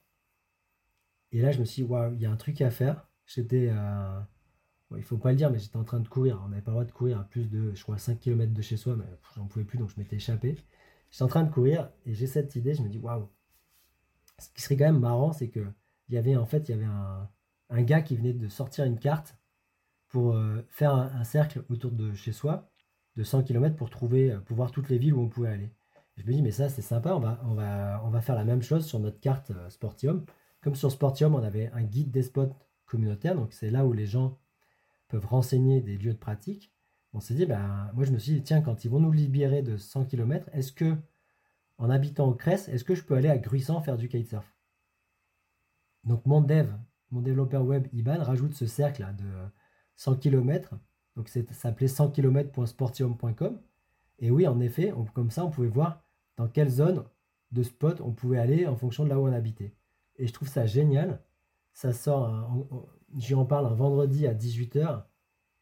Et 1.34 1.42
là, 1.42 1.52
je 1.52 1.60
me 1.60 1.66
suis 1.66 1.84
dit, 1.84 1.90
waouh, 1.90 2.14
il 2.14 2.22
y 2.22 2.26
a 2.26 2.32
un 2.32 2.38
truc 2.38 2.62
à 2.62 2.72
faire. 2.72 3.06
J'étais, 3.26 3.68
euh, 3.70 4.20
il 4.96 5.04
faut 5.04 5.18
pas 5.18 5.32
le 5.32 5.36
dire, 5.36 5.52
mais 5.52 5.60
j'étais 5.60 5.76
en 5.76 5.84
train 5.84 6.00
de 6.00 6.08
courir. 6.08 6.42
On 6.46 6.50
n'avait 6.50 6.62
pas 6.62 6.72
le 6.72 6.76
droit 6.76 6.86
de 6.86 6.92
courir 6.94 7.20
à 7.20 7.26
plus 7.26 7.50
de, 7.50 7.74
je 7.76 7.84
crois, 7.84 7.98
5 7.98 8.18
km 8.18 8.54
de 8.54 8.62
chez 8.62 8.78
soi, 8.78 8.96
mais 8.96 9.06
j'en 9.36 9.46
pouvais 9.46 9.66
plus, 9.66 9.78
donc 9.78 9.90
je 9.90 9.96
m'étais 9.98 10.16
échappé. 10.16 10.56
J'étais 11.12 11.24
en 11.24 11.28
train 11.28 11.44
de 11.44 11.52
courir 11.52 11.92
et 12.06 12.14
j'ai 12.14 12.28
cette 12.28 12.56
idée, 12.56 12.74
je 12.74 12.82
me 12.82 12.88
dis, 12.88 12.98
waouh. 12.98 13.28
Ce 14.38 14.48
qui 14.52 14.62
serait 14.62 14.78
quand 14.78 14.86
même 14.86 15.00
marrant, 15.00 15.34
c'est 15.34 15.50
que 15.50 15.68
il 16.08 16.16
y 16.16 16.18
avait 16.18 16.38
en 16.38 16.46
fait, 16.46 16.70
il 16.70 16.72
y 16.72 16.76
avait 16.76 16.88
un 17.70 17.82
gars 17.84 18.02
qui 18.02 18.16
venait 18.16 18.34
de 18.34 18.48
sortir 18.48 18.86
une 18.86 18.98
carte 18.98 19.39
pour 20.10 20.34
euh, 20.34 20.66
faire 20.70 20.94
un, 20.94 21.24
cercle 21.24 21.64
autour 21.70 21.92
de 21.92 22.14
chez 22.14 22.32
soi 22.34 22.70
de 23.16 23.24
100 23.24 23.44
km 23.44 23.76
pour 23.76 23.90
trouver, 23.90 24.32
euh, 24.32 24.40
pour 24.40 24.58
voir 24.58 24.72
toutes 24.72 24.90
les 24.90 24.98
villes 24.98 25.14
où 25.14 25.22
on 25.22 25.30
pouvait 25.30 25.50
aller. 25.50 25.72
je 26.18 26.26
me 26.26 26.34
dis, 26.34 26.42
mais 26.42 26.52
ça, 26.52 26.68
c'est 26.68 26.82
sympa, 26.82 27.14
on 27.14 27.20
va, 27.20 27.40
on, 27.46 27.54
va, 27.54 28.02
on 28.04 28.10
va 28.10 28.22
faire 28.22 28.36
la 28.36 28.44
même 28.44 28.62
chose 28.62 28.86
sur 28.86 29.00
notre 29.00 29.20
carte 29.20 29.52
euh, 29.52 29.70
Sportium. 29.70 30.26
Comme 30.62 30.76
sur 30.76 30.92
Sportium, 30.92 31.36
on 31.36 31.44
avait 31.44 31.72
un 31.74 31.84
guide 31.84 32.12
des 32.12 32.24
spots 32.24 32.56
communautaires, 32.86 33.36
donc 33.36 33.54
c'est 33.54 33.70
là 33.70 33.86
où 33.86 33.94
les 33.94 34.08
gens 34.08 34.38
peuvent 35.08 35.26
renseigner 35.26 35.82
des 35.82 35.98
lieux 35.98 36.14
de 36.14 36.18
pratique. 36.18 36.74
On 37.14 37.20
s'est 37.20 37.36
dit, 37.36 37.46
ben, 37.46 37.92
moi 37.94 38.04
je 38.04 38.12
me 38.12 38.18
suis 38.20 38.34
dit, 38.34 38.44
tiens, 38.44 38.62
quand 38.62 38.84
ils 38.84 38.90
vont 38.90 39.00
nous 39.00 39.12
libérer 39.12 39.62
de 39.62 39.78
100 39.78 40.06
km, 40.06 40.50
est-ce 40.54 40.72
que, 40.72 40.96
en 41.78 41.90
habitant 41.90 42.28
au 42.28 42.34
Cress, 42.34 42.68
est-ce 42.68 42.84
que 42.84 42.96
je 42.96 43.04
peux 43.04 43.16
aller 43.16 43.30
à 43.30 43.38
Gruissant 43.38 43.82
faire 43.82 43.98
du 43.98 44.10
kitesurf? 44.10 44.54
Donc 46.04 46.26
mon 46.26 46.42
dev, 46.42 46.72
mon 47.12 47.22
développeur 47.22 47.64
web 47.64 47.88
IBAN 47.94 48.24
rajoute 48.24 48.54
ce 48.54 48.66
cercle 48.66 49.06
de 49.18 49.26
100 50.00 50.16
km. 50.16 50.76
Donc 51.18 51.28
ça 51.28 51.42
s'appelait 51.52 51.90
100 51.90 52.12
km.sportium.com. 52.12 53.60
Et 54.20 54.32
oui, 54.32 54.48
en 54.48 54.60
effet, 54.62 54.94
comme 55.14 55.30
ça, 55.30 55.44
on 55.44 55.50
pouvait 55.50 55.68
voir 55.68 56.02
dans 56.38 56.48
quelle 56.48 56.70
zone 56.70 57.04
de 57.52 57.64
spot 57.64 58.00
on 58.00 58.12
pouvait 58.12 58.40
aller 58.40 58.66
en 58.66 58.78
fonction 58.78 59.04
de 59.04 59.10
là 59.10 59.20
où 59.20 59.28
on 59.28 59.34
habitait. 59.34 59.74
Et 60.16 60.28
je 60.28 60.34
trouve 60.34 60.48
ça 60.48 60.66
génial. 60.66 61.22
Ça 61.74 61.92
sort, 61.92 62.50
j'y 63.18 63.36
en 63.36 63.46
parle 63.46 63.66
un 63.66 63.74
vendredi 63.74 64.26
à 64.26 64.34
18h. 64.34 65.04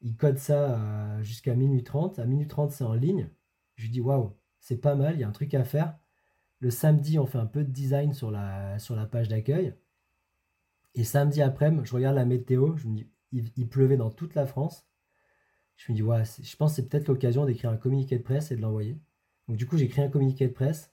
Il 0.01 0.15
code 0.15 0.37
ça 0.37 0.75
euh, 0.75 1.23
jusqu'à 1.23 1.55
minuit 1.55 1.83
30. 1.83 2.19
À 2.19 2.25
minuit 2.25 2.47
30, 2.47 2.71
c'est 2.71 2.83
en 2.83 2.93
ligne. 2.93 3.29
Je 3.75 3.83
lui 3.83 3.89
dis 3.89 4.01
waouh, 4.01 4.33
c'est 4.59 4.77
pas 4.77 4.93
mal, 4.95 5.15
il 5.15 5.21
y 5.21 5.23
a 5.23 5.27
un 5.27 5.31
truc 5.31 5.53
à 5.55 5.63
faire. 5.63 5.97
Le 6.59 6.69
samedi, 6.69 7.17
on 7.17 7.25
fait 7.25 7.39
un 7.39 7.47
peu 7.47 7.63
de 7.63 7.71
design 7.71 8.13
sur 8.13 8.29
la, 8.29 8.77
sur 8.77 8.95
la 8.95 9.07
page 9.07 9.29
d'accueil. 9.29 9.73
Et 10.93 11.03
samedi 11.03 11.41
après, 11.41 11.73
je 11.83 11.93
regarde 11.93 12.15
la 12.15 12.25
météo, 12.25 12.75
je 12.77 12.87
me 12.87 12.95
dis, 12.95 13.07
il, 13.31 13.67
pleuvait 13.67 13.97
dans 13.97 14.09
toute 14.09 14.35
la 14.35 14.45
France. 14.45 14.87
Je 15.75 15.91
me 15.91 15.95
dis, 15.95 16.03
ouais, 16.03 16.23
je 16.41 16.55
pense 16.55 16.71
que 16.71 16.75
c'est 16.77 16.89
peut-être 16.89 17.07
l'occasion 17.07 17.45
d'écrire 17.45 17.69
un 17.69 17.77
communiqué 17.77 18.17
de 18.17 18.23
presse 18.23 18.51
et 18.51 18.55
de 18.55 18.61
l'envoyer. 18.61 18.97
Donc 19.47 19.57
du 19.57 19.67
coup, 19.67 19.77
j'écris 19.77 20.01
un 20.01 20.09
communiqué 20.09 20.47
de 20.47 20.53
presse. 20.53 20.91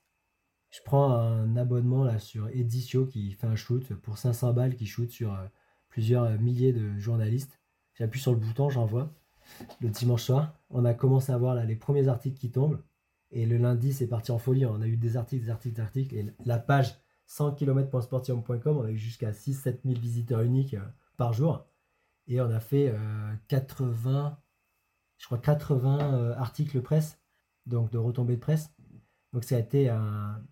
Je 0.70 0.80
prends 0.84 1.12
un 1.12 1.56
abonnement 1.56 2.04
là 2.04 2.18
sur 2.18 2.48
Edicio 2.48 3.06
qui 3.06 3.32
fait 3.32 3.46
un 3.46 3.56
shoot 3.56 3.94
pour 3.94 4.18
500 4.18 4.52
balles, 4.52 4.74
qui 4.74 4.86
shoot 4.86 5.10
sur 5.10 5.32
euh, 5.32 5.46
plusieurs 5.88 6.38
milliers 6.40 6.72
de 6.72 6.98
journalistes. 6.98 7.60
J'appuie 7.94 8.20
sur 8.20 8.32
le 8.32 8.38
bouton, 8.38 8.68
j'envoie. 8.70 9.14
Le 9.80 9.88
dimanche 9.88 10.24
soir, 10.24 10.58
on 10.70 10.84
a 10.84 10.94
commencé 10.94 11.30
à 11.32 11.38
voir 11.38 11.54
là, 11.54 11.64
les 11.64 11.76
premiers 11.76 12.08
articles 12.08 12.38
qui 12.38 12.50
tombent. 12.50 12.82
Et 13.30 13.46
le 13.46 13.56
lundi, 13.56 13.92
c'est 13.92 14.06
parti 14.06 14.32
en 14.32 14.38
folie. 14.38 14.66
On 14.66 14.80
a 14.80 14.86
eu 14.86 14.96
des 14.96 15.16
articles, 15.16 15.44
des 15.44 15.50
articles, 15.50 15.76
des 15.76 15.82
articles. 15.82 16.14
Et 16.14 16.26
la 16.44 16.58
page 16.58 16.96
100 17.26 17.52
km.sportium.com, 17.52 18.76
on 18.76 18.84
a 18.84 18.90
eu 18.90 18.96
jusqu'à 18.96 19.30
6-7 19.30 19.78
000 19.84 20.00
visiteurs 20.00 20.42
uniques 20.42 20.74
euh, 20.74 20.84
par 21.16 21.32
jour. 21.32 21.66
Et 22.26 22.40
on 22.40 22.50
a 22.50 22.60
fait 22.60 22.94
80, 23.48 24.26
euh, 24.26 24.30
je 25.18 25.26
crois 25.26 25.38
80 25.38 26.14
euh, 26.14 26.34
articles 26.36 26.80
presse, 26.80 27.18
donc 27.66 27.90
de 27.90 27.98
retombées 27.98 28.36
de 28.36 28.40
presse. 28.40 28.72
Donc 29.32 29.44
ça 29.44 29.56
a 29.56 29.58
été, 29.58 29.88
un, 29.88 30.42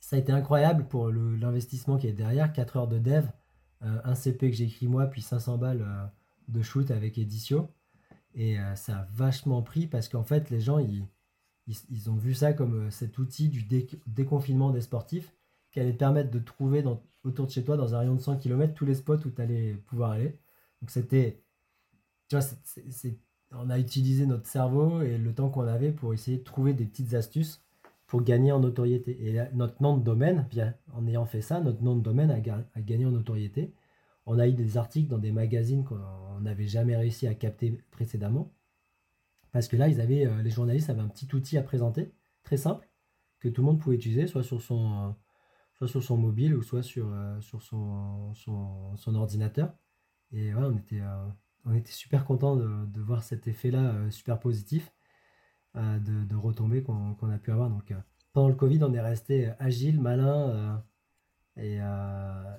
ça 0.00 0.16
a 0.16 0.18
été 0.18 0.32
incroyable 0.32 0.86
pour 0.86 1.10
l'investissement 1.10 1.98
qui 1.98 2.06
est 2.06 2.12
derrière. 2.12 2.52
4 2.52 2.76
heures 2.76 2.88
de 2.88 2.98
dev, 2.98 3.26
un 3.80 4.14
CP 4.14 4.50
que 4.50 4.56
j'ai 4.56 4.64
écrit 4.64 4.86
moi, 4.86 5.06
puis 5.06 5.22
500 5.22 5.56
balles 5.56 6.10
de 6.48 6.62
shoot 6.62 6.90
avec 6.90 7.16
Edicio. 7.16 7.70
Et 8.34 8.58
ça 8.74 8.98
a 8.98 9.08
vachement 9.12 9.62
pris 9.62 9.86
parce 9.86 10.08
qu'en 10.08 10.24
fait, 10.24 10.50
les 10.50 10.60
gens, 10.60 10.78
ils, 10.78 11.06
ils, 11.66 12.10
ont 12.10 12.16
vu 12.16 12.34
ça 12.34 12.52
comme 12.52 12.90
cet 12.90 13.16
outil 13.16 13.48
du 13.48 13.66
déconfinement 14.06 14.70
des 14.70 14.82
sportifs 14.82 15.32
qui 15.70 15.80
allait 15.80 15.92
permettre 15.94 16.30
de 16.30 16.38
trouver 16.38 16.84
autour 17.24 17.46
de 17.46 17.50
chez 17.50 17.64
toi, 17.64 17.76
dans 17.76 17.94
un 17.94 18.00
rayon 18.00 18.14
de 18.14 18.20
100 18.20 18.38
km, 18.38 18.74
tous 18.74 18.84
les 18.84 18.94
spots 18.94 19.24
où 19.24 19.30
tu 19.30 19.40
allais 19.40 19.74
pouvoir 19.86 20.10
aller. 20.10 20.38
Donc 20.80 20.90
c'était. 20.90 21.42
Tu 22.28 22.36
vois, 22.36 22.44
on 23.52 23.70
a 23.70 23.78
utilisé 23.78 24.26
notre 24.26 24.46
cerveau 24.46 25.02
et 25.02 25.18
le 25.18 25.34
temps 25.34 25.50
qu'on 25.50 25.66
avait 25.66 25.92
pour 25.92 26.14
essayer 26.14 26.38
de 26.38 26.44
trouver 26.44 26.72
des 26.72 26.84
petites 26.84 27.14
astuces 27.14 27.64
pour 28.06 28.22
gagner 28.22 28.52
en 28.52 28.60
notoriété. 28.60 29.16
Et 29.24 29.40
notre 29.54 29.82
nom 29.82 29.96
de 29.96 30.02
domaine, 30.02 30.46
bien, 30.50 30.74
en 30.92 31.06
ayant 31.06 31.26
fait 31.26 31.42
ça, 31.42 31.60
notre 31.60 31.82
nom 31.82 31.96
de 31.96 32.02
domaine 32.02 32.30
a, 32.30 32.80
gagné 32.80 33.06
en 33.06 33.12
notoriété. 33.12 33.72
On 34.26 34.38
a 34.38 34.48
eu 34.48 34.52
des 34.52 34.76
articles 34.76 35.08
dans 35.08 35.18
des 35.18 35.32
magazines 35.32 35.84
qu'on 35.84 36.40
n'avait 36.40 36.66
jamais 36.66 36.96
réussi 36.96 37.26
à 37.26 37.34
capter 37.34 37.80
précédemment. 37.92 38.52
Parce 39.52 39.68
que 39.68 39.76
là, 39.76 39.88
ils 39.88 40.00
avaient, 40.00 40.26
euh, 40.26 40.42
les 40.42 40.50
journalistes 40.50 40.90
avaient 40.90 41.00
un 41.00 41.08
petit 41.08 41.28
outil 41.34 41.56
à 41.56 41.62
présenter, 41.62 42.12
très 42.42 42.56
simple, 42.56 42.88
que 43.38 43.48
tout 43.48 43.62
le 43.62 43.66
monde 43.66 43.80
pouvait 43.80 43.96
utiliser, 43.96 44.26
soit 44.26 44.42
sur 44.42 44.60
son, 44.60 45.14
mobile 46.16 46.54
ou 46.54 46.62
soit 46.62 46.82
sur, 46.82 47.08
euh, 47.12 47.40
son, 47.40 49.14
ordinateur. 49.14 49.72
Et 50.32 50.52
voilà, 50.52 50.68
on 50.68 50.76
était, 50.76 51.00
euh, 51.00 51.26
on 51.66 51.74
était 51.74 51.92
super 51.92 52.24
content 52.24 52.56
de, 52.56 53.00
voir 53.00 53.22
cet 53.22 53.48
effet-là 53.48 53.92
euh, 53.92 54.10
super 54.10 54.38
positif 54.40 54.92
de, 55.74 56.24
de 56.24 56.36
retombées 56.36 56.82
qu'on 56.82 57.30
a 57.30 57.38
pu 57.38 57.52
avoir. 57.52 57.70
Donc, 57.70 57.94
pendant 58.32 58.48
le 58.48 58.54
Covid, 58.54 58.82
on 58.82 58.92
est 58.92 59.00
resté 59.00 59.52
agile, 59.60 60.00
malin. 60.00 60.82
Et, 61.56 61.78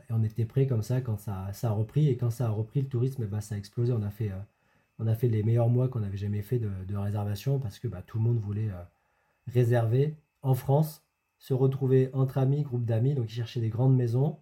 on 0.10 0.24
était 0.24 0.46
prêt 0.46 0.66
comme 0.66 0.82
ça 0.82 1.02
quand 1.02 1.18
ça, 1.18 1.52
a 1.62 1.72
repris. 1.72 2.08
Et 2.08 2.16
quand 2.16 2.30
ça 2.30 2.48
a 2.48 2.50
repris, 2.50 2.82
le 2.82 2.88
tourisme, 2.88 3.26
bah, 3.28 3.42
ça 3.42 3.56
a 3.56 3.58
explosé. 3.58 3.92
On 3.92 4.02
a 4.02 5.16
fait, 5.16 5.28
les 5.28 5.44
meilleurs 5.44 5.68
mois 5.68 5.90
qu'on 5.90 6.04
avait 6.04 6.18
jamais 6.18 6.42
fait 6.42 6.60
de, 6.60 6.72
de 6.88 6.96
réservation 6.96 7.60
parce 7.60 7.80
que 7.80 7.90
bah, 7.90 8.02
tout 8.02 8.18
le 8.18 8.24
monde 8.24 8.40
voulait 8.40 8.70
réserver 9.48 10.16
en 10.42 10.54
France 10.54 11.04
se 11.42 11.56
retrouver 11.56 12.12
entre 12.14 12.38
amis, 12.38 12.62
groupe 12.62 12.86
d'amis, 12.86 13.16
donc 13.16 13.26
ils 13.32 13.36
cherchaient 13.36 13.60
des 13.60 13.70
grandes 13.70 13.96
maisons. 13.96 14.38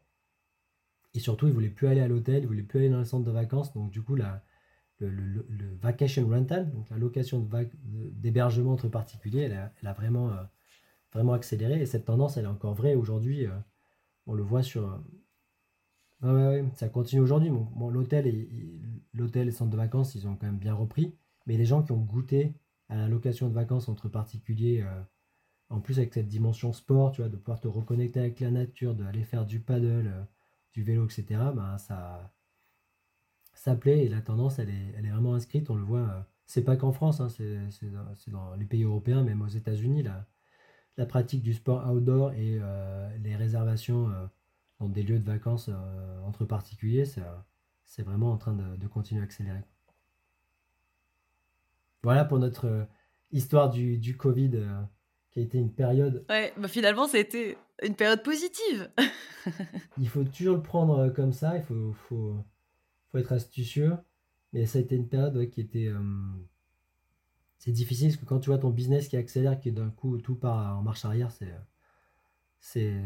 Et 1.13 1.19
surtout, 1.19 1.47
ils 1.47 1.53
voulaient 1.53 1.69
plus 1.69 1.87
aller 1.87 2.01
à 2.01 2.07
l'hôtel, 2.07 2.43
ils 2.43 2.47
voulaient 2.47 2.63
plus 2.63 2.79
aller 2.79 2.89
dans 2.89 2.99
le 2.99 3.05
centre 3.05 3.25
de 3.25 3.31
vacances. 3.31 3.73
Donc 3.73 3.89
du 3.89 4.01
coup, 4.01 4.15
la, 4.15 4.43
le, 4.99 5.75
vacation 5.81 6.27
rental, 6.27 6.71
donc 6.71 6.89
la 6.89 6.97
location 6.97 7.47
d'hébergement 7.83 8.73
entre 8.73 8.89
particuliers, 8.89 9.49
elle 9.81 9.87
a, 9.87 9.93
vraiment, 9.93 10.29
euh, 10.29 10.43
vraiment 11.13 11.33
accéléré. 11.33 11.81
Et 11.81 11.85
cette 11.85 12.05
tendance, 12.05 12.37
elle 12.37 12.45
est 12.45 12.49
encore 12.49 12.73
vraie 12.73 12.95
aujourd'hui. 12.95 13.45
Euh, 13.45 13.51
on 14.27 14.33
le 14.33 14.43
voit 14.43 14.63
sur... 14.63 15.01
Euh, 16.23 16.63
ça 16.75 16.89
continue 16.89 17.21
aujourd'hui. 17.21 17.49
L'hôtel 17.91 18.27
et, 18.27 18.49
l'hôtel 19.13 19.43
et 19.43 19.45
le 19.45 19.51
centre 19.51 19.71
de 19.71 19.77
vacances, 19.77 20.15
ils 20.15 20.27
ont 20.27 20.35
quand 20.35 20.47
même 20.47 20.59
bien 20.59 20.73
repris. 20.73 21.15
Mais 21.47 21.57
les 21.57 21.65
gens 21.65 21.81
qui 21.81 21.91
ont 21.91 22.01
goûté 22.01 22.53
à 22.89 22.97
la 22.97 23.07
location 23.07 23.47
de 23.49 23.53
vacances 23.53 23.87
entre 23.89 24.09
particuliers 24.09 24.85
en 25.69 25.79
plus 25.79 25.99
avec 25.99 26.13
cette 26.13 26.27
dimension 26.27 26.73
sport, 26.73 27.11
tu 27.11 27.21
vois, 27.21 27.29
de 27.29 27.37
pouvoir 27.37 27.59
te 27.59 27.67
reconnecter 27.67 28.19
avec 28.19 28.39
la 28.39 28.51
nature, 28.51 28.95
d'aller 28.95 29.23
faire 29.23 29.45
du 29.45 29.59
paddle, 29.59 30.11
du 30.73 30.83
vélo, 30.83 31.05
etc., 31.05 31.25
ben, 31.55 31.77
ça, 31.77 32.31
ça 33.53 33.75
plaît 33.75 34.05
et 34.05 34.09
la 34.09 34.21
tendance, 34.21 34.59
elle 34.59 34.69
est, 34.69 34.93
elle 34.97 35.05
est 35.05 35.09
vraiment 35.09 35.35
inscrite. 35.35 35.69
On 35.69 35.75
le 35.75 35.83
voit, 35.83 35.99
euh, 35.99 36.21
c'est 36.45 36.63
pas 36.63 36.75
qu'en 36.75 36.91
France, 36.91 37.21
hein, 37.21 37.29
c'est 37.29 38.31
dans, 38.31 38.55
les 38.55 38.65
pays 38.65 38.83
européens, 38.83 39.23
même 39.23 39.41
aux 39.41 39.47
États-Unis, 39.47 40.03
la, 40.03 40.27
la 40.97 41.05
pratique 41.05 41.43
du 41.43 41.53
sport 41.53 41.89
outdoor 41.91 42.33
et 42.33 42.59
euh, 42.61 43.17
les 43.19 43.35
réservations 43.35 44.11
dans 44.79 44.89
des 44.89 45.03
lieux 45.03 45.19
de 45.19 45.25
vacances 45.25 45.69
entre 46.25 46.45
particuliers, 46.45 47.05
c'est 47.85 48.03
vraiment 48.03 48.31
en 48.31 48.37
train 48.37 48.53
de, 48.53 48.87
continuer 48.87 49.21
à 49.21 49.23
accélérer. 49.25 49.63
Voilà 52.03 52.25
pour 52.25 52.39
notre 52.39 52.87
histoire 53.31 53.69
du 53.69 54.15
Covid 54.17 54.51
qui 55.39 55.45
a 55.45 55.45
été 55.45 55.57
une 55.57 55.71
période. 55.71 56.25
Ouais, 56.29 56.53
bah 56.57 56.67
finalement, 56.67 57.07
c'était 57.07 57.57
une 57.81 57.95
période 57.95 58.23
positive. 58.23 58.89
il 59.97 60.09
faut 60.09 60.23
toujours 60.23 60.57
le 60.57 60.61
prendre 60.61 60.99
euh, 60.99 61.09
comme 61.09 61.31
ça, 61.31 61.55
il 61.55 61.63
faut, 61.63 61.93
faut, 61.93 62.35
faut 63.11 63.17
être 63.17 63.31
astucieux. 63.31 63.95
Mais 64.51 64.65
ça 64.65 64.79
a 64.79 64.81
été 64.81 64.95
une 64.95 65.07
période 65.07 65.49
qui 65.49 65.61
était. 65.61 65.87
Euh, 65.87 65.99
c'est 67.57 67.71
difficile 67.71 68.09
parce 68.09 68.17
que 68.17 68.25
quand 68.25 68.39
tu 68.39 68.49
vois 68.49 68.57
ton 68.57 68.69
business 68.69 69.07
qui 69.07 69.17
accélère, 69.17 69.59
qui 69.59 69.71
d'un 69.71 69.91
coup 69.91 70.17
tout 70.17 70.35
part 70.35 70.77
en 70.77 70.81
marche 70.81 71.05
arrière, 71.05 71.31
c'est. 71.31 71.53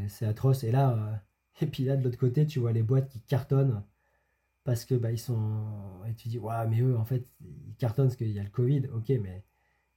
c'est 0.08 0.26
atroce. 0.26 0.64
Et 0.64 0.72
là, 0.72 1.24
et 1.62 1.68
puis 1.68 1.84
là, 1.84 1.98
de 1.98 2.04
l'autre 2.04 2.18
côté, 2.18 2.48
tu 2.48 2.60
vois 2.60 2.72
les 2.72 2.84
boîtes 2.84 3.10
qui 3.10 3.20
cartonnent 3.22 3.84
parce 4.64 4.86
que 4.86 4.96
bah, 4.96 5.12
ils 5.12 5.20
sont. 5.20 5.66
Et 6.10 6.16
tu 6.16 6.30
dis, 6.30 6.40
ouais, 6.40 6.68
mais 6.68 6.82
eux, 6.82 6.98
en 6.98 7.06
fait, 7.06 7.28
ils 7.42 7.76
cartonnent 7.76 8.08
parce 8.08 8.16
qu'il 8.16 8.32
y 8.32 8.40
a 8.40 8.44
le 8.44 8.50
Covid, 8.50 8.88
ok, 8.94 9.10
mais. 9.22 9.44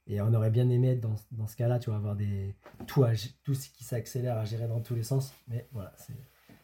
Et 0.09 0.21
on 0.21 0.33
aurait 0.33 0.51
bien 0.51 0.69
aimé 0.69 0.95
dans, 0.95 1.15
dans 1.31 1.47
ce 1.47 1.55
cas-là, 1.55 1.79
tu 1.79 1.89
vois, 1.89 1.97
avoir 1.97 2.15
des. 2.15 2.55
Tout, 2.87 3.05
tout 3.43 3.53
ce 3.53 3.69
qui 3.69 3.83
s'accélère 3.83 4.37
à 4.37 4.45
gérer 4.45 4.67
dans 4.67 4.79
tous 4.79 4.95
les 4.95 5.03
sens. 5.03 5.33
Mais 5.47 5.67
voilà, 5.71 5.93
c'est. 5.97 6.13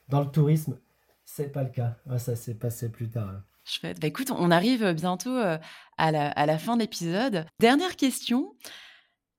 Dans 0.09 0.21
le 0.21 0.27
tourisme, 0.27 0.79
c'est 1.25 1.51
pas 1.51 1.63
le 1.63 1.69
cas. 1.69 1.97
ça 2.17 2.35
s'est 2.35 2.55
passé 2.55 2.89
plus 2.89 3.09
tard. 3.09 3.29
Hein. 3.29 3.43
Chouette. 3.65 3.99
Bah, 3.99 4.07
écoute, 4.07 4.31
on 4.31 4.51
arrive 4.51 4.93
bientôt 4.93 5.35
euh, 5.35 5.57
à 5.97 6.11
la, 6.11 6.29
à 6.31 6.45
la 6.45 6.57
fin 6.57 6.75
de 6.75 6.81
l'épisode. 6.81 7.45
Dernière 7.59 7.95
question. 7.95 8.55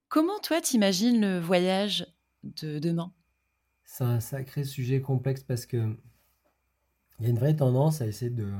Comment 0.08 0.38
toi, 0.40 0.60
t'imagines 0.60 1.20
le 1.20 1.40
voyage 1.40 2.06
de 2.42 2.78
demain? 2.78 3.12
C'est 3.84 4.04
un 4.04 4.20
sacré 4.20 4.64
sujet 4.64 5.00
complexe 5.00 5.42
parce 5.42 5.66
que 5.66 5.96
il 7.18 7.24
y 7.24 7.26
a 7.26 7.30
une 7.30 7.38
vraie 7.38 7.56
tendance 7.56 8.00
à 8.00 8.06
essayer 8.06 8.30
de. 8.30 8.52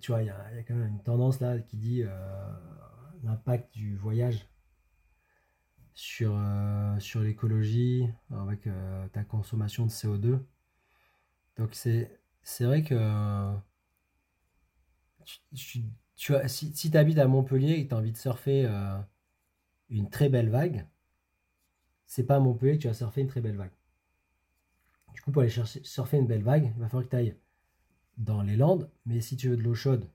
Tu 0.00 0.12
vois, 0.12 0.22
il 0.22 0.26
y 0.26 0.30
a, 0.30 0.62
quand 0.66 0.74
même 0.74 0.88
une 0.88 1.02
tendance 1.02 1.40
là 1.40 1.58
qui 1.58 1.76
dit 1.76 2.02
euh, 2.04 2.08
l'impact 3.22 3.72
du 3.74 3.96
voyage 3.96 4.48
sur, 5.94 6.32
euh, 6.34 6.98
sur 6.98 7.20
l'écologie 7.20 8.08
avec 8.30 8.66
euh, 8.66 9.06
ta 9.08 9.24
consommation 9.24 9.86
de 9.86 9.90
CO2. 9.90 10.40
Donc 11.56 11.74
c'est, 11.74 12.18
vrai 12.60 12.82
que 12.82 13.54
tu, 15.54 15.82
si, 16.16 16.74
si 16.74 16.90
tu 16.90 16.96
habites 16.96 17.18
à 17.18 17.26
Montpellier 17.26 17.74
et 17.74 17.84
que 17.84 17.88
tu 17.90 17.94
as 17.94 17.98
envie 17.98 18.12
de 18.12 18.16
surfer 18.16 18.66
une 19.90 20.08
très 20.08 20.28
belle 20.28 20.48
vague, 20.48 20.86
c'est 22.06 22.24
pas 22.24 22.36
à 22.36 22.40
Montpellier 22.40 22.76
que 22.76 22.82
tu 22.82 22.88
vas 22.88 22.94
surfer 22.94 23.20
une 23.20 23.28
très 23.28 23.40
belle 23.40 23.56
vague. 23.56 23.72
Du 25.14 25.20
coup, 25.20 25.30
pour 25.30 25.42
aller 25.42 25.50
chercher, 25.50 25.82
surfer 25.84 26.18
une 26.18 26.26
belle 26.26 26.42
vague, 26.42 26.72
il 26.74 26.80
va 26.80 26.88
falloir 26.88 27.04
que 27.04 27.10
tu 27.10 27.16
ailles 27.16 27.36
dans 28.18 28.42
les 28.42 28.56
Landes. 28.56 28.90
Mais 29.06 29.20
si 29.20 29.36
tu 29.36 29.48
veux 29.48 29.56
de 29.56 29.62
l'eau 29.62 29.74
chaude, 29.74 30.10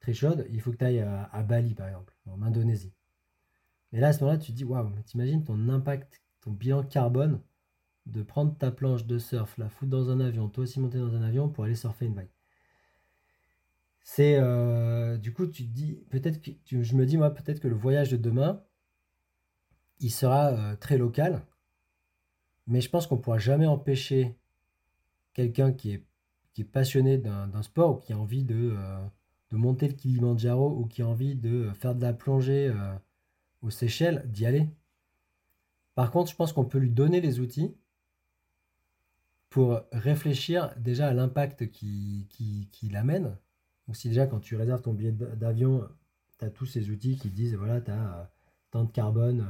très 0.00 0.14
chaude, 0.14 0.46
il 0.50 0.60
faut 0.60 0.72
que 0.72 0.76
tu 0.76 0.84
ailles 0.84 1.00
à, 1.00 1.42
Bali, 1.42 1.74
par 1.74 1.88
exemple, 1.88 2.14
en 2.32 2.42
Indonésie. 2.42 2.92
Et 3.92 4.00
là, 4.00 4.08
à 4.08 4.12
ce 4.12 4.20
moment-là, 4.20 4.38
tu 4.38 4.52
dis, 4.52 4.64
waouh, 4.64 4.90
t'imagines 5.04 5.44
ton 5.44 5.68
impact, 5.68 6.22
ton 6.40 6.52
bilan 6.52 6.82
carbone 6.84 7.40
de 8.06 8.22
prendre 8.22 8.56
ta 8.56 8.70
planche 8.70 9.06
de 9.06 9.18
surf, 9.18 9.56
la 9.58 9.68
foutre 9.68 9.90
dans 9.90 10.10
un 10.10 10.20
avion, 10.20 10.48
toi 10.48 10.62
aussi 10.62 10.80
monter 10.80 10.98
dans 10.98 11.14
un 11.14 11.22
avion 11.22 11.48
pour 11.48 11.64
aller 11.64 11.74
surfer 11.74 12.06
une 12.06 12.14
vague. 12.14 12.30
C'est 14.02 14.36
euh, 14.36 15.18
du 15.18 15.32
coup, 15.32 15.46
tu 15.46 15.64
dis, 15.64 15.94
peut-être 16.10 16.40
que 16.42 16.82
je 16.82 16.96
me 16.96 17.06
dis 17.06 17.16
moi, 17.16 17.30
peut-être 17.30 17.60
que 17.60 17.68
le 17.68 17.74
voyage 17.74 18.10
de 18.10 18.16
demain, 18.16 18.62
il 20.00 20.10
sera 20.10 20.48
euh, 20.48 20.76
très 20.76 20.98
local 20.98 21.42
mais 22.70 22.80
je 22.80 22.88
pense 22.88 23.06
qu'on 23.06 23.18
pourra 23.18 23.38
jamais 23.38 23.66
empêcher 23.66 24.38
quelqu'un 25.34 25.72
qui 25.72 25.92
est, 25.92 26.06
qui 26.54 26.62
est 26.62 26.64
passionné 26.64 27.18
d'un 27.18 27.62
sport 27.62 27.96
ou 27.96 27.96
qui 27.96 28.12
a 28.12 28.18
envie 28.18 28.44
de, 28.44 28.76
euh, 28.76 29.04
de 29.50 29.56
monter 29.56 29.88
le 29.88 29.94
Kilimanjaro 29.94 30.76
ou 30.78 30.86
qui 30.86 31.02
a 31.02 31.08
envie 31.08 31.34
de 31.34 31.70
faire 31.74 31.94
de 31.94 32.02
la 32.02 32.12
plongée 32.12 32.68
euh, 32.68 32.94
aux 33.62 33.70
Seychelles 33.70 34.24
d'y 34.26 34.46
aller. 34.46 34.68
Par 35.94 36.10
contre, 36.10 36.30
je 36.30 36.36
pense 36.36 36.52
qu'on 36.52 36.64
peut 36.64 36.78
lui 36.78 36.90
donner 36.90 37.20
les 37.20 37.40
outils 37.40 37.74
pour 39.48 39.80
réfléchir 39.92 40.72
déjà 40.78 41.08
à 41.08 41.12
l'impact 41.12 41.70
qu'il 41.70 42.26
qui, 42.28 42.68
qui, 42.70 42.96
amène. 42.96 43.36
Donc 43.86 43.96
si 43.96 44.08
déjà 44.08 44.26
quand 44.26 44.38
tu 44.38 44.54
réserves 44.54 44.82
ton 44.82 44.92
billet 44.92 45.12
d'avion, 45.12 45.88
tu 46.38 46.44
as 46.44 46.50
tous 46.50 46.66
ces 46.66 46.90
outils 46.90 47.16
qui 47.16 47.30
disent 47.30 47.56
voilà, 47.56 47.80
tu 47.80 47.90
as 47.90 48.20
euh, 48.20 48.24
tant 48.70 48.84
de 48.84 48.92
carbone 48.92 49.44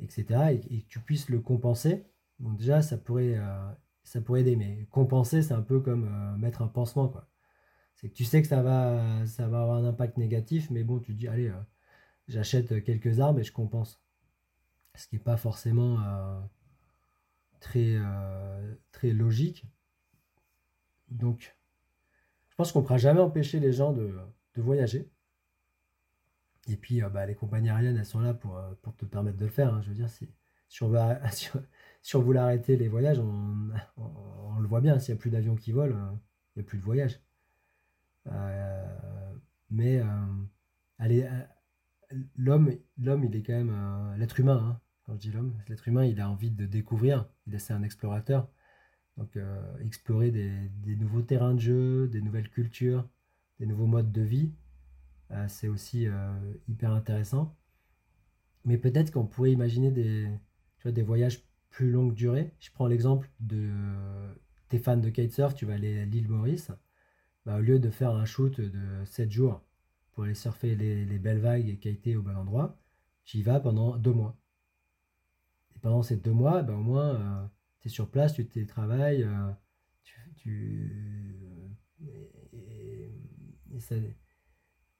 etc. 0.00 0.58
Et, 0.70 0.82
que 0.82 0.88
tu 0.88 1.00
puisses 1.00 1.28
le 1.28 1.40
compenser. 1.40 2.04
Donc 2.40 2.56
déjà, 2.56 2.82
ça 2.82 2.96
pourrait, 2.96 3.36
euh, 3.36 3.70
ça 4.04 4.20
pourrait 4.20 4.42
aider. 4.42 4.56
Mais 4.56 4.86
compenser, 4.90 5.42
c'est 5.42 5.54
un 5.54 5.62
peu 5.62 5.80
comme 5.80 6.04
euh, 6.04 6.36
mettre 6.36 6.62
un 6.62 6.68
pansement. 6.68 7.08
quoi. 7.08 7.26
C'est 7.98 8.08
que 8.08 8.14
tu 8.14 8.24
sais 8.24 8.42
que 8.42 8.48
ça 8.48 8.62
va, 8.62 9.26
ça 9.26 9.48
va 9.48 9.62
avoir 9.62 9.76
un 9.76 9.84
impact 9.84 10.16
négatif, 10.16 10.70
mais 10.70 10.84
bon, 10.84 11.00
tu 11.00 11.14
dis, 11.14 11.28
allez, 11.28 11.48
euh, 11.48 11.60
j'achète 12.28 12.82
quelques 12.84 13.20
arbres 13.20 13.40
et 13.40 13.44
je 13.44 13.52
compense. 13.52 14.00
Ce 14.94 15.06
qui 15.06 15.16
n'est 15.16 15.22
pas 15.22 15.36
forcément 15.36 15.98
très, 17.60 17.96
très 18.90 19.12
logique. 19.12 19.64
Donc, 21.10 21.56
je 22.48 22.56
pense 22.56 22.72
qu'on 22.72 22.80
ne 22.80 22.84
pourra 22.84 22.98
jamais 22.98 23.20
empêcher 23.20 23.60
les 23.60 23.72
gens 23.72 23.92
de, 23.92 24.18
de 24.56 24.62
voyager. 24.62 25.08
Et 26.68 26.76
puis, 26.76 27.02
euh, 27.02 27.08
bah, 27.08 27.26
les 27.26 27.34
compagnies 27.34 27.70
aériennes, 27.70 27.96
elles 27.96 28.06
sont 28.06 28.20
là 28.20 28.34
pour, 28.34 28.56
euh, 28.58 28.74
pour 28.82 28.94
te 28.96 29.04
permettre 29.04 29.38
de 29.38 29.44
le 29.44 29.50
faire. 29.50 29.72
Hein. 29.74 29.80
Je 29.82 29.88
veux 29.88 29.94
dire, 29.94 30.10
si, 30.10 30.28
si, 30.68 30.82
on, 30.82 30.92
si, 32.02 32.16
on 32.16 32.20
voulait 32.20 32.40
arrêter 32.40 32.76
les 32.76 32.88
voyages, 32.88 33.18
on, 33.18 33.70
on, 33.96 34.60
le 34.60 34.68
voit 34.68 34.80
bien. 34.80 34.98
S'il 34.98 35.14
n'y 35.14 35.18
a 35.18 35.20
plus 35.20 35.30
d'avions 35.30 35.56
qui 35.56 35.72
volent, 35.72 35.96
euh, 35.96 36.12
il 36.56 36.60
n'y 36.60 36.66
a 36.66 36.68
plus 36.68 36.78
de 36.78 36.82
voyage. 36.82 37.20
Mais 39.70 40.02
allez, 40.98 41.28
l'homme, 42.36 42.72
l'homme, 42.98 43.24
il 43.24 43.36
est 43.36 43.42
quand 43.42 43.52
même 43.52 44.14
l'être 44.16 44.40
humain. 44.40 44.58
Hein. 44.62 44.80
quand 45.04 45.14
je 45.14 45.18
dis 45.18 45.30
l'homme, 45.30 45.54
l'être 45.68 45.86
humain, 45.88 46.04
il 46.04 46.20
a 46.20 46.30
envie 46.30 46.50
de 46.50 46.66
découvrir. 46.66 47.28
Il 47.46 47.54
est 47.54 47.70
un 47.70 47.82
explorateur. 47.82 48.48
Donc, 49.16 49.38
explorer 49.80 50.30
des, 50.30 50.96
nouveaux 50.96 51.22
terrains 51.22 51.54
de 51.54 51.60
jeu, 51.60 52.08
des 52.08 52.22
nouvelles 52.22 52.50
cultures, 52.50 53.08
des 53.58 53.66
nouveaux 53.66 53.86
modes 53.86 54.12
de 54.12 54.22
vie. 54.22 54.52
Euh, 55.30 55.46
c'est 55.48 55.68
aussi 55.68 56.06
euh, 56.06 56.54
hyper 56.68 56.92
intéressant. 56.92 57.56
Mais 58.64 58.78
peut-être 58.78 59.12
qu'on 59.12 59.26
pourrait 59.26 59.52
imaginer 59.52 59.90
des, 59.90 61.02
voyages 61.02 61.42
plus 61.70 61.90
longue 61.90 62.14
durée. 62.14 62.54
Je 62.60 62.70
prends 62.70 62.86
l'exemple 62.86 63.30
de 63.40 63.70
tes 64.68 64.78
fans 64.78 64.96
de 64.96 65.10
kitesurf, 65.10 65.54
tu 65.54 65.66
vas 65.66 65.74
aller 65.74 66.00
à 66.00 66.04
l'île 66.04 66.28
Maurice. 66.28 66.70
Bah, 67.48 67.56
au 67.56 67.60
lieu 67.62 67.78
de 67.78 67.88
faire 67.88 68.10
un 68.10 68.26
shoot 68.26 68.60
de 68.60 69.04
7 69.06 69.30
jours 69.30 69.62
pour 70.12 70.24
aller 70.24 70.34
surfer 70.34 70.74
les, 70.74 71.18
belles 71.18 71.40
vagues 71.40 71.66
et 71.66 71.78
kiter 71.78 72.14
au 72.14 72.20
bon 72.20 72.36
endroit, 72.36 72.78
j'y 73.24 73.42
vas 73.42 73.58
pendant 73.58 73.96
deux 73.96 74.12
mois. 74.12 74.36
Et 75.74 75.78
pendant 75.78 76.02
ces 76.02 76.18
deux 76.18 76.34
mois, 76.34 76.62
bah, 76.62 76.74
au 76.74 76.82
moins, 76.82 77.14
euh, 77.14 77.46
tu 77.80 77.88
es 77.88 77.90
sur 77.90 78.10
place, 78.10 78.34
tu 78.34 78.46
télétravailles, 78.46 79.26
tu, 80.36 81.40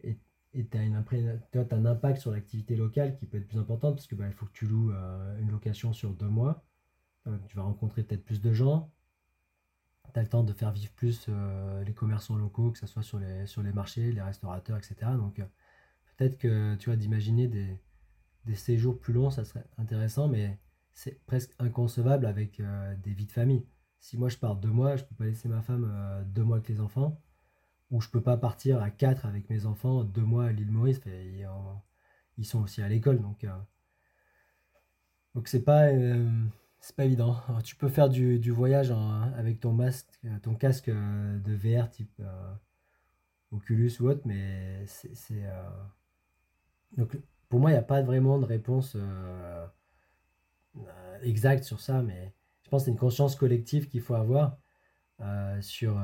et, 0.03 0.19
et 0.55 0.67
tu 0.67 0.79
as, 0.79 0.81
un 0.81 1.85
impact 1.85 2.19
sur 2.19 2.31
l'activité 2.31 2.77
locale 2.77 3.15
qui 3.19 3.27
peut 3.27 3.37
être 3.37 3.49
plus 3.49 3.59
important 3.59 3.93
parce 3.93 4.07
que 4.07 4.15
bah, 4.15 4.27
il 4.27 4.33
faut 4.33 4.47
que 4.47 4.53
tu 4.53 4.65
loues 4.65 4.91
euh, 4.93 5.39
une 5.39 5.51
location 5.51 5.93
sur 5.93 6.15
deux 6.15 6.31
mois. 6.31 6.65
Euh, 7.27 7.37
tu 7.47 7.59
vas 7.59 7.63
rencontrer 7.65 8.05
peut-être 8.05 8.25
plus 8.25 8.41
de 8.41 8.55
gens. 8.55 8.91
Tu 10.13 10.19
as 10.19 10.23
le 10.23 10.29
temps 10.29 10.43
de 10.45 10.53
faire 10.53 10.73
vivre 10.73 10.93
plus 10.93 11.27
euh, 11.29 11.85
les 11.85 11.93
commerçants 11.93 12.37
locaux, 12.37 12.71
que 12.71 12.79
ce 12.79 12.87
soit 12.87 13.03
sur 13.03 13.19
les, 13.19 13.47
sur 13.47 13.63
les 13.63 13.73
marchés, 13.73 14.13
les 14.13 14.23
restaurateurs, 14.23 14.77
etc. 14.77 15.13
Donc 15.17 15.41
peut-être 16.17 16.39
que 16.39 16.75
tu 16.77 16.87
vois 16.91 16.97
d'imaginer 16.97 17.49
des, 17.49 17.81
des, 18.45 18.55
séjours 18.55 18.99
plus 18.99 19.13
longs, 19.13 19.31
ça 19.31 19.45
serait 19.45 19.65
intéressant, 19.79 20.29
mais 20.29 20.59
c'est 20.93 21.25
presque 21.27 21.55
inconcevable 21.59 22.27
avec 22.27 22.61
des 23.03 23.13
vies 23.13 23.27
de 23.27 23.33
famille. 23.33 23.65
Si 24.01 24.17
moi 24.17 24.29
je 24.29 24.37
pars 24.37 24.57
deux 24.57 24.71
mois, 24.71 24.97
je 24.97 25.05
peux 25.05 25.15
pas 25.15 25.27
laisser 25.27 25.49
ma 25.49 25.63
femme 25.63 26.25
deux 26.35 26.45
mois 26.45 26.57
avec 26.57 26.69
les 26.69 26.81
enfants 26.81 27.21
où 27.91 28.01
je 28.01 28.09
peux 28.09 28.21
pas 28.21 28.37
partir 28.37 28.83
à 28.83 28.91
4 28.91 29.27
avec 29.27 29.49
mes 29.51 29.67
enfants 29.67 30.05
deux 30.05 30.23
mois 30.23 30.47
à 30.47 30.53
l'île 30.53 30.71
Maurice. 30.71 31.01
ils 32.37 32.47
sont 32.47 32.63
aussi 32.63 32.83
à 32.83 32.89
l'école, 32.89 33.21
donc 33.21 33.45
euh, 33.45 33.57
donc 35.35 35.49
c'est 35.49 35.63
pas 35.63 35.87
euh, 35.89 36.45
c'est 36.81 36.95
pas 36.97 37.05
évident. 37.05 37.37
tu 37.65 37.77
peux 37.77 37.89
faire 37.89 38.09
du, 38.09 38.51
voyage 38.51 38.93
avec 39.37 39.61
ton 39.61 39.73
masque, 39.73 40.09
ton 40.43 40.55
casque 40.55 40.89
euh, 40.89 41.39
de 41.39 41.55
VR 41.55 41.91
type 41.91 42.23
Oculus 43.53 43.93
ou 44.01 44.09
autre, 44.09 44.23
mais 44.25 44.85
c'est 44.87 45.43
donc 46.97 47.17
pour 47.49 47.61
moi 47.61 47.71
il 47.71 47.75
n'y 47.75 47.79
a 47.79 47.83
pas 47.83 48.03
vraiment 48.03 48.39
de 48.39 48.45
réponse 48.45 48.97
exacte 51.23 51.65
sur 51.65 51.81
ça, 51.81 52.03
mais 52.03 52.33
je 52.63 52.71
pense 52.71 52.83
que 52.83 52.85
c'est 52.87 52.91
une 52.91 52.99
conscience 52.99 53.37
collective 53.37 53.89
qu'il 53.89 54.01
faut 54.01 54.15
avoir 54.15 54.59
sur 55.61 55.99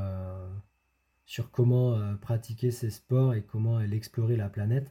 sur 1.27 1.51
comment 1.51 1.95
euh, 1.95 2.15
pratiquer 2.17 2.71
ces 2.71 2.91
sports 2.91 3.35
et 3.35 3.43
comment 3.43 3.81
explorer 3.81 4.37
la 4.37 4.49
planète. 4.49 4.91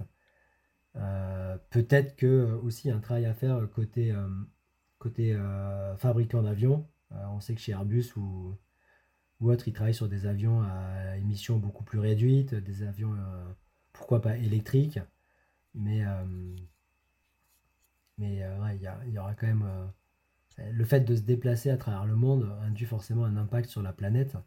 Euh, 0.96 1.58
peut-être 1.70 2.16
que 2.16 2.26
euh, 2.26 2.58
aussi 2.62 2.92
un 2.92 3.00
travail 3.00 3.26
à 3.26 3.34
faire 3.34 3.68
côté, 3.74 4.14
côté 5.04 5.38
fabricant 5.98 6.44
d'avions. 6.44 6.88
on 7.12 7.40
sait 7.40 7.56
que 7.56 7.62
chez 7.62 7.74
Airbus 7.74 8.14
ou, 8.16 8.56
ou 9.40 9.52
autre, 9.52 9.68
ils 9.68 9.74
travaillent 9.74 9.94
sur 9.94 10.10
des 10.10 10.26
avions 10.26 10.62
à 10.64 11.18
émissions 11.18 11.58
beaucoup 11.58 11.84
plus 11.84 12.00
réduites, 12.00 12.56
des 12.56 12.84
avions, 12.84 13.16
pourquoi 13.92 14.22
pas 14.22 14.38
électriques. 14.38 15.00
Mais 15.76 16.04
mais 18.18 18.36
il 18.36 19.12
y, 19.12 19.18
aura 19.20 19.34
quand 19.36 19.48
même 19.48 19.68
le 20.58 20.86
fait 20.86 21.02
de 21.02 21.16
se 21.16 21.22
déplacer 21.22 21.70
à 21.70 21.78
travers 21.78 22.06
le 22.06 22.16
monde 22.16 22.50
induit 22.62 22.86
forcément 22.86 23.26
un 23.26 23.38
impact 23.38 23.70
sur 23.70 23.82
la 23.82 23.94
planète. 23.94 24.38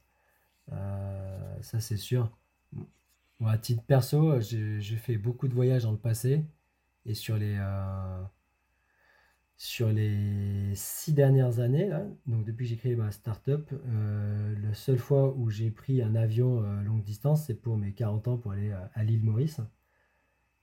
Euh, 0.72 1.62
ça, 1.62 1.80
c'est 1.80 1.96
sûr. 1.96 2.30
Moi, 3.40 3.50
à 3.50 3.58
titre 3.58 3.82
perso, 3.82 4.40
j'ai 4.40 4.96
fait 4.96 5.18
beaucoup 5.18 5.48
de 5.48 5.54
voyages 5.54 5.82
dans 5.82 5.92
le 5.92 5.98
passé. 5.98 6.44
Et 7.04 7.14
sur 7.14 7.36
les, 7.36 7.56
euh, 7.58 8.22
sur 9.58 9.90
les 9.90 10.74
six 10.74 11.14
dernières 11.14 11.60
années, 11.60 11.90
donc 12.26 12.44
depuis 12.44 12.66
que 12.66 12.70
j'ai 12.70 12.76
créé 12.76 12.96
ma 12.96 13.10
startup, 13.10 13.72
euh, 13.72 14.54
la 14.62 14.74
seule 14.74 14.98
fois 14.98 15.34
où 15.34 15.48
j'ai 15.48 15.70
pris 15.70 16.02
un 16.02 16.14
avion 16.14 16.62
euh, 16.62 16.82
longue 16.82 17.02
distance, 17.02 17.46
c'est 17.46 17.54
pour 17.54 17.78
mes 17.78 17.92
40 17.92 18.28
ans 18.28 18.36
pour 18.36 18.52
aller 18.52 18.72
à, 18.72 19.04
l'île 19.04 19.22
Maurice. 19.22 19.60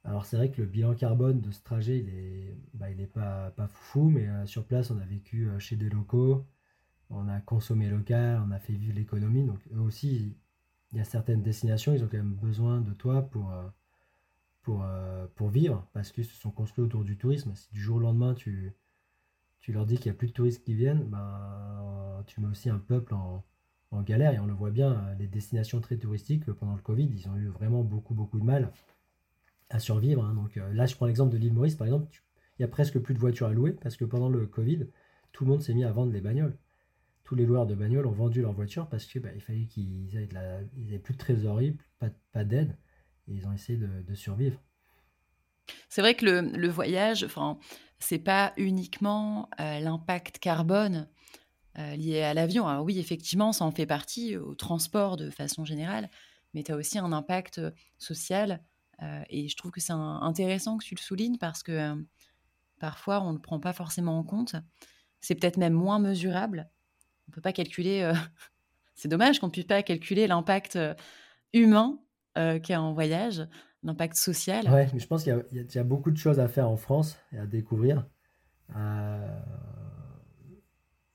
Alors 0.04 0.26
c'est 0.26 0.38
vrai 0.38 0.52
que 0.52 0.62
le 0.62 0.68
bilan 0.68 0.94
carbone 0.96 1.42
de 1.42 1.50
ce 1.50 1.64
trajet, 1.64 2.00
il 2.00 2.10
est, 2.10 2.58
bah, 2.74 2.88
pas, 3.14 3.52
pas 3.52 3.68
fou, 3.68 4.10
mais 4.10 4.28
euh, 4.28 4.46
sur 4.46 4.66
place, 4.66 4.92
on 4.92 5.00
a 5.00 5.06
vécu 5.06 5.50
chez 5.60 5.76
des 5.76 5.90
locaux, 5.90 6.46
on 7.10 7.28
a 7.30 7.40
consommé 7.42 7.90
local, 7.90 8.44
on 8.48 8.52
a 8.52 8.60
fait 8.60 8.74
vivre 8.74 8.96
l'économie. 8.96 9.44
Donc 9.44 9.60
eux 9.74 9.80
aussi, 9.80 10.36
il 10.92 10.98
y 10.98 11.02
a 11.02 11.04
certaines 11.06 11.42
destinations, 11.42 11.94
ils 11.94 12.04
ont 12.04 12.08
quand 12.08 12.18
même 12.18 12.36
besoin 12.36 12.82
de 12.82 12.94
toi 12.94 13.24
pour, 13.24 13.52
pour, 14.62 14.86
pour 15.36 15.50
vivre, 15.50 15.88
parce 15.94 16.12
qu'ils 16.12 16.26
se 16.26 16.36
sont 16.36 16.52
construits 16.52 16.84
autour 16.84 17.04
du 17.04 17.18
tourisme. 17.18 17.56
Si 17.56 17.72
du 17.72 17.82
jour 17.82 17.98
au 17.98 18.00
lendemain, 18.00 18.34
tu 18.36 18.74
tu 19.64 19.72
leur 19.72 19.86
dis 19.86 19.98
qu'il 19.98 20.12
n'y 20.12 20.16
a 20.16 20.18
plus 20.18 20.28
de 20.28 20.34
touristes 20.34 20.62
qui 20.64 20.76
viennent, 20.76 21.06
ben, 21.06 22.22
tu 22.28 22.42
mets 22.42 22.48
aussi 22.48 22.70
un 22.70 22.80
peuple 22.80 23.14
en, 23.14 23.44
galère. 24.02 24.34
Et 24.34 24.40
on 24.40 24.46
le 24.46 24.54
voit 24.54 24.72
bien, 24.72 25.16
les 25.20 25.28
destinations 25.28 25.80
très 25.80 25.98
touristiques, 25.98 26.52
pendant 26.52 26.76
le 26.76 26.82
Covid, 26.82 27.06
ils 27.06 27.30
ont 27.30 27.38
eu 27.38 27.48
vraiment 27.48 27.84
beaucoup, 27.84 28.14
beaucoup 28.14 28.40
de 28.40 28.44
mal 28.44 28.72
à 29.70 29.80
survivre. 29.80 30.26
Hein. 30.26 30.34
Donc 30.34 30.58
euh, 30.58 30.74
là, 30.74 30.86
je 30.86 30.96
prends 30.96 31.06
l'exemple 31.06 31.32
de 31.32 31.38
l'île 31.38 31.54
Maurice, 31.54 31.76
par 31.76 31.88
exemple, 31.88 32.08
il 32.60 32.62
n'y 32.62 32.66
a 32.66 32.68
presque 32.68 33.00
plus 33.00 33.14
de 33.14 33.20
voitures 33.20 33.48
à 33.48 33.54
louer 33.54 33.72
parce 33.72 33.96
que 33.96 34.04
pendant 34.04 34.30
le 34.30 34.46
Covid, 34.48 34.88
tout 35.32 35.46
le 35.46 35.52
monde 35.52 35.62
s'est 35.62 35.74
mis 35.74 35.86
à 35.86 35.92
vendre 35.94 36.12
les 36.12 36.22
bagnoles. 36.22 36.58
Tous 37.24 37.36
les 37.36 37.46
loueurs 37.46 37.66
de 37.66 37.74
bagnoles 37.74 38.06
ont 38.06 38.12
vendu 38.12 38.42
leurs 38.42 38.52
voitures 38.52 38.90
parce 38.90 39.06
qu'il 39.06 39.22
bah, 39.22 39.30
fallait 39.40 39.66
qu'ils 39.66 40.14
aient, 40.18 41.00
plus 41.00 41.14
de 41.14 41.18
trésorerie, 41.18 41.78
pas, 42.34 42.44
d'aide, 42.44 42.76
et 43.30 43.34
ils 43.34 43.48
ont 43.48 43.54
essayé 43.54 43.80
de, 43.80 44.14
survivre. 44.14 44.60
C'est 45.90 46.02
vrai 46.02 46.16
que 46.16 46.26
le, 46.26 46.70
voyage, 46.70 47.24
enfin, 47.24 47.58
c'est 48.00 48.20
pas 48.20 48.54
uniquement 48.58 49.50
euh, 49.60 49.80
l'impact 49.80 50.40
carbone 50.40 51.08
euh, 51.78 51.96
lié 51.96 52.22
à 52.22 52.34
l'avion. 52.34 52.68
Alors 52.68 52.84
oui, 52.84 53.00
effectivement, 53.00 53.52
ça 53.52 53.66
en 53.66 53.72
fait 53.72 53.86
partie 53.86 54.38
au 54.38 54.56
transport 54.56 55.18
de 55.18 55.30
façon 55.30 55.66
générale, 55.66 56.10
mais 56.54 56.64
tu 56.64 56.72
as 56.72 56.76
aussi 56.76 57.00
un 57.00 57.12
impact 57.12 57.60
euh, 57.60 57.72
social. 57.98 58.62
et 59.30 59.50
je 59.50 59.56
trouve 59.58 59.72
que 59.72 59.82
c'est 59.82 59.94
intéressant 59.94 60.78
que 60.78 60.86
tu 60.86 60.96
le 60.96 61.02
soulignes 61.02 61.38
parce 61.38 61.62
que 61.62 61.96
parfois 62.80 63.22
on 63.22 63.30
ne 63.30 63.36
le 63.36 63.42
prend 63.42 63.60
pas 63.60 63.74
forcément 63.74 64.18
en 64.18 64.24
compte. 64.24 64.56
C'est 65.20 65.36
peut-être 65.36 65.58
même 65.58 65.74
moins 65.74 66.00
mesurable. 66.00 66.70
On 67.28 67.32
ne 67.32 67.34
peut 67.34 67.42
pas 67.42 67.54
calculer. 67.54 68.10
c'est 68.96 69.10
dommage 69.10 69.40
qu'on 69.40 69.48
ne 69.48 69.52
puisse 69.52 69.66
pas 69.66 69.84
calculer 69.84 70.28
l'impact 70.28 70.78
humain 71.52 72.00
qu'il 72.36 72.70
y 72.70 72.74
a 72.74 72.82
en 72.82 72.94
voyage 72.94 73.46
l'impact 73.84 74.16
social. 74.16 74.70
Ouais, 74.70 74.90
mais 74.94 75.00
je 75.00 75.08
pense 75.08 75.24
qu'il 75.24 75.46
y, 75.52 75.78
a 75.78 75.84
beaucoup 75.84 76.12
de 76.12 76.18
choses 76.18 76.40
à 76.40 76.48
faire 76.48 76.70
en 76.70 76.78
France 76.78 77.18
et 77.32 77.38
à 77.38 77.46
découvrir. 77.46 78.08
Euh, 78.76 79.40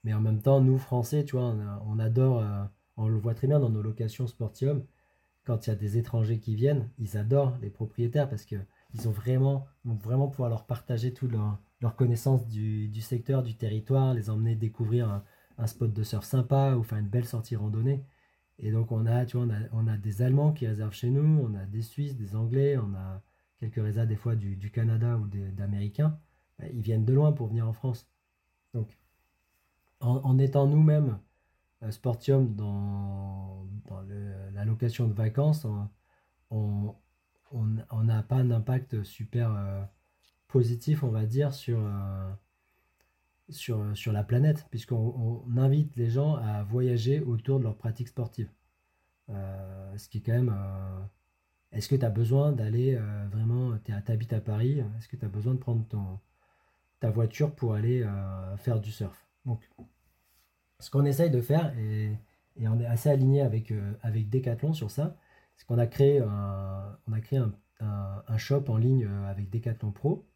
mais 0.05 0.15
en 0.15 0.21
même 0.21 0.41
temps, 0.41 0.61
nous, 0.61 0.79
Français, 0.79 1.25
tu 1.25 1.37
vois, 1.37 1.55
on, 1.87 1.99
adore, 1.99 2.41
euh, 2.41 2.65
on 2.97 3.09
le 3.09 3.19
voit 3.19 3.35
très 3.35 3.47
bien 3.47 3.59
dans 3.59 3.71
nos 3.71 3.83
locations 3.83 4.27
Sportium, 4.27 4.85
quand 5.45 5.67
il 5.67 5.71
y 5.71 5.73
a 5.73 5.77
des 5.77 5.97
étrangers 5.97 6.39
qui 6.39 6.55
viennent, 6.55 6.91
ils 6.99 7.17
adorent 7.17 7.57
les 7.63 7.71
propriétaires 7.71 8.29
parce 8.29 8.45
qu'ils 8.45 8.67
ont 9.07 9.11
vraiment, 9.11 9.67
vont 9.85 9.95
vraiment 9.95 10.29
pouvoir 10.29 10.51
leur 10.51 10.67
partager 10.67 11.15
toute 11.15 11.33
leur, 11.33 11.97
connaissance 11.97 12.47
du, 12.47 12.89
du, 12.89 13.01
secteur, 13.01 13.43
du 13.43 13.57
territoire, 13.57 14.13
les 14.13 14.29
emmener 14.29 14.57
découvrir 14.57 15.09
un, 15.09 15.25
un 15.59 15.67
spot 15.67 15.93
de 15.93 16.03
surf 16.03 16.25
sympa 16.25 16.75
ou 16.77 16.83
faire 16.83 16.99
une 16.99 17.09
belle 17.09 17.25
sortie 17.25 17.57
randonnée. 17.57 18.05
Et 18.61 18.73
donc, 18.73 18.91
on 18.91 19.07
a, 19.07 19.25
tu 19.25 19.37
vois, 19.37 19.47
on 19.73 19.87
a, 19.87 19.97
des 19.97 20.23
Allemands 20.23 20.53
qui 20.53 20.67
réservent 20.67 20.95
chez 20.95 21.11
nous, 21.11 21.47
on 21.49 21.55
a 21.55 21.65
des 21.65 21.83
Suisses, 21.83 22.17
des 22.17 22.35
Anglais, 22.35 22.77
on 22.77 22.93
a 22.95 23.23
quelques 23.59 23.77
réserves 23.77 24.09
des 24.09 24.17
fois 24.17 24.35
du, 24.35 24.71
Canada 24.71 25.17
ou 25.17 25.27
d'Américains. 25.27 26.19
Bah, 26.59 26.67
ils 26.73 26.81
viennent 26.83 27.05
de 27.05 27.15
loin 27.15 27.33
pour 27.33 27.49
venir 27.49 27.69
en 27.69 27.73
France. 27.73 28.09
Donc, 28.75 28.99
en, 30.01 30.39
étant 30.39 30.67
nous-mêmes 30.67 31.19
euh, 31.83 31.91
Sportium 31.91 32.55
dans, 32.55 33.67
la 34.53 34.65
location 34.65 35.07
de 35.07 35.13
vacances, 35.13 35.67
on 36.51 36.95
n'a 38.03 38.23
pas 38.23 38.37
un 38.37 38.51
impact 38.51 39.03
super 39.05 39.55
euh, 39.55 39.83
positif, 40.49 41.05
on 41.05 41.09
va 41.09 41.27
dire, 41.27 41.55
sur, 41.55 41.79
euh, 41.81 42.33
sur, 43.49 43.97
sur 43.97 44.13
la 44.13 44.23
planète, 44.23 44.67
puisqu'on 44.71 45.45
invite 45.57 45.97
les 45.97 46.11
gens 46.11 46.37
à 46.37 46.63
voyager 46.65 47.21
autour 47.21 47.59
de 47.59 47.65
leurs 47.65 47.77
pratiques 47.77 48.09
sportives. 48.09 48.51
Euh, 49.31 49.97
ce 49.97 50.09
qui 50.09 50.19
est 50.19 50.21
quand 50.21 50.33
même... 50.33 50.55
Euh, 50.55 51.01
est-ce 51.73 51.89
que 51.89 51.97
tu 51.97 52.05
as 52.05 52.11
besoin 52.11 52.53
d'aller 52.53 52.95
euh, 52.95 53.27
vraiment... 53.31 53.77
Tu 53.85 53.93
habites 53.93 54.33
à 54.33 54.41
Paris, 54.41 54.81
est-ce 54.99 55.09
que 55.09 55.17
tu 55.17 55.25
as 55.25 55.29
besoin 55.29 55.55
de 55.55 55.59
prendre 55.59 55.87
ton, 55.87 56.19
ta 57.01 57.11
voiture 57.11 57.55
pour 57.55 57.75
aller 57.75 58.07
faire 58.57 58.81
du 58.81 58.91
surf? 58.91 59.27
Donc, 59.45 59.69
ce 60.81 60.91
qu'on 60.91 61.05
essaye 61.05 61.31
de 61.31 61.41
faire, 61.41 61.77
et, 61.79 62.17
on 62.61 62.81
est 62.81 62.87
assez 62.87 63.09
aligné 63.09 63.43
avec, 63.43 63.73
avec 64.03 64.29
Decathlon 64.31 64.73
sur 64.73 64.91
ça, 64.91 65.17
c'est 65.57 65.67
qu'on 65.67 65.79
a 65.79 65.87
créé, 65.87 66.21
un, 66.21 66.99
on 67.07 67.13
a 67.13 67.21
créé 67.21 67.39
un, 67.39 68.37
shop 68.37 68.65
en 68.69 68.77
ligne 68.77 69.07
avec 69.27 69.51
Decathlon 69.51 69.91
Pro 69.93 70.27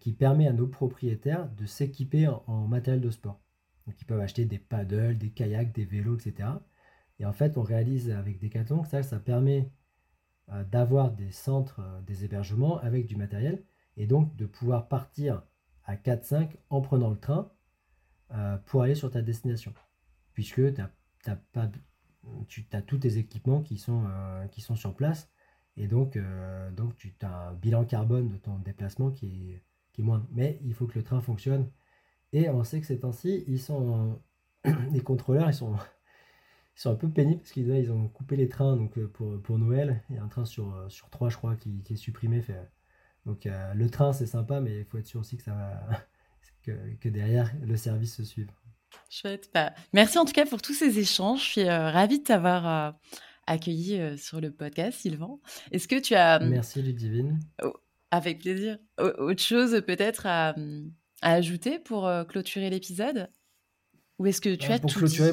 qui 0.00 0.12
permet 0.12 0.48
à 0.48 0.52
nos 0.52 0.66
propriétaires 0.66 1.48
de 1.50 1.66
s'équiper 1.66 2.28
en, 2.28 2.66
matériel 2.66 3.00
de 3.00 3.10
sport. 3.10 3.40
Donc 3.86 4.00
ils 4.00 4.04
peuvent 4.04 4.20
acheter 4.20 4.44
des 4.44 4.58
paddles, 4.58 5.16
des 5.16 5.30
kayaks, 5.30 5.72
des 5.72 5.84
vélos, 5.84 6.16
etc. 6.16 6.48
Et 7.18 7.26
en 7.26 7.32
fait, 7.32 7.56
on 7.56 7.62
réalise 7.62 8.10
avec 8.10 8.40
Decathlon 8.40 8.82
que 8.82 8.88
ça, 8.88 9.02
ça 9.02 9.18
permet 9.18 9.70
euh, 10.50 10.64
d'avoir 10.64 11.12
des 11.12 11.30
centres, 11.30 11.80
euh, 11.80 12.00
des 12.02 12.24
hébergements 12.24 12.78
avec 12.78 13.06
du 13.06 13.16
matériel 13.16 13.64
et 13.96 14.06
donc 14.06 14.36
de 14.36 14.46
pouvoir 14.46 14.88
partir 14.88 15.42
à 15.84 15.96
4-5 15.96 16.50
en 16.70 16.80
prenant 16.80 17.10
le 17.10 17.18
train 17.18 17.50
pour 18.66 18.82
aller 18.82 18.94
sur 18.94 19.10
ta 19.10 19.22
destination. 19.22 19.72
Puisque 20.34 20.60
tu 20.74 20.80
as 22.72 22.82
tous 22.82 22.98
tes 22.98 23.16
équipements 23.16 23.62
qui 23.62 23.78
sont, 23.78 24.04
qui 24.52 24.60
sont 24.60 24.76
sur 24.76 24.94
place 24.94 25.30
et 25.78 25.86
donc, 25.86 26.16
euh, 26.16 26.70
donc 26.72 26.96
tu 26.96 27.14
as 27.22 27.48
un 27.48 27.54
bilan 27.54 27.84
carbone 27.84 28.28
de 28.28 28.36
ton 28.36 28.58
déplacement 28.58 29.10
qui 29.10 29.52
est, 29.52 29.62
qui 29.92 30.02
moindre. 30.02 30.26
Mais 30.32 30.58
il 30.64 30.74
faut 30.74 30.86
que 30.86 30.98
le 30.98 31.04
train 31.04 31.20
fonctionne. 31.20 31.70
Et 32.32 32.50
on 32.50 32.64
sait 32.64 32.80
que 32.80 32.86
ces 32.86 32.98
temps-ci, 32.98 33.44
ils 33.46 33.60
sont 33.60 34.20
les 34.92 35.00
contrôleurs, 35.00 35.48
ils 35.48 35.54
sont, 35.54 35.74
ils 36.76 36.80
sont 36.80 36.90
un 36.90 36.96
peu 36.96 37.08
pénibles 37.08 37.40
parce 37.40 37.52
qu'ils 37.52 37.68
ils 37.68 37.92
ont 37.92 38.08
coupé 38.08 38.36
les 38.36 38.48
trains 38.48 38.76
donc, 38.76 38.98
euh, 38.98 39.06
pour, 39.06 39.40
pour 39.40 39.58
Noël. 39.58 40.02
Il 40.10 40.16
y 40.16 40.18
a 40.18 40.22
un 40.22 40.28
train 40.28 40.44
sur, 40.44 40.74
euh, 40.74 40.88
sur 40.88 41.10
trois, 41.10 41.28
je 41.28 41.36
crois, 41.36 41.54
qui, 41.54 41.80
est 41.88 41.96
supprimé. 41.96 42.44
Donc 43.24 43.46
le 43.46 43.88
train, 43.88 44.12
c'est 44.12 44.26
sympa, 44.26 44.60
mais 44.60 44.80
il 44.80 44.84
faut 44.84 44.98
être 44.98 45.06
sûr 45.06 45.20
aussi 45.20 45.36
que, 46.64 46.72
que, 47.00 47.08
derrière, 47.08 47.52
le 47.62 47.76
service 47.76 48.16
se 48.16 48.24
suive. 48.24 48.50
Chouette. 49.10 49.50
Bah, 49.54 49.74
merci 49.92 50.18
en 50.18 50.24
tout 50.24 50.32
cas 50.32 50.46
pour 50.46 50.62
tous 50.62 50.72
ces 50.72 50.98
échanges. 50.98 51.44
Je 51.44 51.50
suis 51.50 51.68
ravie 51.68 52.18
de 52.18 52.24
t'avoir 52.24 52.94
accueilli 53.48 53.98
euh, 53.98 54.16
sur 54.16 54.40
le 54.40 54.50
podcast, 54.52 55.00
Sylvain. 55.00 55.38
Est-ce 55.72 55.88
que 55.88 55.98
tu 55.98 56.14
as... 56.14 56.40
Hum, 56.40 56.50
Merci 56.50 56.82
Ludivine. 56.82 57.40
Oh, 57.62 57.72
avec 58.10 58.40
plaisir. 58.40 58.78
autre 58.98 59.42
chose 59.42 59.82
peut-être 59.86 60.26
à, 60.26 60.54
hum, 60.56 60.92
ajouter 61.22 61.78
pour 61.78 62.06
euh, 62.06 62.24
clôturer 62.24 62.70
l'épisode? 62.70 63.30
Ou 64.18 64.26
est-ce 64.26 64.40
que 64.40 64.54
tu 64.54 64.68
bah, 64.68 64.74
as 64.74 64.78
pour 64.78 64.90
tout 64.90 64.98
clôturer, 64.98 65.32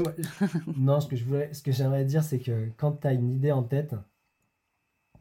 Non, 0.77 0.99
ce 0.99 1.07
que, 1.07 1.15
je 1.15 1.25
voulais, 1.25 1.53
ce 1.53 1.61
que 1.61 1.71
j'aimerais 1.71 2.05
dire, 2.05 2.23
c'est 2.23 2.39
que 2.39 2.69
quand 2.77 2.93
tu 3.01 3.07
as 3.07 3.13
une 3.13 3.31
idée 3.31 3.51
en 3.51 3.63
tête, 3.63 3.95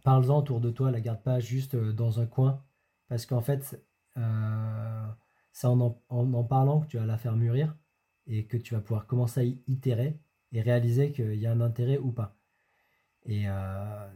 parle-en 0.02 0.38
autour 0.38 0.60
de 0.60 0.70
toi, 0.70 0.90
la 0.90 1.00
garde 1.00 1.22
pas 1.22 1.40
juste 1.40 1.74
euh, 1.74 1.92
dans 1.92 2.20
un 2.20 2.26
coin. 2.26 2.62
Parce 3.08 3.26
qu'en 3.26 3.40
fait, 3.40 3.80
c'est 5.52 5.66
en 5.66 5.98
en, 6.08 6.44
parlant 6.44 6.80
que 6.80 6.86
tu 6.86 6.96
vas 6.96 7.06
la 7.06 7.18
faire 7.18 7.36
mûrir 7.36 7.76
et 8.26 8.46
que 8.46 8.56
tu 8.56 8.74
vas 8.74 8.80
pouvoir 8.80 9.06
commencer 9.06 9.40
à 9.40 9.70
itérer 9.70 10.18
et 10.52 10.62
réaliser 10.62 11.12
qu'il 11.12 11.34
y 11.34 11.46
a 11.46 11.52
un 11.52 11.60
intérêt 11.60 11.98
ou 11.98 12.12
pas. 12.12 12.36
Et, 13.26 13.44
euh, 13.46 14.08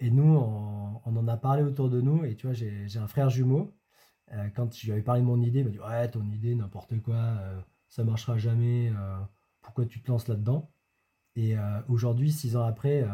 et 0.00 0.10
nous, 0.10 0.24
on, 0.24 1.00
en 1.04 1.28
a 1.28 1.36
parlé 1.36 1.62
autour 1.62 1.90
de 1.90 2.00
nous. 2.00 2.24
Et 2.24 2.36
tu 2.36 2.46
vois, 2.46 2.54
j'ai 2.54 2.98
un 2.98 3.08
frère 3.08 3.30
jumeau. 3.30 3.74
Euh, 4.32 4.48
quand 4.54 4.74
je 4.74 4.86
lui 4.86 4.92
avais 4.92 5.02
parlé 5.02 5.20
de 5.20 5.26
mon 5.26 5.40
idée, 5.40 5.60
il 5.60 5.64
m'a 5.64 5.70
dit 5.70 5.80
Ouais, 5.80 6.10
ton 6.10 6.24
idée, 6.30 6.54
n'importe 6.54 7.00
quoi, 7.02 7.14
euh, 7.14 7.60
ça 7.88 8.04
marchera 8.04 8.38
jamais. 8.38 8.92
pourquoi 9.62 9.86
tu 9.86 10.02
te 10.02 10.10
lances 10.10 10.28
là-dedans? 10.28 10.70
Et 11.36 11.56
aujourd'hui, 11.88 12.32
six 12.32 12.56
ans 12.56 12.64
après, 12.64 13.04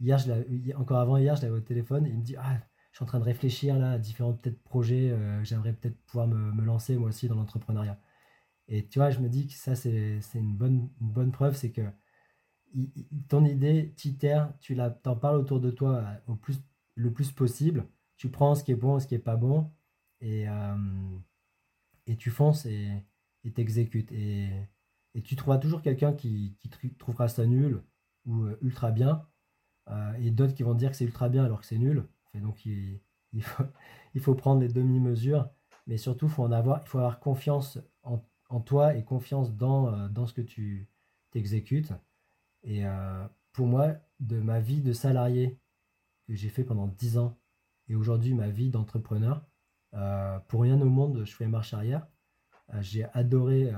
hier, 0.00 0.18
encore 0.76 0.98
avant 0.98 1.16
hier, 1.18 1.36
je 1.36 1.42
l'avais 1.42 1.56
au 1.56 1.60
téléphone. 1.60 2.06
Il 2.06 2.16
me 2.18 2.22
dit 2.22 2.36
Ah, 2.36 2.58
je 2.92 2.96
suis 2.96 3.04
en 3.04 3.06
train 3.06 3.20
de 3.20 3.24
réfléchir 3.24 3.78
là, 3.78 3.92
à 3.92 3.98
différents 3.98 4.32
peut-être 4.34 4.62
projets. 4.62 5.14
J'aimerais 5.44 5.72
peut-être 5.74 5.98
pouvoir 6.06 6.26
me, 6.28 6.52
me, 6.52 6.64
lancer 6.64 6.96
moi 6.96 7.08
aussi 7.08 7.28
dans 7.28 7.34
l'entrepreneuriat. 7.36 7.98
Et 8.68 8.86
tu 8.86 8.98
vois, 8.98 9.10
je 9.10 9.20
me 9.20 9.28
dis 9.28 9.48
que 9.48 9.54
ça, 9.54 9.74
c'est 9.76 10.20
une 10.34 10.56
bonne, 10.56 10.90
une 11.00 11.10
bonne 11.10 11.32
preuve 11.32 11.56
c'est 11.56 11.72
que 11.72 11.82
ton 13.28 13.44
idée, 13.44 13.92
t'itères, 13.96 14.52
tu 14.60 14.76
t'en 15.02 15.16
parles 15.16 15.36
autour 15.36 15.60
de 15.60 15.70
toi 15.70 15.96
euh, 15.96 16.32
au 16.32 16.34
plus, 16.36 16.60
le 16.94 17.12
plus 17.12 17.32
possible. 17.32 17.86
Tu 18.16 18.30
prends 18.30 18.54
ce 18.54 18.64
qui 18.64 18.72
est 18.72 18.76
bon, 18.76 18.98
ce 18.98 19.06
qui 19.06 19.14
est 19.14 19.18
pas 19.18 19.36
bon, 19.36 19.70
et, 20.20 20.48
euh, 20.48 21.18
et 22.06 22.16
tu 22.16 22.30
fonces 22.30 22.66
et 22.66 23.04
t'exécutes. 23.54 24.12
Et, 24.12 24.50
et, 25.14 25.22
tu 25.22 25.36
trouveras 25.36 25.58
toujours 25.58 25.82
quelqu'un 25.82 26.12
qui, 26.12 26.56
trouvera 26.98 27.28
ça 27.28 27.46
nul 27.46 27.82
ou 28.26 28.44
euh, 28.44 28.58
ultra 28.62 28.90
bien, 28.90 29.26
et 30.18 30.30
d'autres 30.30 30.54
qui 30.54 30.62
vont 30.62 30.74
dire 30.74 30.90
que 30.90 30.96
c'est 30.96 31.06
ultra 31.06 31.30
bien 31.30 31.44
alors 31.44 31.60
que 31.60 31.66
c'est 31.66 31.78
nul. 31.78 32.06
Donc 32.34 32.66
il, 32.66 33.00
il, 33.32 34.20
faut, 34.20 34.34
prendre 34.34 34.60
les 34.60 34.68
demi-mesures 34.68 35.48
mais 35.86 35.96
surtout, 35.96 36.28
faut 36.28 36.42
en 36.42 36.52
avoir, 36.52 36.82
il 36.82 36.88
faut 36.88 36.98
avoir 36.98 37.20
confiance 37.20 37.78
en, 38.02 38.22
en 38.50 38.60
toi 38.60 38.94
et 38.94 39.04
confiance 39.04 39.54
dans, 39.56 40.08
dans 40.10 40.26
ce 40.26 40.34
que 40.34 40.42
tu 40.42 40.88
t'exécutes. 41.30 41.92
Et 42.62 42.86
euh, 42.86 43.26
pour 43.52 43.66
moi, 43.66 43.94
de 44.20 44.38
ma 44.40 44.60
vie 44.60 44.82
de 44.82 44.92
salarié 44.92 45.58
que 46.26 46.34
j'ai 46.34 46.48
fait 46.48 46.64
pendant 46.64 46.86
10 46.86 47.18
ans 47.18 47.38
et 47.88 47.94
aujourd'hui 47.94 48.34
ma 48.34 48.48
vie 48.48 48.70
d'entrepreneur, 48.70 49.46
euh, 49.94 50.38
pour 50.48 50.62
rien 50.62 50.80
au 50.80 50.88
monde, 50.88 51.24
je 51.24 51.34
fais 51.34 51.46
marche 51.46 51.72
arrière. 51.74 52.06
j'ai 52.80 53.04
adoré 53.14 53.72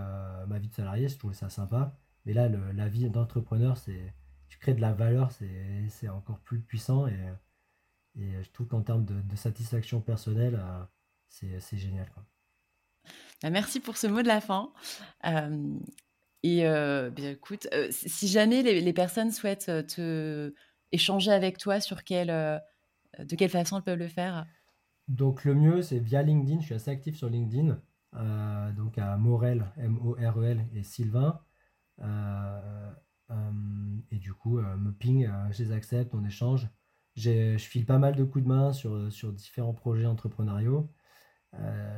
ma 0.49 0.59
vie 0.59 0.69
de 0.69 0.75
salarié, 0.75 1.09
je 1.09 1.17
trouvais 1.17 1.35
ça 1.35 1.49
sympa. 1.49 1.97
Mais 2.27 2.33
là, 2.33 2.49
la 2.49 2.89
vie 2.89 3.09
d'entrepreneur, 3.09 3.77
c'est 3.79 4.15
tu 4.49 4.59
crées 4.59 4.75
de 4.75 4.81
la 4.81 4.93
valeur, 4.93 5.31
c'est 5.31 6.09
encore 6.09 6.41
plus 6.41 6.61
puissant. 6.61 7.07
Et, 7.07 7.17
je 8.17 8.51
trouve 8.51 8.67
qu'en 8.67 8.83
termes 8.83 9.05
de, 9.05 9.37
satisfaction 9.37 10.01
personnelle, 10.01 10.61
c'est 11.29 11.79
génial. 11.79 12.11
Bah, 13.43 13.51
merci 13.51 13.79
pour 13.79 13.97
ce 13.97 14.09
mot 14.09 14.23
de 14.23 14.29
la 14.29 14.41
fin. 14.41 14.73
Et 16.43 16.63
bien, 16.63 17.31
écoute, 17.31 17.69
si 17.91 18.29
jamais 18.29 18.63
les, 18.63 18.93
personnes 18.93 19.31
souhaitent 19.31 19.87
te 19.87 20.53
échanger 20.93 21.31
avec 21.31 21.59
toi, 21.59 21.81
sur 21.81 22.05
quelle, 22.05 22.31
de 23.19 23.37
quelle 23.37 23.51
façon 23.51 23.77
elles 23.77 23.83
peuvent 23.83 23.99
le 23.99 24.09
faire? 24.09 24.47
Donc 25.09 25.45
le 25.45 25.55
mieux, 25.55 25.83
c'est 25.83 25.99
via 25.99 26.23
LinkedIn. 26.23 26.61
Je 26.61 26.67
suis 26.67 26.75
assez 26.75 26.91
actif 26.91 27.17
sur 27.17 27.29
LinkedIn. 27.29 27.81
donc 28.77 28.99
à 28.99 29.17
Morel, 29.17 29.67
M-O-R-E-L 29.77 30.67
et 30.75 30.83
Sylvain. 30.83 31.41
et 32.01 32.05
du 34.19 34.33
coup, 34.33 34.61
me 34.61 34.93
ping, 34.93 35.29
je 35.51 35.65
les 35.65 35.73
accepte, 35.73 36.15
on 36.15 36.25
échange. 36.25 36.69
Je 37.17 37.59
file 37.59 37.87
pas 37.87 37.99
mal 37.99 38.17
de 38.17 38.25
coups 38.25 38.45
de 38.45 38.49
main 38.49 38.73
sur, 38.73 39.13
sur 39.13 39.33
différents 39.33 39.75
projets 39.75 40.07
entrepreneuriaux. 40.07 40.91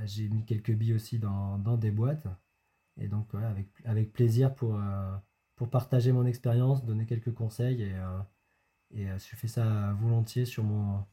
J'ai 0.05 0.28
mis 0.28 0.45
quelques 0.45 0.72
billes 0.72 0.95
aussi 0.95 1.18
dans, 1.18 1.59
dans 1.59 1.76
des 1.76 1.90
boîtes. 1.90 2.26
Et 3.01 3.09
donc, 3.09 3.28
avec, 3.34 3.68
avec 3.84 4.12
plaisir 4.12 4.55
pour, 4.55 4.76
euh, 4.76 5.16
pour 5.57 5.68
partager 5.68 6.12
mon 6.12 6.26
expérience, 6.26 6.84
donner 6.84 7.07
quelques 7.07 7.32
conseils. 7.32 7.82
Et, 7.82 7.95
euh, 7.95 8.18
et 8.95 9.07
je 9.18 9.36
fais 9.36 9.49
ça 9.49 9.97
volontiers 10.01 10.45
sur 10.45 10.64
mon 10.64 11.05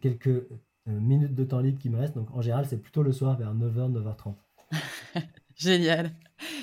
quelques 0.00 0.46
minutes 0.86 1.34
de 1.34 1.44
temps 1.44 1.60
libre 1.60 1.78
qui 1.78 1.90
me 1.90 1.98
restent. 1.98 2.14
Donc, 2.14 2.30
en 2.30 2.40
général, 2.40 2.66
c'est 2.66 2.80
plutôt 2.80 3.02
le 3.02 3.12
soir 3.12 3.36
vers 3.36 3.54
9h, 3.54 3.92
9h30. 3.92 4.34
Génial. 5.56 6.10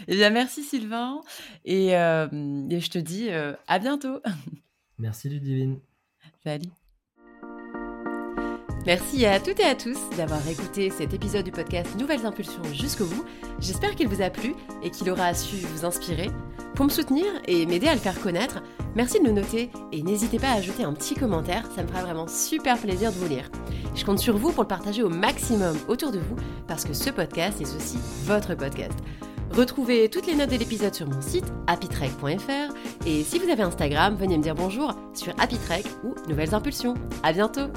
Eh 0.07 0.15
bien, 0.15 0.31
merci 0.31 0.63
Sylvain. 0.63 1.21
Et, 1.63 1.89
et 1.89 2.79
je 2.79 2.89
te 2.89 2.97
dis 2.97 3.29
à 3.29 3.79
bientôt. 3.79 4.21
Merci 4.97 5.29
Ludivine. 5.29 5.79
Salut. 6.43 6.69
Merci 8.86 9.27
à 9.27 9.39
toutes 9.39 9.59
et 9.59 9.65
à 9.65 9.75
tous 9.75 9.97
d'avoir 10.17 10.45
écouté 10.47 10.89
cet 10.89 11.13
épisode 11.13 11.45
du 11.45 11.51
podcast 11.51 11.95
Nouvelles 11.99 12.25
Impulsions 12.25 12.63
jusqu'au 12.73 13.05
bout. 13.05 13.23
J'espère 13.59 13.95
qu'il 13.95 14.07
vous 14.07 14.23
a 14.23 14.32
plu 14.32 14.55
et 14.82 14.89
qu'il 14.89 15.09
aura 15.11 15.36
su 15.36 15.57
vous 15.57 15.86
inspirer. 15.86 16.32
Pour 16.73 16.86
me 16.86 16.89
soutenir 16.89 17.25
et 17.47 17.67
m'aider 17.67 17.88
à 17.88 17.93
le 17.93 17.99
faire 17.99 18.19
connaître, 18.19 18.63
merci 18.95 19.19
de 19.19 19.25
le 19.25 19.34
noter 19.34 19.69
et 19.91 20.01
n'hésitez 20.01 20.39
pas 20.39 20.49
à 20.49 20.55
ajouter 20.55 20.84
un 20.84 20.93
petit 20.93 21.13
commentaire, 21.13 21.67
ça 21.75 21.84
me 21.84 21.88
fera 21.88 22.01
vraiment 22.01 22.27
super 22.27 22.77
plaisir 22.77 23.11
de 23.11 23.17
vous 23.17 23.27
lire. 23.27 23.51
Je 23.93 24.03
compte 24.03 24.19
sur 24.19 24.38
vous 24.38 24.51
pour 24.51 24.63
le 24.63 24.67
partager 24.67 25.03
au 25.03 25.09
maximum 25.09 25.77
autour 25.88 26.11
de 26.11 26.19
vous 26.19 26.36
parce 26.67 26.84
que 26.84 26.93
ce 26.93 27.11
podcast 27.11 27.61
est 27.61 27.75
aussi 27.75 27.99
votre 28.25 28.55
podcast. 28.55 28.97
Retrouvez 29.51 30.09
toutes 30.09 30.25
les 30.25 30.36
notes 30.36 30.49
de 30.49 30.57
l'épisode 30.57 30.95
sur 30.95 31.07
mon 31.07 31.21
site 31.21 31.45
happytrek.fr 31.67 32.73
et 33.05 33.23
si 33.23 33.38
vous 33.38 33.49
avez 33.49 33.61
Instagram, 33.61 34.15
venez 34.15 34.38
me 34.38 34.43
dire 34.43 34.55
bonjour 34.55 34.95
sur 35.13 35.34
happytrek 35.39 35.86
ou 36.03 36.15
Nouvelles 36.27 36.55
Impulsions. 36.55 36.95
À 37.21 37.32
bientôt 37.34 37.67